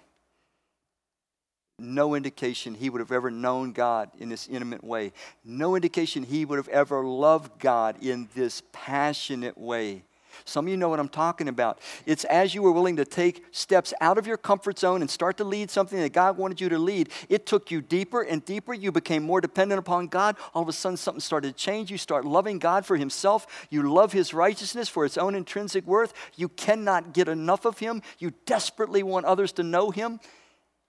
no 1.79 2.15
indication 2.15 2.75
he 2.75 2.91
would 2.91 3.01
have 3.01 3.13
ever 3.13 3.31
known 3.31 3.73
God 3.73 4.11
in 4.19 4.29
this 4.29 4.47
intimate 4.49 4.85
way. 4.85 5.13
No 5.45 5.75
indication 5.75 6.23
he 6.23 6.45
would 6.45 6.59
have 6.59 6.69
ever 6.69 7.05
loved 7.05 7.59
God 7.59 7.97
in 8.03 8.29
this 8.35 8.63
passionate 8.73 9.57
way. 9.57 10.05
Some 10.45 10.67
of 10.67 10.71
you 10.71 10.77
know 10.77 10.89
what 10.89 11.01
I'm 11.01 11.09
talking 11.09 11.49
about. 11.49 11.79
It's 12.07 12.25
as 12.25 12.55
you 12.55 12.63
were 12.63 12.73
willing 12.73 12.97
to 12.97 13.05
take 13.05 13.45
steps 13.51 13.93
out 14.01 14.19
of 14.19 14.27
your 14.27 14.37
comfort 14.37 14.79
zone 14.79 15.01
and 15.01 15.11
start 15.11 15.37
to 15.39 15.45
lead 15.45 15.71
something 15.71 15.99
that 15.99 16.13
God 16.13 16.37
wanted 16.37 16.61
you 16.61 16.69
to 16.69 16.79
lead, 16.79 17.11
it 17.29 17.47
took 17.47 17.71
you 17.71 17.81
deeper 17.81 18.23
and 18.23 18.45
deeper. 18.45 18.75
You 18.75 18.93
became 18.93 19.23
more 19.23 19.41
dependent 19.41 19.79
upon 19.79 20.09
God. 20.09 20.37
All 20.55 20.63
of 20.63 20.69
a 20.69 20.73
sudden, 20.73 20.97
something 20.97 21.21
started 21.21 21.57
to 21.57 21.65
change. 21.65 21.91
You 21.91 21.99
start 21.99 22.25
loving 22.25 22.59
God 22.59 22.87
for 22.87 22.97
Himself. 22.97 23.67
You 23.71 23.93
love 23.93 24.13
His 24.13 24.35
righteousness 24.35 24.89
for 24.89 25.05
its 25.05 25.19
own 25.19 25.35
intrinsic 25.35 25.87
worth. 25.87 26.13
You 26.37 26.49
cannot 26.49 27.13
get 27.13 27.29
enough 27.29 27.65
of 27.65 27.79
Him. 27.79 28.03
You 28.19 28.33
desperately 28.47 29.03
want 29.03 29.27
others 29.27 29.53
to 29.53 29.63
know 29.63 29.91
Him. 29.91 30.21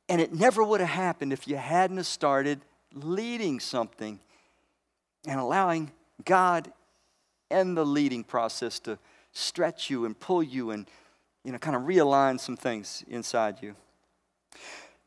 And 0.09 0.19
it 0.19 0.33
never 0.33 0.63
would 0.63 0.81
have 0.81 0.89
happened 0.89 1.31
if 1.31 1.47
you 1.47 1.55
hadn't 1.55 2.03
started 2.03 2.61
leading 2.93 3.59
something 3.59 4.19
and 5.25 5.39
allowing 5.39 5.91
God 6.25 6.71
and 7.49 7.75
the 7.77 7.85
leading 7.85 8.23
process 8.23 8.79
to 8.79 8.97
stretch 9.33 9.89
you 9.89 10.05
and 10.05 10.19
pull 10.19 10.43
you 10.43 10.71
and 10.71 10.87
you 11.43 11.51
know 11.51 11.57
kind 11.57 11.75
of 11.75 11.83
realign 11.83 12.39
some 12.39 12.57
things 12.57 13.03
inside 13.07 13.57
you. 13.61 13.75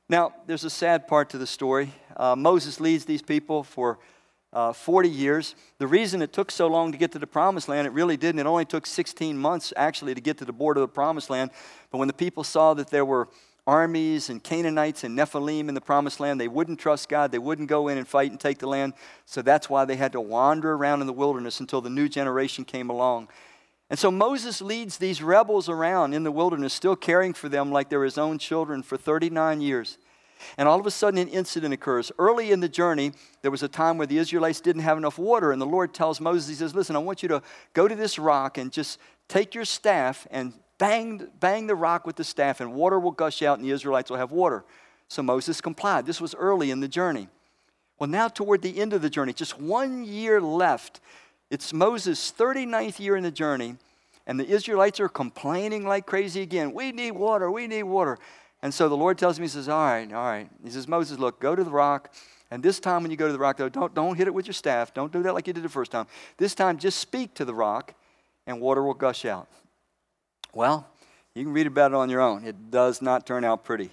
Now, 0.08 0.34
there's 0.46 0.64
a 0.64 0.70
sad 0.70 1.08
part 1.08 1.30
to 1.30 1.38
the 1.38 1.46
story. 1.46 1.92
Uh, 2.16 2.36
Moses 2.36 2.78
leads 2.78 3.06
these 3.06 3.22
people 3.22 3.62
for 3.62 3.98
uh, 4.52 4.72
40 4.72 5.08
years. 5.08 5.54
The 5.78 5.86
reason 5.86 6.20
it 6.20 6.32
took 6.32 6.50
so 6.50 6.66
long 6.66 6.92
to 6.92 6.98
get 6.98 7.12
to 7.12 7.18
the 7.18 7.26
promised 7.26 7.68
land, 7.68 7.86
it 7.86 7.92
really 7.92 8.18
didn't. 8.18 8.38
It 8.38 8.46
only 8.46 8.66
took 8.66 8.86
16 8.86 9.36
months 9.36 9.72
actually 9.76 10.14
to 10.14 10.20
get 10.20 10.38
to 10.38 10.44
the 10.44 10.52
border 10.52 10.82
of 10.82 10.90
the 10.90 10.94
promised 10.94 11.30
land. 11.30 11.50
But 11.90 11.98
when 11.98 12.08
the 12.08 12.14
people 12.14 12.44
saw 12.44 12.74
that 12.74 12.90
there 12.90 13.04
were 13.04 13.28
armies 13.66 14.28
and 14.28 14.42
Canaanites 14.42 15.04
and 15.04 15.16
Nephilim 15.18 15.68
in 15.68 15.74
the 15.74 15.80
promised 15.80 16.20
land. 16.20 16.40
They 16.40 16.48
wouldn't 16.48 16.78
trust 16.78 17.08
God. 17.08 17.32
They 17.32 17.38
wouldn't 17.38 17.68
go 17.68 17.88
in 17.88 17.98
and 17.98 18.06
fight 18.06 18.30
and 18.30 18.38
take 18.38 18.58
the 18.58 18.66
land. 18.66 18.92
So 19.24 19.42
that's 19.42 19.70
why 19.70 19.84
they 19.84 19.96
had 19.96 20.12
to 20.12 20.20
wander 20.20 20.74
around 20.74 21.00
in 21.00 21.06
the 21.06 21.12
wilderness 21.12 21.60
until 21.60 21.80
the 21.80 21.90
new 21.90 22.08
generation 22.08 22.64
came 22.64 22.90
along. 22.90 23.28
And 23.90 23.98
so 23.98 24.10
Moses 24.10 24.62
leads 24.62 24.98
these 24.98 25.22
rebels 25.22 25.68
around 25.68 26.14
in 26.14 26.24
the 26.24 26.32
wilderness, 26.32 26.72
still 26.72 26.96
caring 26.96 27.34
for 27.34 27.48
them 27.48 27.70
like 27.70 27.90
they're 27.90 28.04
his 28.04 28.18
own 28.18 28.38
children 28.38 28.82
for 28.82 28.96
39 28.96 29.60
years. 29.60 29.98
And 30.58 30.68
all 30.68 30.80
of 30.80 30.86
a 30.86 30.90
sudden, 30.90 31.18
an 31.18 31.28
incident 31.28 31.72
occurs. 31.72 32.10
Early 32.18 32.50
in 32.50 32.60
the 32.60 32.68
journey, 32.68 33.12
there 33.42 33.50
was 33.50 33.62
a 33.62 33.68
time 33.68 33.98
where 33.98 34.06
the 34.06 34.18
Israelites 34.18 34.60
didn't 34.60 34.82
have 34.82 34.98
enough 34.98 35.18
water, 35.18 35.52
and 35.52 35.60
the 35.60 35.66
Lord 35.66 35.94
tells 35.94 36.20
Moses, 36.20 36.48
He 36.48 36.54
says, 36.54 36.74
Listen, 36.74 36.96
I 36.96 37.00
want 37.00 37.22
you 37.22 37.28
to 37.30 37.42
go 37.72 37.88
to 37.88 37.94
this 37.94 38.18
rock 38.18 38.58
and 38.58 38.72
just 38.72 38.98
take 39.28 39.54
your 39.54 39.64
staff 39.64 40.26
and 40.30 40.52
bang, 40.78 41.28
bang 41.40 41.66
the 41.66 41.74
rock 41.74 42.06
with 42.06 42.16
the 42.16 42.24
staff, 42.24 42.60
and 42.60 42.74
water 42.74 42.98
will 42.98 43.12
gush 43.12 43.42
out, 43.42 43.58
and 43.58 43.66
the 43.66 43.72
Israelites 43.72 44.10
will 44.10 44.18
have 44.18 44.32
water. 44.32 44.64
So 45.08 45.22
Moses 45.22 45.60
complied. 45.60 46.06
This 46.06 46.20
was 46.20 46.34
early 46.34 46.70
in 46.70 46.80
the 46.80 46.88
journey. 46.88 47.28
Well, 47.98 48.10
now 48.10 48.28
toward 48.28 48.62
the 48.62 48.80
end 48.80 48.92
of 48.92 49.02
the 49.02 49.10
journey, 49.10 49.32
just 49.32 49.60
one 49.60 50.04
year 50.04 50.40
left. 50.40 51.00
It's 51.50 51.72
Moses' 51.72 52.32
39th 52.36 52.98
year 52.98 53.16
in 53.16 53.22
the 53.22 53.30
journey, 53.30 53.76
and 54.26 54.40
the 54.40 54.46
Israelites 54.46 55.00
are 55.00 55.08
complaining 55.08 55.86
like 55.86 56.06
crazy 56.06 56.42
again. 56.42 56.72
We 56.72 56.92
need 56.92 57.12
water, 57.12 57.50
we 57.50 57.66
need 57.66 57.84
water. 57.84 58.18
And 58.62 58.72
so 58.72 58.88
the 58.88 58.96
Lord 58.96 59.18
tells 59.18 59.38
me, 59.38 59.44
He 59.44 59.50
says, 59.50 59.68
All 59.68 59.84
right, 59.84 60.10
all 60.12 60.24
right. 60.24 60.48
He 60.64 60.70
says, 60.70 60.88
Moses, 60.88 61.18
look, 61.18 61.40
go 61.40 61.54
to 61.54 61.62
the 61.62 61.70
rock. 61.70 62.12
And 62.50 62.62
this 62.62 62.78
time 62.78 63.02
when 63.02 63.10
you 63.10 63.16
go 63.16 63.26
to 63.26 63.32
the 63.32 63.38
rock, 63.38 63.56
though, 63.56 63.68
don't, 63.68 63.94
don't 63.94 64.16
hit 64.16 64.26
it 64.28 64.34
with 64.34 64.46
your 64.46 64.54
staff. 64.54 64.94
Don't 64.94 65.12
do 65.12 65.22
that 65.22 65.34
like 65.34 65.46
you 65.46 65.52
did 65.52 65.62
the 65.62 65.68
first 65.68 65.90
time. 65.90 66.06
This 66.36 66.54
time, 66.54 66.78
just 66.78 66.98
speak 66.98 67.34
to 67.34 67.44
the 67.44 67.54
rock, 67.54 67.94
and 68.46 68.60
water 68.60 68.82
will 68.82 68.94
gush 68.94 69.24
out. 69.24 69.48
Well, 70.52 70.86
you 71.34 71.44
can 71.44 71.52
read 71.52 71.66
about 71.66 71.90
it 71.90 71.96
on 71.96 72.08
your 72.08 72.20
own. 72.20 72.44
It 72.44 72.70
does 72.70 73.02
not 73.02 73.26
turn 73.26 73.44
out 73.44 73.64
pretty. 73.64 73.90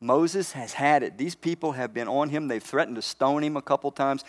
Moses 0.00 0.52
has 0.52 0.72
had 0.72 1.02
it. 1.02 1.18
These 1.18 1.34
people 1.34 1.72
have 1.72 1.92
been 1.92 2.08
on 2.08 2.30
him. 2.30 2.48
They've 2.48 2.62
threatened 2.62 2.96
to 2.96 3.02
stone 3.02 3.44
him 3.44 3.56
a 3.56 3.62
couple 3.62 3.90
times. 3.90 4.24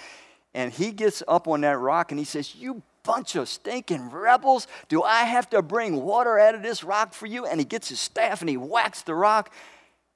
And 0.53 0.71
he 0.71 0.91
gets 0.91 1.23
up 1.27 1.47
on 1.47 1.61
that 1.61 1.79
rock 1.79 2.11
and 2.11 2.19
he 2.19 2.25
says, 2.25 2.55
You 2.55 2.83
bunch 3.03 3.35
of 3.35 3.47
stinking 3.49 4.09
rebels. 4.09 4.67
Do 4.89 5.03
I 5.03 5.23
have 5.23 5.49
to 5.51 5.61
bring 5.61 6.03
water 6.03 6.37
out 6.39 6.55
of 6.55 6.61
this 6.61 6.83
rock 6.83 7.13
for 7.13 7.25
you? 7.25 7.45
And 7.45 7.59
he 7.59 7.65
gets 7.65 7.89
his 7.89 7.99
staff 7.99 8.41
and 8.41 8.49
he 8.49 8.57
whacks 8.57 9.01
the 9.01 9.15
rock. 9.15 9.53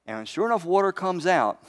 And 0.06 0.28
sure 0.28 0.46
enough, 0.46 0.66
water 0.66 0.92
comes 0.92 1.26
out. 1.26 1.64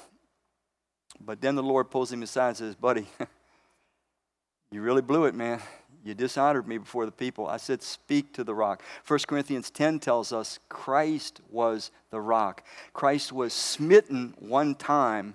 But 1.20 1.40
then 1.40 1.54
the 1.54 1.62
Lord 1.62 1.90
pulls 1.90 2.12
him 2.12 2.22
aside 2.22 2.48
and 2.48 2.56
says, 2.58 2.74
Buddy, 2.74 3.06
you 4.70 4.82
really 4.82 5.02
blew 5.02 5.24
it, 5.24 5.34
man. 5.34 5.60
You 6.04 6.14
dishonored 6.14 6.68
me 6.68 6.78
before 6.78 7.04
the 7.04 7.12
people. 7.12 7.48
I 7.48 7.56
said, 7.56 7.82
Speak 7.82 8.32
to 8.34 8.44
the 8.44 8.54
rock. 8.54 8.82
1 9.06 9.20
Corinthians 9.26 9.70
10 9.70 9.98
tells 9.98 10.32
us 10.32 10.58
Christ 10.68 11.40
was 11.50 11.90
the 12.10 12.20
rock. 12.20 12.62
Christ 12.92 13.32
was 13.32 13.52
smitten 13.52 14.34
one 14.38 14.74
time 14.74 15.34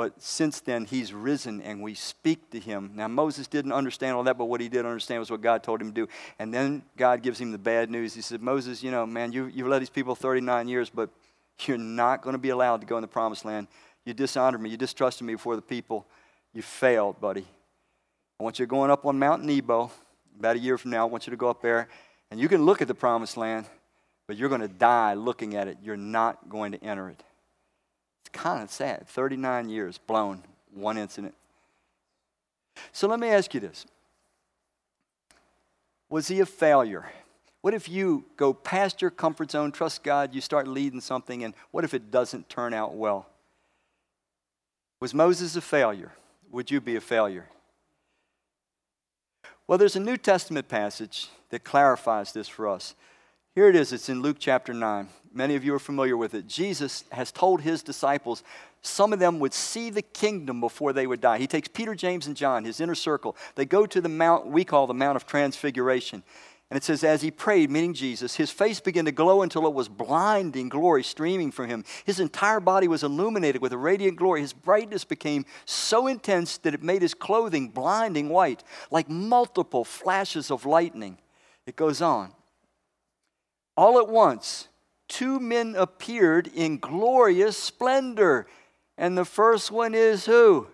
but 0.00 0.14
since 0.22 0.60
then, 0.60 0.86
he's 0.86 1.12
risen 1.12 1.60
and 1.60 1.82
we 1.82 1.92
speak 1.92 2.48
to 2.52 2.58
him. 2.58 2.92
Now, 2.94 3.06
Moses 3.06 3.46
didn't 3.46 3.72
understand 3.72 4.16
all 4.16 4.22
that, 4.22 4.38
but 4.38 4.46
what 4.46 4.62
he 4.62 4.70
did 4.70 4.86
understand 4.86 5.20
was 5.20 5.30
what 5.30 5.42
God 5.42 5.62
told 5.62 5.78
him 5.78 5.88
to 5.88 5.94
do. 5.94 6.08
And 6.38 6.54
then 6.54 6.84
God 6.96 7.22
gives 7.22 7.38
him 7.38 7.52
the 7.52 7.58
bad 7.58 7.90
news. 7.90 8.14
He 8.14 8.22
said, 8.22 8.40
Moses, 8.40 8.82
you 8.82 8.90
know, 8.90 9.04
man, 9.04 9.30
you, 9.30 9.48
you've 9.52 9.68
led 9.68 9.82
these 9.82 9.90
people 9.90 10.14
39 10.14 10.68
years, 10.68 10.88
but 10.88 11.10
you're 11.66 11.76
not 11.76 12.22
going 12.22 12.32
to 12.32 12.38
be 12.38 12.48
allowed 12.48 12.80
to 12.80 12.86
go 12.86 12.96
in 12.96 13.02
the 13.02 13.08
promised 13.08 13.44
land. 13.44 13.68
You 14.06 14.14
dishonored 14.14 14.62
me. 14.62 14.70
You 14.70 14.78
distrusted 14.78 15.26
me 15.26 15.34
before 15.34 15.54
the 15.54 15.60
people. 15.60 16.06
You 16.54 16.62
failed, 16.62 17.20
buddy. 17.20 17.44
I 18.40 18.42
want 18.42 18.58
you 18.58 18.64
going 18.64 18.90
up 18.90 19.04
on 19.04 19.18
Mount 19.18 19.44
Nebo 19.44 19.90
about 20.38 20.56
a 20.56 20.60
year 20.60 20.78
from 20.78 20.92
now. 20.92 21.06
I 21.06 21.10
want 21.10 21.26
you 21.26 21.30
to 21.32 21.36
go 21.36 21.50
up 21.50 21.60
there, 21.60 21.88
and 22.30 22.40
you 22.40 22.48
can 22.48 22.64
look 22.64 22.80
at 22.80 22.88
the 22.88 22.94
promised 22.94 23.36
land, 23.36 23.66
but 24.26 24.38
you're 24.38 24.48
going 24.48 24.62
to 24.62 24.68
die 24.68 25.12
looking 25.12 25.56
at 25.56 25.68
it. 25.68 25.76
You're 25.82 25.98
not 25.98 26.48
going 26.48 26.72
to 26.72 26.82
enter 26.82 27.10
it 27.10 27.22
kind 28.32 28.62
of 28.62 28.70
sad. 28.70 29.06
39 29.08 29.68
years 29.68 29.98
blown, 29.98 30.42
one 30.72 30.98
incident. 30.98 31.34
So 32.92 33.08
let 33.08 33.20
me 33.20 33.28
ask 33.28 33.52
you 33.54 33.60
this 33.60 33.86
Was 36.08 36.28
he 36.28 36.40
a 36.40 36.46
failure? 36.46 37.06
What 37.62 37.74
if 37.74 37.88
you 37.88 38.24
go 38.36 38.54
past 38.54 39.02
your 39.02 39.10
comfort 39.10 39.50
zone, 39.50 39.70
trust 39.70 40.02
God, 40.02 40.34
you 40.34 40.40
start 40.40 40.66
leading 40.66 41.00
something, 41.00 41.44
and 41.44 41.52
what 41.72 41.84
if 41.84 41.92
it 41.92 42.10
doesn't 42.10 42.48
turn 42.48 42.72
out 42.72 42.94
well? 42.94 43.26
Was 44.98 45.12
Moses 45.12 45.56
a 45.56 45.60
failure? 45.60 46.12
Would 46.50 46.70
you 46.70 46.80
be 46.80 46.96
a 46.96 47.00
failure? 47.00 47.46
Well, 49.66 49.78
there's 49.78 49.96
a 49.96 50.00
New 50.00 50.16
Testament 50.16 50.68
passage 50.68 51.28
that 51.50 51.64
clarifies 51.64 52.32
this 52.32 52.48
for 52.48 52.66
us. 52.66 52.94
Here 53.54 53.68
it 53.68 53.74
is, 53.74 53.92
it's 53.92 54.08
in 54.08 54.22
Luke 54.22 54.36
chapter 54.38 54.72
9. 54.72 55.08
Many 55.32 55.56
of 55.56 55.64
you 55.64 55.74
are 55.74 55.80
familiar 55.80 56.16
with 56.16 56.34
it. 56.34 56.46
Jesus 56.46 57.04
has 57.10 57.32
told 57.32 57.60
his 57.60 57.82
disciples 57.82 58.44
some 58.82 59.12
of 59.12 59.18
them 59.18 59.40
would 59.40 59.52
see 59.52 59.90
the 59.90 60.02
kingdom 60.02 60.60
before 60.60 60.92
they 60.92 61.06
would 61.06 61.20
die. 61.20 61.38
He 61.38 61.48
takes 61.48 61.66
Peter, 61.66 61.94
James, 61.94 62.28
and 62.28 62.36
John, 62.36 62.64
his 62.64 62.80
inner 62.80 62.94
circle. 62.94 63.36
They 63.56 63.66
go 63.66 63.86
to 63.86 64.00
the 64.00 64.08
mount 64.08 64.46
we 64.46 64.64
call 64.64 64.86
the 64.86 64.94
Mount 64.94 65.16
of 65.16 65.26
Transfiguration. 65.26 66.22
And 66.70 66.76
it 66.76 66.84
says, 66.84 67.02
as 67.02 67.22
he 67.22 67.32
prayed, 67.32 67.68
meaning 67.72 67.92
Jesus, 67.92 68.36
his 68.36 68.52
face 68.52 68.78
began 68.78 69.04
to 69.06 69.12
glow 69.12 69.42
until 69.42 69.66
it 69.66 69.74
was 69.74 69.88
blinding 69.88 70.68
glory 70.68 71.02
streaming 71.02 71.50
from 71.50 71.68
him. 71.68 71.84
His 72.04 72.20
entire 72.20 72.60
body 72.60 72.86
was 72.86 73.02
illuminated 73.02 73.60
with 73.60 73.72
a 73.72 73.78
radiant 73.78 74.16
glory. 74.16 74.42
His 74.42 74.52
brightness 74.52 75.04
became 75.04 75.44
so 75.64 76.06
intense 76.06 76.58
that 76.58 76.74
it 76.74 76.84
made 76.84 77.02
his 77.02 77.14
clothing 77.14 77.68
blinding 77.70 78.28
white, 78.28 78.62
like 78.92 79.10
multiple 79.10 79.84
flashes 79.84 80.52
of 80.52 80.64
lightning. 80.64 81.18
It 81.66 81.74
goes 81.74 82.00
on. 82.00 82.32
All 83.80 83.98
at 83.98 84.08
once, 84.08 84.68
two 85.08 85.40
men 85.40 85.74
appeared 85.74 86.50
in 86.54 86.76
glorious 86.76 87.56
splendor. 87.56 88.46
And 88.98 89.16
the 89.16 89.24
first 89.24 89.70
one 89.70 89.94
is 89.94 90.26
who? 90.26 90.66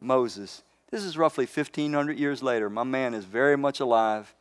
Moses. 0.00 0.62
This 0.90 1.04
is 1.04 1.18
roughly 1.18 1.44
1,500 1.44 2.18
years 2.18 2.42
later. 2.42 2.70
My 2.70 2.82
man 2.82 3.12
is 3.12 3.26
very 3.26 3.58
much 3.58 3.80
alive, 3.80 4.34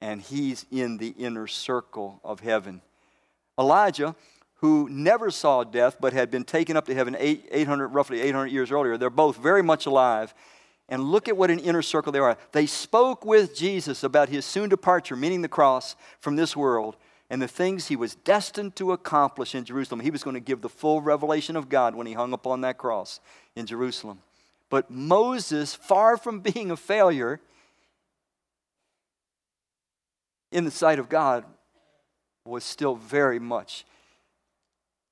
and 0.00 0.20
he's 0.20 0.66
in 0.72 0.96
the 0.96 1.14
inner 1.16 1.46
circle 1.46 2.18
of 2.24 2.40
heaven. 2.40 2.82
Elijah, 3.56 4.16
who 4.54 4.88
never 4.90 5.30
saw 5.30 5.62
death 5.62 5.98
but 6.00 6.12
had 6.14 6.32
been 6.32 6.42
taken 6.42 6.76
up 6.76 6.86
to 6.86 6.94
heaven 6.96 7.14
800, 7.20 7.90
roughly 7.90 8.22
800 8.22 8.48
years 8.48 8.72
earlier, 8.72 8.96
they're 8.96 9.08
both 9.08 9.36
very 9.36 9.62
much 9.62 9.86
alive. 9.86 10.34
And 10.88 11.04
look 11.04 11.28
at 11.28 11.36
what 11.36 11.50
an 11.50 11.60
inner 11.60 11.80
circle 11.80 12.10
they 12.12 12.18
are. 12.18 12.36
They 12.50 12.66
spoke 12.66 13.24
with 13.24 13.56
Jesus 13.56 14.02
about 14.02 14.28
his 14.28 14.44
soon 14.44 14.68
departure, 14.68 15.14
meaning 15.16 15.42
the 15.42 15.48
cross, 15.48 15.94
from 16.18 16.34
this 16.34 16.56
world 16.56 16.96
and 17.30 17.40
the 17.40 17.48
things 17.48 17.88
he 17.88 17.96
was 17.96 18.14
destined 18.16 18.76
to 18.76 18.92
accomplish 18.92 19.54
in 19.54 19.64
Jerusalem. 19.64 20.00
He 20.00 20.10
was 20.10 20.22
going 20.22 20.34
to 20.34 20.40
give 20.40 20.60
the 20.60 20.68
full 20.68 21.00
revelation 21.00 21.56
of 21.56 21.68
God 21.68 21.94
when 21.94 22.06
he 22.06 22.12
hung 22.12 22.32
upon 22.32 22.60
that 22.60 22.78
cross 22.78 23.20
in 23.56 23.66
Jerusalem. 23.66 24.18
But 24.70 24.90
Moses, 24.90 25.74
far 25.74 26.16
from 26.16 26.40
being 26.54 26.70
a 26.70 26.76
failure 26.76 27.40
in 30.52 30.64
the 30.64 30.70
sight 30.70 30.98
of 30.98 31.08
God, 31.08 31.44
was 32.44 32.62
still 32.62 32.94
very 32.94 33.38
much 33.38 33.86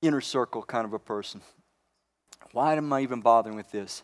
inner 0.03 0.21
circle 0.21 0.63
kind 0.63 0.85
of 0.85 0.93
a 0.93 0.99
person. 0.99 1.41
Why 2.53 2.75
am 2.75 2.93
I 2.93 3.01
even 3.01 3.23
bothering 3.23 3.57
with 3.57 3.71
this? 3.71 4.03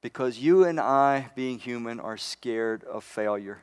Because 0.00 0.38
you 0.38 0.64
and 0.64 0.80
I, 0.80 1.30
being 1.34 1.58
human, 1.58 2.00
are 2.00 2.16
scared 2.16 2.84
of 2.84 3.04
failure. 3.04 3.62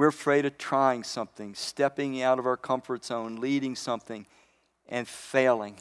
We're 0.00 0.08
afraid 0.08 0.46
of 0.46 0.56
trying 0.56 1.04
something, 1.04 1.54
stepping 1.54 2.22
out 2.22 2.38
of 2.38 2.46
our 2.46 2.56
comfort 2.56 3.04
zone, 3.04 3.36
leading 3.36 3.76
something, 3.76 4.24
and 4.88 5.06
failing, 5.06 5.76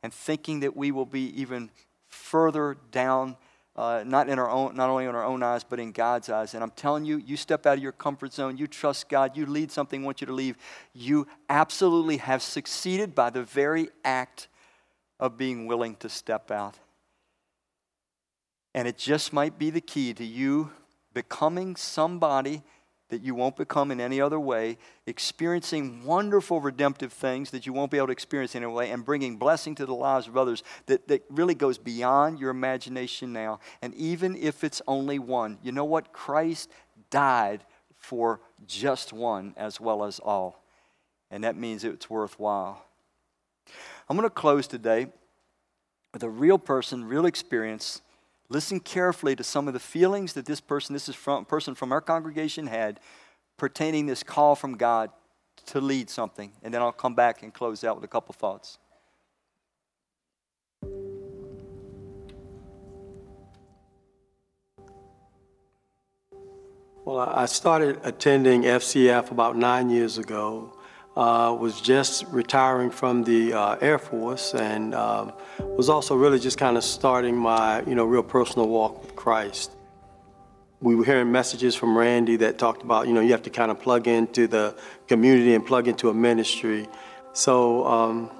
and 0.00 0.14
thinking 0.14 0.60
that 0.60 0.76
we 0.76 0.92
will 0.92 1.06
be 1.06 1.40
even 1.40 1.72
further 2.06 2.76
down, 2.92 3.36
uh, 3.74 4.04
not, 4.06 4.28
in 4.28 4.38
our 4.38 4.48
own, 4.48 4.76
not 4.76 4.90
only 4.90 5.06
in 5.06 5.14
our 5.16 5.24
own 5.24 5.42
eyes, 5.42 5.64
but 5.64 5.80
in 5.80 5.90
God's 5.90 6.30
eyes. 6.30 6.54
And 6.54 6.62
I'm 6.62 6.70
telling 6.70 7.04
you, 7.04 7.16
you 7.16 7.36
step 7.36 7.66
out 7.66 7.76
of 7.78 7.82
your 7.82 7.90
comfort 7.90 8.32
zone, 8.32 8.58
you 8.58 8.68
trust 8.68 9.08
God, 9.08 9.36
you 9.36 9.44
lead 9.44 9.72
something, 9.72 10.04
want 10.04 10.20
you 10.20 10.28
to 10.28 10.32
leave, 10.32 10.56
you 10.92 11.26
absolutely 11.48 12.18
have 12.18 12.42
succeeded 12.42 13.12
by 13.12 13.28
the 13.28 13.42
very 13.42 13.88
act 14.04 14.46
of 15.18 15.36
being 15.36 15.66
willing 15.66 15.96
to 15.96 16.08
step 16.08 16.52
out. 16.52 16.78
And 18.72 18.86
it 18.86 18.96
just 18.96 19.32
might 19.32 19.58
be 19.58 19.70
the 19.70 19.80
key 19.80 20.14
to 20.14 20.24
you 20.24 20.70
becoming 21.12 21.74
somebody 21.74 22.62
that 23.10 23.22
you 23.22 23.34
won't 23.34 23.56
become 23.56 23.90
in 23.90 24.00
any 24.00 24.20
other 24.20 24.40
way, 24.40 24.78
experiencing 25.06 26.04
wonderful 26.04 26.60
redemptive 26.60 27.12
things 27.12 27.50
that 27.50 27.66
you 27.66 27.72
won't 27.72 27.90
be 27.90 27.96
able 27.96 28.06
to 28.06 28.12
experience 28.12 28.54
in 28.54 28.62
any 28.62 28.72
way, 28.72 28.90
and 28.90 29.04
bringing 29.04 29.36
blessing 29.36 29.74
to 29.74 29.86
the 29.86 29.94
lives 29.94 30.26
of 30.26 30.36
others 30.36 30.62
that, 30.86 31.06
that 31.08 31.22
really 31.28 31.54
goes 31.54 31.78
beyond 31.78 32.38
your 32.38 32.50
imagination 32.50 33.32
now. 33.32 33.60
And 33.82 33.94
even 33.94 34.36
if 34.36 34.64
it's 34.64 34.80
only 34.88 35.18
one, 35.18 35.58
you 35.62 35.70
know 35.70 35.84
what? 35.84 36.12
Christ 36.12 36.70
died 37.10 37.64
for 37.96 38.40
just 38.66 39.12
one 39.12 39.54
as 39.56 39.80
well 39.80 40.04
as 40.04 40.18
all. 40.18 40.64
And 41.30 41.44
that 41.44 41.56
means 41.56 41.84
it's 41.84 42.08
worthwhile. 42.08 42.84
I'm 44.08 44.16
going 44.16 44.28
to 44.28 44.34
close 44.34 44.66
today 44.66 45.08
with 46.12 46.22
a 46.22 46.28
real 46.30 46.58
person, 46.58 47.04
real 47.04 47.26
experience 47.26 48.02
Listen 48.48 48.78
carefully 48.78 49.34
to 49.36 49.44
some 49.44 49.68
of 49.68 49.74
the 49.74 49.80
feelings 49.80 50.34
that 50.34 50.46
this 50.46 50.60
person, 50.60 50.92
this 50.92 51.08
is 51.08 51.14
from, 51.14 51.44
person 51.44 51.74
from 51.74 51.92
our 51.92 52.00
congregation, 52.00 52.66
had 52.66 53.00
pertaining 53.56 54.06
this 54.06 54.22
call 54.22 54.54
from 54.54 54.76
God 54.76 55.10
to 55.66 55.80
lead 55.80 56.10
something. 56.10 56.52
And 56.62 56.72
then 56.72 56.82
I'll 56.82 56.92
come 56.92 57.14
back 57.14 57.42
and 57.42 57.52
close 57.52 57.84
out 57.84 57.96
with 57.96 58.04
a 58.04 58.08
couple 58.08 58.34
thoughts. 58.34 58.78
Well, 67.06 67.18
I 67.18 67.44
started 67.44 68.00
attending 68.02 68.62
FCF 68.62 69.30
about 69.30 69.58
nine 69.58 69.90
years 69.90 70.16
ago, 70.16 70.73
uh, 71.16 71.56
was 71.60 71.80
just 71.80 72.24
retiring 72.32 72.90
from 72.90 73.22
the 73.22 73.52
uh, 73.52 73.76
Air 73.80 73.98
Force 73.98 74.52
and 74.52 74.96
uh, 74.96 75.30
was 75.76 75.88
also 75.88 76.16
really 76.16 76.40
just 76.40 76.58
kind 76.58 76.76
of 76.76 76.82
starting 76.82 77.36
my, 77.36 77.82
you 77.82 77.94
know, 77.94 78.04
real 78.04 78.24
personal 78.24 78.66
walk 78.66 79.00
with 79.00 79.14
Christ. 79.14 79.76
We 80.80 80.96
were 80.96 81.04
hearing 81.04 81.30
messages 81.30 81.76
from 81.76 81.96
Randy 81.96 82.34
that 82.38 82.58
talked 82.58 82.82
about, 82.82 83.06
you 83.06 83.14
know, 83.14 83.20
you 83.20 83.30
have 83.30 83.44
to 83.44 83.50
kind 83.50 83.70
of 83.70 83.78
plug 83.80 84.08
into 84.08 84.48
the 84.48 84.76
community 85.06 85.54
and 85.54 85.64
plug 85.64 85.86
into 85.86 86.08
a 86.08 86.14
ministry. 86.14 86.88
So 87.32 87.86
um, 87.86 88.30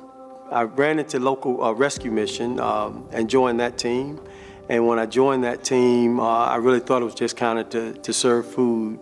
I 0.50 0.62
ran 0.62 0.98
into 0.98 1.20
local 1.20 1.62
uh, 1.62 1.72
rescue 1.72 2.10
mission 2.10 2.58
um, 2.58 3.08
and 3.12 3.30
joined 3.30 3.60
that 3.60 3.78
team. 3.78 4.20
And 4.68 4.86
when 4.86 4.98
I 4.98 5.06
joined 5.06 5.44
that 5.44 5.62
team, 5.62 6.18
uh, 6.18 6.46
I 6.46 6.56
really 6.56 6.80
thought 6.80 7.02
it 7.02 7.04
was 7.04 7.14
just 7.14 7.36
kind 7.36 7.58
of 7.58 7.68
to, 7.70 7.92
to 7.92 8.12
serve 8.12 8.46
food. 8.50 8.98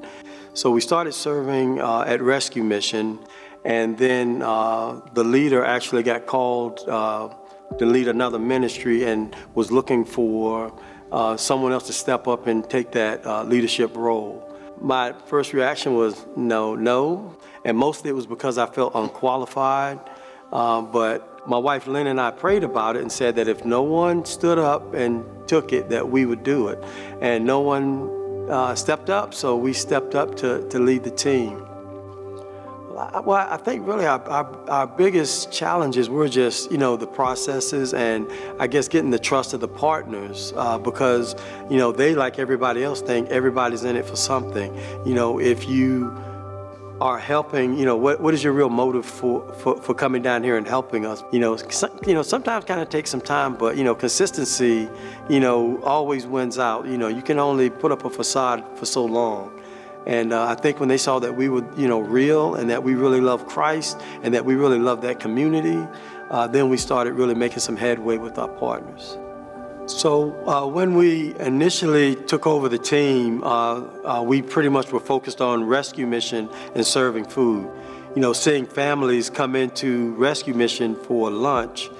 So 0.54 0.70
we 0.70 0.82
started 0.82 1.12
serving 1.12 1.80
uh, 1.80 2.04
at 2.06 2.20
Rescue 2.20 2.62
Mission, 2.62 3.18
and 3.64 3.96
then 3.98 4.42
uh, 4.42 5.00
the 5.14 5.24
leader 5.24 5.64
actually 5.64 6.02
got 6.02 6.26
called 6.26 6.80
uh, 6.88 7.28
to 7.78 7.86
lead 7.86 8.08
another 8.08 8.38
ministry 8.38 9.04
and 9.04 9.34
was 9.54 9.70
looking 9.70 10.04
for 10.04 10.72
uh, 11.10 11.36
someone 11.36 11.72
else 11.72 11.86
to 11.86 11.92
step 11.92 12.26
up 12.26 12.46
and 12.46 12.68
take 12.68 12.92
that 12.92 13.26
leadership 13.48 13.96
role. 13.96 14.48
My 14.80 15.12
first 15.26 15.52
reaction 15.52 15.94
was 15.94 16.26
no, 16.36 16.74
no, 16.74 17.36
and 17.64 17.76
mostly 17.76 18.10
it 18.10 18.14
was 18.14 18.26
because 18.26 18.58
I 18.58 18.66
felt 18.66 18.94
unqualified. 18.94 20.00
but 20.50 21.32
my 21.46 21.58
wife 21.58 21.86
Lynn 21.86 22.06
and 22.06 22.20
I 22.20 22.30
prayed 22.30 22.64
about 22.64 22.96
it 22.96 23.02
and 23.02 23.10
said 23.10 23.36
that 23.36 23.48
if 23.48 23.64
no 23.64 23.82
one 23.82 24.24
stood 24.24 24.58
up 24.58 24.94
and 24.94 25.24
took 25.48 25.72
it, 25.72 25.88
that 25.90 26.08
we 26.08 26.24
would 26.24 26.42
do 26.44 26.68
it. 26.68 26.82
And 27.20 27.44
no 27.44 27.60
one 27.60 28.48
uh, 28.48 28.74
stepped 28.74 29.10
up, 29.10 29.34
so 29.34 29.56
we 29.56 29.72
stepped 29.72 30.14
up 30.14 30.36
to, 30.36 30.66
to 30.68 30.78
lead 30.78 31.04
the 31.04 31.10
team. 31.10 31.66
Well, 33.24 33.46
I 33.50 33.56
think 33.56 33.86
really 33.86 34.06
our, 34.06 34.22
our, 34.28 34.70
our, 34.70 34.86
biggest 34.86 35.50
challenges 35.50 36.08
were 36.08 36.28
just, 36.28 36.70
you 36.70 36.78
know, 36.78 36.96
the 36.96 37.06
processes 37.06 37.94
and 37.94 38.30
I 38.60 38.68
guess 38.68 38.86
getting 38.86 39.10
the 39.10 39.18
trust 39.18 39.54
of 39.54 39.60
the 39.60 39.66
partners 39.66 40.52
uh, 40.56 40.78
because, 40.78 41.34
you 41.68 41.78
know, 41.78 41.90
they, 41.90 42.14
like 42.14 42.38
everybody 42.38 42.84
else, 42.84 43.00
think 43.00 43.28
everybody's 43.30 43.82
in 43.82 43.96
it 43.96 44.06
for 44.06 44.14
something. 44.14 44.72
You 45.04 45.14
know, 45.14 45.40
if 45.40 45.68
you 45.68 46.16
are 47.00 47.18
helping, 47.18 47.76
you 47.76 47.84
know, 47.84 47.96
what, 47.96 48.20
what 48.20 48.34
is 48.34 48.44
your 48.44 48.52
real 48.52 48.68
motive 48.68 49.04
for, 49.04 49.52
for, 49.54 49.76
for 49.82 49.94
coming 49.94 50.22
down 50.22 50.44
here 50.44 50.56
and 50.56 50.68
helping 50.68 51.04
us? 51.04 51.24
You 51.32 51.40
know, 51.40 51.56
some, 51.56 51.98
you 52.06 52.14
know, 52.14 52.22
sometimes 52.22 52.64
kind 52.66 52.80
of 52.80 52.88
takes 52.88 53.10
some 53.10 53.20
time, 53.20 53.56
but, 53.56 53.76
you 53.76 53.82
know, 53.82 53.96
consistency, 53.96 54.88
you 55.28 55.40
know, 55.40 55.82
always 55.82 56.24
wins 56.24 56.58
out. 56.58 56.86
You 56.86 56.98
know, 56.98 57.08
you 57.08 57.22
can 57.22 57.40
only 57.40 57.68
put 57.68 57.90
up 57.90 58.04
a 58.04 58.10
facade 58.10 58.64
for 58.78 58.86
so 58.86 59.04
long. 59.04 59.61
And 60.06 60.32
uh, 60.32 60.46
I 60.46 60.54
think 60.54 60.80
when 60.80 60.88
they 60.88 60.98
saw 60.98 61.18
that 61.20 61.36
we 61.36 61.48
were, 61.48 61.64
you 61.76 61.88
know, 61.88 62.00
real 62.00 62.54
and 62.56 62.68
that 62.70 62.82
we 62.82 62.94
really 62.94 63.20
love 63.20 63.46
Christ 63.46 64.00
and 64.22 64.34
that 64.34 64.44
we 64.44 64.54
really 64.54 64.78
love 64.78 65.02
that 65.02 65.20
community, 65.20 65.86
uh, 66.30 66.46
then 66.46 66.68
we 66.68 66.76
started 66.76 67.12
really 67.12 67.34
making 67.34 67.60
some 67.60 67.76
headway 67.76 68.16
with 68.16 68.38
our 68.38 68.48
partners. 68.48 69.16
So 69.86 70.32
uh, 70.46 70.66
when 70.66 70.94
we 70.94 71.34
initially 71.38 72.14
took 72.14 72.46
over 72.46 72.68
the 72.68 72.78
team, 72.78 73.42
uh, 73.42 73.80
uh, 74.04 74.22
we 74.22 74.40
pretty 74.40 74.68
much 74.68 74.92
were 74.92 75.00
focused 75.00 75.40
on 75.40 75.64
rescue 75.64 76.06
mission 76.06 76.48
and 76.74 76.86
serving 76.86 77.24
food. 77.24 77.68
You 78.14 78.22
know, 78.22 78.32
seeing 78.32 78.66
families 78.66 79.28
come 79.28 79.56
into 79.56 80.14
rescue 80.14 80.54
mission 80.54 80.94
for 80.94 81.30
lunch 81.30 81.90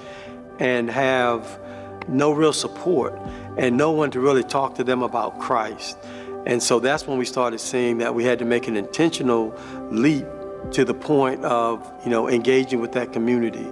and 0.59 0.89
have 0.89 1.59
no 2.07 2.31
real 2.31 2.53
support 2.53 3.13
and 3.57 3.77
no 3.77 3.91
one 3.91 4.11
to 4.11 4.19
really 4.19 4.43
talk 4.43 4.75
to 4.75 4.83
them 4.83 5.03
about 5.03 5.39
Christ. 5.39 5.97
And 6.45 6.61
so 6.61 6.79
that's 6.79 7.07
when 7.07 7.17
we 7.17 7.25
started 7.25 7.59
seeing 7.59 7.99
that 7.99 8.13
we 8.13 8.23
had 8.23 8.39
to 8.39 8.45
make 8.45 8.67
an 8.67 8.75
intentional 8.75 9.55
leap 9.89 10.25
to 10.71 10.85
the 10.85 10.93
point 10.93 11.43
of, 11.43 11.91
you 12.03 12.09
know, 12.09 12.29
engaging 12.29 12.79
with 12.81 12.91
that 12.93 13.13
community. 13.13 13.67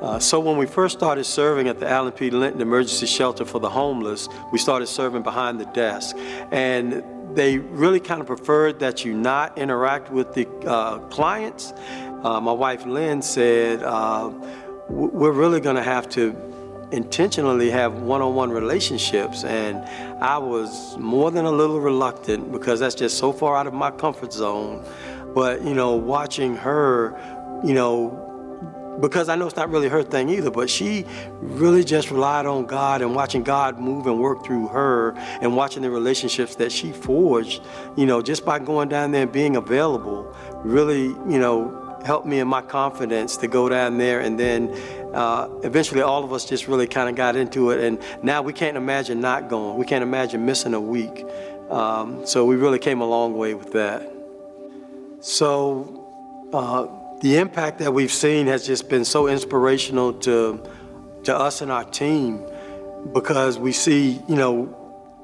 Uh, 0.00 0.18
so 0.18 0.40
when 0.40 0.56
we 0.56 0.66
first 0.66 0.98
started 0.98 1.24
serving 1.24 1.68
at 1.68 1.78
the 1.78 1.88
Allen 1.88 2.12
P. 2.12 2.30
Linton 2.30 2.60
Emergency 2.60 3.06
Shelter 3.06 3.44
for 3.44 3.60
the 3.60 3.70
Homeless, 3.70 4.28
we 4.50 4.58
started 4.58 4.86
serving 4.86 5.22
behind 5.22 5.60
the 5.60 5.66
desk. 5.66 6.16
And 6.50 7.04
they 7.36 7.58
really 7.58 8.00
kind 8.00 8.20
of 8.20 8.26
preferred 8.26 8.80
that 8.80 9.04
you 9.04 9.14
not 9.14 9.56
interact 9.56 10.10
with 10.10 10.34
the 10.34 10.48
uh, 10.66 10.98
clients. 11.08 11.72
Uh, 12.24 12.40
my 12.40 12.52
wife 12.52 12.84
Lynn 12.84 13.22
said, 13.22 13.82
uh, 13.82 14.30
we're 14.88 15.32
really 15.32 15.60
going 15.60 15.76
to 15.76 15.82
have 15.82 16.08
to 16.10 16.32
intentionally 16.92 17.70
have 17.70 17.94
one-on-one 17.94 18.50
relationships 18.50 19.44
and 19.44 19.78
I 20.22 20.38
was 20.38 20.96
more 20.98 21.30
than 21.30 21.46
a 21.46 21.50
little 21.50 21.80
reluctant 21.80 22.52
because 22.52 22.80
that's 22.80 22.94
just 22.94 23.18
so 23.18 23.32
far 23.32 23.56
out 23.56 23.66
of 23.66 23.74
my 23.74 23.90
comfort 23.90 24.32
zone. 24.32 24.84
But 25.34 25.62
you 25.62 25.74
know 25.74 25.96
watching 25.96 26.54
her 26.56 27.18
you 27.64 27.74
know 27.74 28.28
because 29.00 29.28
I 29.28 29.36
know 29.36 29.46
it's 29.46 29.56
not 29.56 29.70
really 29.70 29.88
her 29.88 30.02
thing 30.02 30.28
either, 30.28 30.50
but 30.50 30.68
she 30.68 31.06
really 31.40 31.82
just 31.82 32.10
relied 32.10 32.46
on 32.46 32.66
God 32.66 33.00
and 33.00 33.14
watching 33.14 33.42
God 33.42 33.78
move 33.78 34.06
and 34.06 34.20
work 34.20 34.44
through 34.44 34.68
her 34.68 35.12
and 35.40 35.56
watching 35.56 35.82
the 35.82 35.90
relationships 35.90 36.56
that 36.56 36.70
she 36.70 36.92
forged, 36.92 37.62
you 37.96 38.06
know, 38.06 38.20
just 38.20 38.44
by 38.44 38.58
going 38.58 38.88
down 38.88 39.12
there 39.12 39.22
and 39.22 39.32
being 39.32 39.56
available, 39.56 40.34
really, 40.56 41.04
you 41.04 41.38
know, 41.38 41.81
helped 42.04 42.26
me 42.26 42.40
in 42.40 42.48
my 42.48 42.62
confidence 42.62 43.36
to 43.36 43.48
go 43.48 43.68
down 43.68 43.98
there 43.98 44.20
and 44.20 44.38
then 44.38 44.68
uh, 45.14 45.48
eventually 45.62 46.00
all 46.00 46.24
of 46.24 46.32
us 46.32 46.44
just 46.44 46.68
really 46.68 46.86
kind 46.86 47.08
of 47.08 47.14
got 47.14 47.36
into 47.36 47.70
it 47.70 47.82
and 47.82 47.98
now 48.22 48.42
we 48.42 48.52
can't 48.52 48.76
imagine 48.76 49.20
not 49.20 49.48
going 49.48 49.78
we 49.78 49.84
can't 49.84 50.02
imagine 50.02 50.44
missing 50.44 50.74
a 50.74 50.80
week 50.80 51.24
um, 51.70 52.26
so 52.26 52.44
we 52.44 52.56
really 52.56 52.78
came 52.78 53.00
a 53.00 53.06
long 53.06 53.36
way 53.36 53.54
with 53.54 53.72
that 53.72 54.10
so 55.20 56.50
uh, 56.52 56.86
the 57.20 57.36
impact 57.36 57.78
that 57.78 57.92
we've 57.92 58.12
seen 58.12 58.46
has 58.46 58.66
just 58.66 58.88
been 58.88 59.04
so 59.04 59.28
inspirational 59.28 60.12
to 60.12 60.62
to 61.24 61.36
us 61.36 61.60
and 61.60 61.70
our 61.70 61.84
team 61.84 62.44
because 63.12 63.58
we 63.58 63.72
see, 63.72 64.20
you 64.28 64.36
know, 64.36 64.76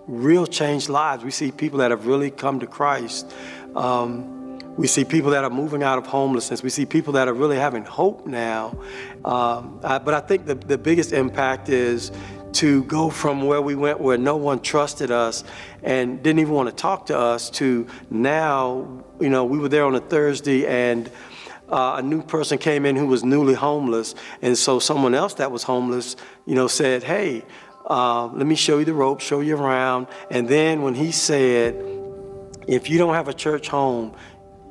real 0.07 0.47
changed 0.47 0.89
lives. 0.89 1.25
We 1.25 1.31
see 1.31 1.51
people 1.51 1.79
that 1.81 1.91
have 1.91 2.07
really 2.07 2.31
come 2.31 2.61
to 2.61 2.67
Christ. 2.67 3.33
Um, 3.77 4.38
we 4.79 4.87
see 4.87 5.05
people 5.05 5.33
that 5.33 5.43
are 5.43 5.51
moving 5.51 5.83
out 5.83 5.99
of 5.99 6.07
homelessness. 6.07 6.63
We 6.63 6.71
see 6.71 6.87
people 6.87 7.13
that 7.15 7.27
are 7.27 7.35
really 7.35 7.57
having 7.57 7.85
hope 7.85 8.27
now. 8.27 8.79
Um, 9.25 9.81
I, 9.83 9.99
but 9.99 10.15
I 10.15 10.21
think 10.21 10.47
the, 10.47 10.55
the 10.55 10.79
biggest 10.79 11.13
impact 11.13 11.69
is 11.69 12.13
to 12.53 12.85
go 12.85 13.11
from 13.11 13.43
where 13.43 13.61
we 13.61 13.75
went 13.75 14.01
where 14.01 14.17
no 14.17 14.37
one 14.37 14.61
trusted 14.61 15.11
us 15.11 15.43
and 15.83 16.23
didn't 16.23 16.39
even 16.39 16.55
want 16.55 16.69
to 16.69 16.75
talk 16.75 17.07
to 17.07 17.19
us 17.19 17.51
to 17.51 17.87
now, 18.09 19.05
you 19.21 19.29
know, 19.29 19.45
we 19.45 19.59
were 19.59 19.69
there 19.69 19.85
on 19.85 19.97
a 19.97 20.01
Thursday 20.01 20.65
and 20.65 21.11
uh, 21.69 21.97
a 21.99 22.03
new 22.03 22.23
person 22.23 22.57
came 22.57 22.87
in 22.87 22.95
who 22.95 23.07
was 23.07 23.25
newly 23.25 23.53
homeless, 23.53 24.15
and 24.41 24.57
so 24.57 24.79
someone 24.79 25.15
else 25.15 25.35
that 25.35 25.53
was 25.53 25.63
homeless, 25.63 26.17
you 26.47 26.55
know, 26.55 26.67
said, 26.67 27.03
"Hey, 27.03 27.45
uh, 27.85 28.29
let 28.29 28.47
me 28.47 28.55
show 28.55 28.79
you 28.79 28.87
the 28.87 28.95
rope, 28.95 29.21
show 29.21 29.41
you 29.41 29.55
around." 29.55 30.07
And 30.31 30.49
then 30.49 30.81
when 30.81 30.95
he 30.95 31.13
said, 31.13 31.75
"If 32.67 32.89
you 32.89 32.97
don't 32.97 33.13
have 33.13 33.29
a 33.29 33.35
church 33.35 33.69
home, 33.69 34.15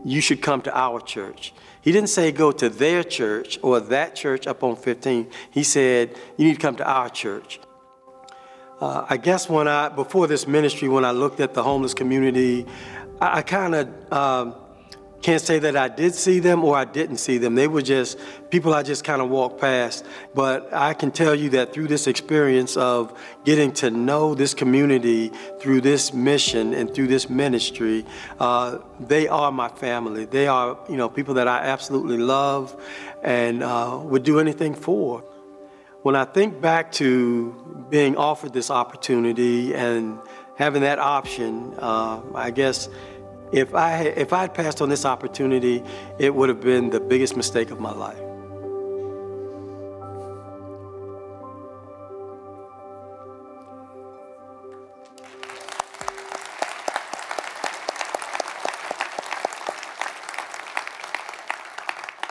you 0.04 0.22
should 0.22 0.42
come 0.42 0.62
to 0.64 0.78
our 0.78 1.00
church." 1.00 1.54
He 1.82 1.92
didn't 1.92 2.10
say 2.10 2.32
go 2.32 2.52
to 2.52 2.70
their 2.70 3.04
church 3.04 3.60
or 3.62 3.80
that 3.80 4.16
church 4.16 4.46
up 4.46 4.62
on 4.64 4.76
15. 4.76 5.30
He 5.52 5.64
said 5.64 6.18
you 6.36 6.48
need 6.48 6.56
to 6.56 6.60
come 6.60 6.76
to 6.76 6.86
our 6.86 7.10
church. 7.10 7.60
Uh, 8.82 9.06
I 9.10 9.18
guess 9.18 9.50
when 9.50 9.68
I 9.68 9.90
before 9.90 10.28
this 10.28 10.48
ministry, 10.48 10.90
when 10.90 11.06
I 11.06 11.12
looked 11.12 11.40
at 11.40 11.54
the 11.54 11.64
homeless 11.64 11.94
community, 11.94 12.66
I, 13.22 13.38
I 13.40 13.42
kind 13.42 13.76
of. 13.76 14.14
Um, 14.14 14.56
can't 15.22 15.42
say 15.42 15.60
that 15.60 15.76
I 15.76 15.88
did 15.88 16.14
see 16.14 16.40
them 16.40 16.64
or 16.64 16.76
I 16.76 16.86
didn't 16.86 17.18
see 17.18 17.38
them. 17.38 17.56
They 17.56 17.68
were 17.68 17.82
just 17.82 18.20
people 18.50 18.74
I 18.74 18.84
just 18.84 19.04
kind 19.04 19.22
of 19.22 19.30
walked 19.30 19.60
past. 19.60 20.06
But 20.36 20.74
I 20.74 20.94
can 20.94 21.12
tell 21.12 21.34
you 21.34 21.50
that 21.52 21.74
through 21.74 21.88
this 21.88 22.08
experience 22.08 22.78
of 22.78 23.18
getting 23.44 23.72
to 23.74 23.90
know 23.90 24.36
this 24.36 24.54
community 24.54 25.32
through 25.60 25.82
this 25.82 26.14
mission 26.14 26.74
and 26.74 26.94
through 26.94 27.08
this 27.08 27.30
ministry, 27.30 28.06
uh, 28.40 28.78
they 29.00 29.28
are 29.28 29.52
my 29.52 29.70
family. 29.70 30.26
They 30.26 30.48
are, 30.48 30.78
you 30.88 30.98
know, 30.98 31.10
people 31.10 31.34
that 31.36 31.48
I 31.48 31.60
absolutely 31.60 32.18
love 32.18 32.80
and 33.24 33.64
uh, 33.64 34.00
would 34.04 34.24
do 34.24 34.40
anything 34.40 34.76
for. 34.76 35.24
When 36.04 36.16
I 36.16 36.26
think 36.26 36.62
back 36.62 36.92
to 36.94 37.88
being 37.90 38.16
offered 38.16 38.54
this 38.54 38.70
opportunity 38.70 39.74
and 39.74 40.20
having 40.56 40.84
that 40.84 41.00
option, 41.00 41.74
uh, 41.80 42.22
I 42.34 42.52
guess 42.52 42.88
if 43.52 43.74
I 43.74 44.02
if 44.02 44.34
I 44.34 44.42
had 44.42 44.54
passed 44.54 44.82
on 44.82 44.90
this 44.90 45.06
opportunity, 45.06 45.84
it 46.20 46.34
would 46.34 46.50
have 46.50 46.62
been 46.62 46.90
the 46.90 47.00
biggest 47.00 47.36
mistake 47.36 47.72
of 47.72 47.80
my 47.80 47.92
life. 47.92 48.20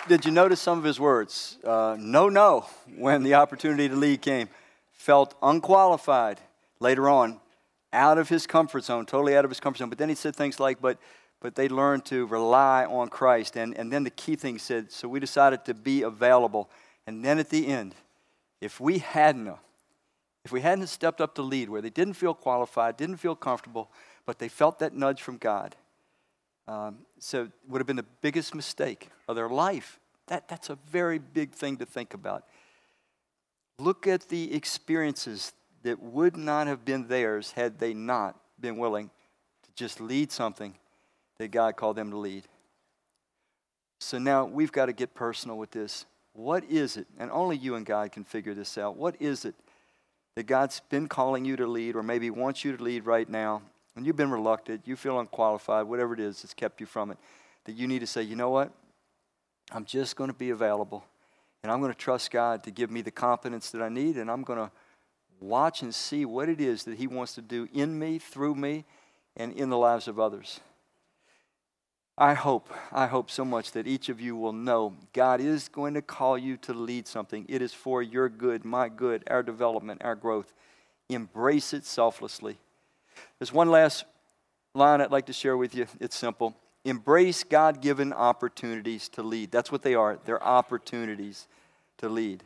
Did 0.08 0.24
you 0.24 0.30
notice 0.30 0.60
some 0.60 0.78
of 0.78 0.84
his 0.84 1.00
words? 1.00 1.58
Uh, 1.64 1.96
no, 1.98 2.28
no, 2.28 2.66
when 2.96 3.24
the 3.24 3.34
opportunity 3.34 3.88
to 3.88 3.96
lead 3.96 4.22
came. 4.22 4.48
Felt 4.92 5.34
unqualified. 5.42 6.38
Later 6.78 7.08
on, 7.08 7.40
out 7.92 8.18
of 8.18 8.28
his 8.28 8.46
comfort 8.46 8.84
zone, 8.84 9.06
totally 9.06 9.36
out 9.36 9.44
of 9.44 9.50
his 9.50 9.60
comfort 9.60 9.78
zone. 9.78 9.88
But 9.88 9.98
then 9.98 10.08
he 10.08 10.14
said 10.14 10.36
things 10.36 10.60
like, 10.60 10.80
but, 10.80 10.98
but 11.40 11.54
they 11.54 11.68
learned 11.68 12.04
to 12.06 12.26
rely 12.26 12.84
on 12.84 13.08
Christ. 13.08 13.56
And, 13.56 13.76
and 13.76 13.92
then 13.92 14.04
the 14.04 14.10
key 14.10 14.36
thing 14.36 14.58
said, 14.58 14.92
so 14.92 15.08
we 15.08 15.20
decided 15.20 15.64
to 15.66 15.74
be 15.74 16.02
available. 16.02 16.70
And 17.06 17.24
then 17.24 17.38
at 17.38 17.50
the 17.50 17.66
end, 17.68 17.94
if 18.60 18.80
we 18.80 18.98
hadn't, 18.98 19.54
if 20.44 20.52
we 20.52 20.60
hadn't 20.60 20.86
stepped 20.88 21.20
up 21.20 21.34
to 21.36 21.42
lead 21.42 21.68
where 21.68 21.82
they 21.82 21.90
didn't 21.90 22.14
feel 22.14 22.34
qualified, 22.34 22.96
didn't 22.96 23.16
feel 23.16 23.36
comfortable, 23.36 23.90
but 24.24 24.38
they 24.38 24.48
felt 24.48 24.78
that 24.80 24.94
nudge 24.94 25.22
from 25.22 25.38
God, 25.38 25.76
um, 26.68 26.98
so 27.18 27.44
it 27.44 27.50
would 27.68 27.78
have 27.78 27.86
been 27.86 27.96
the 27.96 28.04
biggest 28.22 28.54
mistake 28.54 29.10
of 29.28 29.36
their 29.36 29.48
life. 29.48 30.00
That, 30.26 30.48
that's 30.48 30.68
a 30.68 30.78
very 30.90 31.18
big 31.18 31.52
thing 31.52 31.76
to 31.76 31.86
think 31.86 32.12
about. 32.12 32.44
Look 33.78 34.06
at 34.06 34.28
the 34.28 34.54
experiences 34.54 35.52
that 35.82 36.02
would 36.02 36.36
not 36.36 36.66
have 36.66 36.84
been 36.84 37.08
theirs 37.08 37.52
had 37.52 37.78
they 37.78 37.94
not 37.94 38.36
been 38.60 38.76
willing 38.76 39.10
to 39.62 39.70
just 39.74 40.00
lead 40.00 40.32
something 40.32 40.74
that 41.38 41.50
God 41.50 41.76
called 41.76 41.96
them 41.96 42.10
to 42.10 42.16
lead. 42.16 42.44
So 44.00 44.18
now 44.18 44.44
we've 44.44 44.72
got 44.72 44.86
to 44.86 44.92
get 44.92 45.14
personal 45.14 45.56
with 45.56 45.70
this. 45.70 46.06
What 46.32 46.64
is 46.64 46.96
it? 46.96 47.06
And 47.18 47.30
only 47.30 47.56
you 47.56 47.76
and 47.76 47.86
God 47.86 48.12
can 48.12 48.24
figure 48.24 48.54
this 48.54 48.76
out. 48.76 48.96
What 48.96 49.16
is 49.20 49.44
it 49.44 49.54
that 50.34 50.46
God's 50.46 50.80
been 50.90 51.08
calling 51.08 51.46
you 51.46 51.56
to 51.56 51.66
lead, 51.66 51.96
or 51.96 52.02
maybe 52.02 52.28
wants 52.28 52.62
you 52.62 52.76
to 52.76 52.82
lead 52.82 53.06
right 53.06 53.28
now, 53.28 53.62
and 53.96 54.04
you've 54.04 54.16
been 54.16 54.30
reluctant, 54.30 54.82
you 54.84 54.94
feel 54.94 55.18
unqualified, 55.18 55.86
whatever 55.86 56.12
it 56.12 56.20
is 56.20 56.42
that's 56.42 56.52
kept 56.52 56.78
you 56.78 56.86
from 56.86 57.10
it, 57.10 57.16
that 57.64 57.72
you 57.72 57.86
need 57.86 58.00
to 58.00 58.06
say, 58.06 58.22
you 58.22 58.36
know 58.36 58.50
what? 58.50 58.70
I'm 59.72 59.86
just 59.86 60.14
going 60.14 60.28
to 60.28 60.36
be 60.36 60.50
available. 60.50 61.04
And 61.62 61.72
I'm 61.72 61.80
going 61.80 61.92
to 61.92 61.98
trust 61.98 62.30
God 62.30 62.62
to 62.64 62.70
give 62.70 62.90
me 62.90 63.00
the 63.00 63.10
confidence 63.10 63.70
that 63.70 63.80
I 63.80 63.88
need, 63.88 64.18
and 64.18 64.30
I'm 64.30 64.42
going 64.42 64.58
to 64.58 64.70
watch 65.40 65.82
and 65.82 65.94
see 65.94 66.24
what 66.24 66.48
it 66.48 66.60
is 66.60 66.84
that 66.84 66.98
He 66.98 67.06
wants 67.06 67.34
to 67.34 67.42
do 67.42 67.68
in 67.72 67.98
me, 67.98 68.18
through 68.18 68.54
me, 68.54 68.84
and 69.36 69.52
in 69.52 69.70
the 69.70 69.78
lives 69.78 70.08
of 70.08 70.18
others. 70.18 70.60
I 72.18 72.32
hope, 72.32 72.72
I 72.92 73.06
hope 73.06 73.30
so 73.30 73.44
much 73.44 73.72
that 73.72 73.86
each 73.86 74.08
of 74.08 74.20
you 74.20 74.36
will 74.36 74.54
know 74.54 74.94
God 75.12 75.40
is 75.40 75.68
going 75.68 75.92
to 75.94 76.02
call 76.02 76.38
you 76.38 76.56
to 76.58 76.72
lead 76.72 77.06
something. 77.06 77.44
It 77.46 77.60
is 77.60 77.74
for 77.74 78.02
your 78.02 78.30
good, 78.30 78.64
my 78.64 78.88
good, 78.88 79.22
our 79.26 79.42
development, 79.42 80.00
our 80.02 80.14
growth. 80.14 80.54
Embrace 81.10 81.74
it 81.74 81.84
selflessly. 81.84 82.56
There's 83.38 83.52
one 83.52 83.70
last 83.70 84.06
line 84.74 85.02
I'd 85.02 85.10
like 85.10 85.26
to 85.26 85.34
share 85.34 85.58
with 85.58 85.74
you. 85.74 85.86
It's 86.00 86.16
simple. 86.16 86.56
Embrace 86.86 87.44
God 87.44 87.82
given 87.82 88.14
opportunities 88.14 89.10
to 89.10 89.22
lead. 89.22 89.50
That's 89.50 89.70
what 89.70 89.82
they 89.82 89.94
are. 89.94 90.18
They're 90.24 90.42
opportunities 90.42 91.48
to 91.98 92.08
lead. 92.08 92.44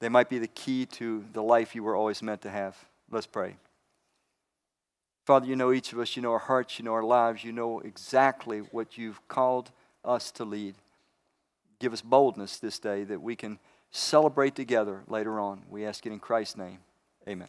They 0.00 0.08
might 0.08 0.28
be 0.28 0.38
the 0.38 0.48
key 0.48 0.86
to 0.86 1.24
the 1.32 1.42
life 1.42 1.74
you 1.74 1.82
were 1.82 1.94
always 1.94 2.22
meant 2.22 2.42
to 2.42 2.50
have. 2.50 2.76
Let's 3.10 3.26
pray. 3.26 3.56
Father, 5.26 5.46
you 5.46 5.54
know 5.54 5.72
each 5.72 5.92
of 5.92 5.98
us, 5.98 6.16
you 6.16 6.22
know 6.22 6.32
our 6.32 6.38
hearts, 6.38 6.78
you 6.78 6.84
know 6.84 6.94
our 6.94 7.04
lives, 7.04 7.44
you 7.44 7.52
know 7.52 7.80
exactly 7.80 8.60
what 8.60 8.98
you've 8.98 9.26
called 9.28 9.70
us 10.04 10.30
to 10.32 10.44
lead. 10.44 10.74
Give 11.78 11.92
us 11.92 12.02
boldness 12.02 12.58
this 12.58 12.78
day 12.78 13.04
that 13.04 13.22
we 13.22 13.36
can 13.36 13.58
celebrate 13.90 14.54
together 14.54 15.02
later 15.06 15.38
on. 15.38 15.62
We 15.70 15.84
ask 15.84 16.04
it 16.06 16.12
in 16.12 16.18
Christ's 16.18 16.56
name. 16.56 16.78
Amen. 17.28 17.48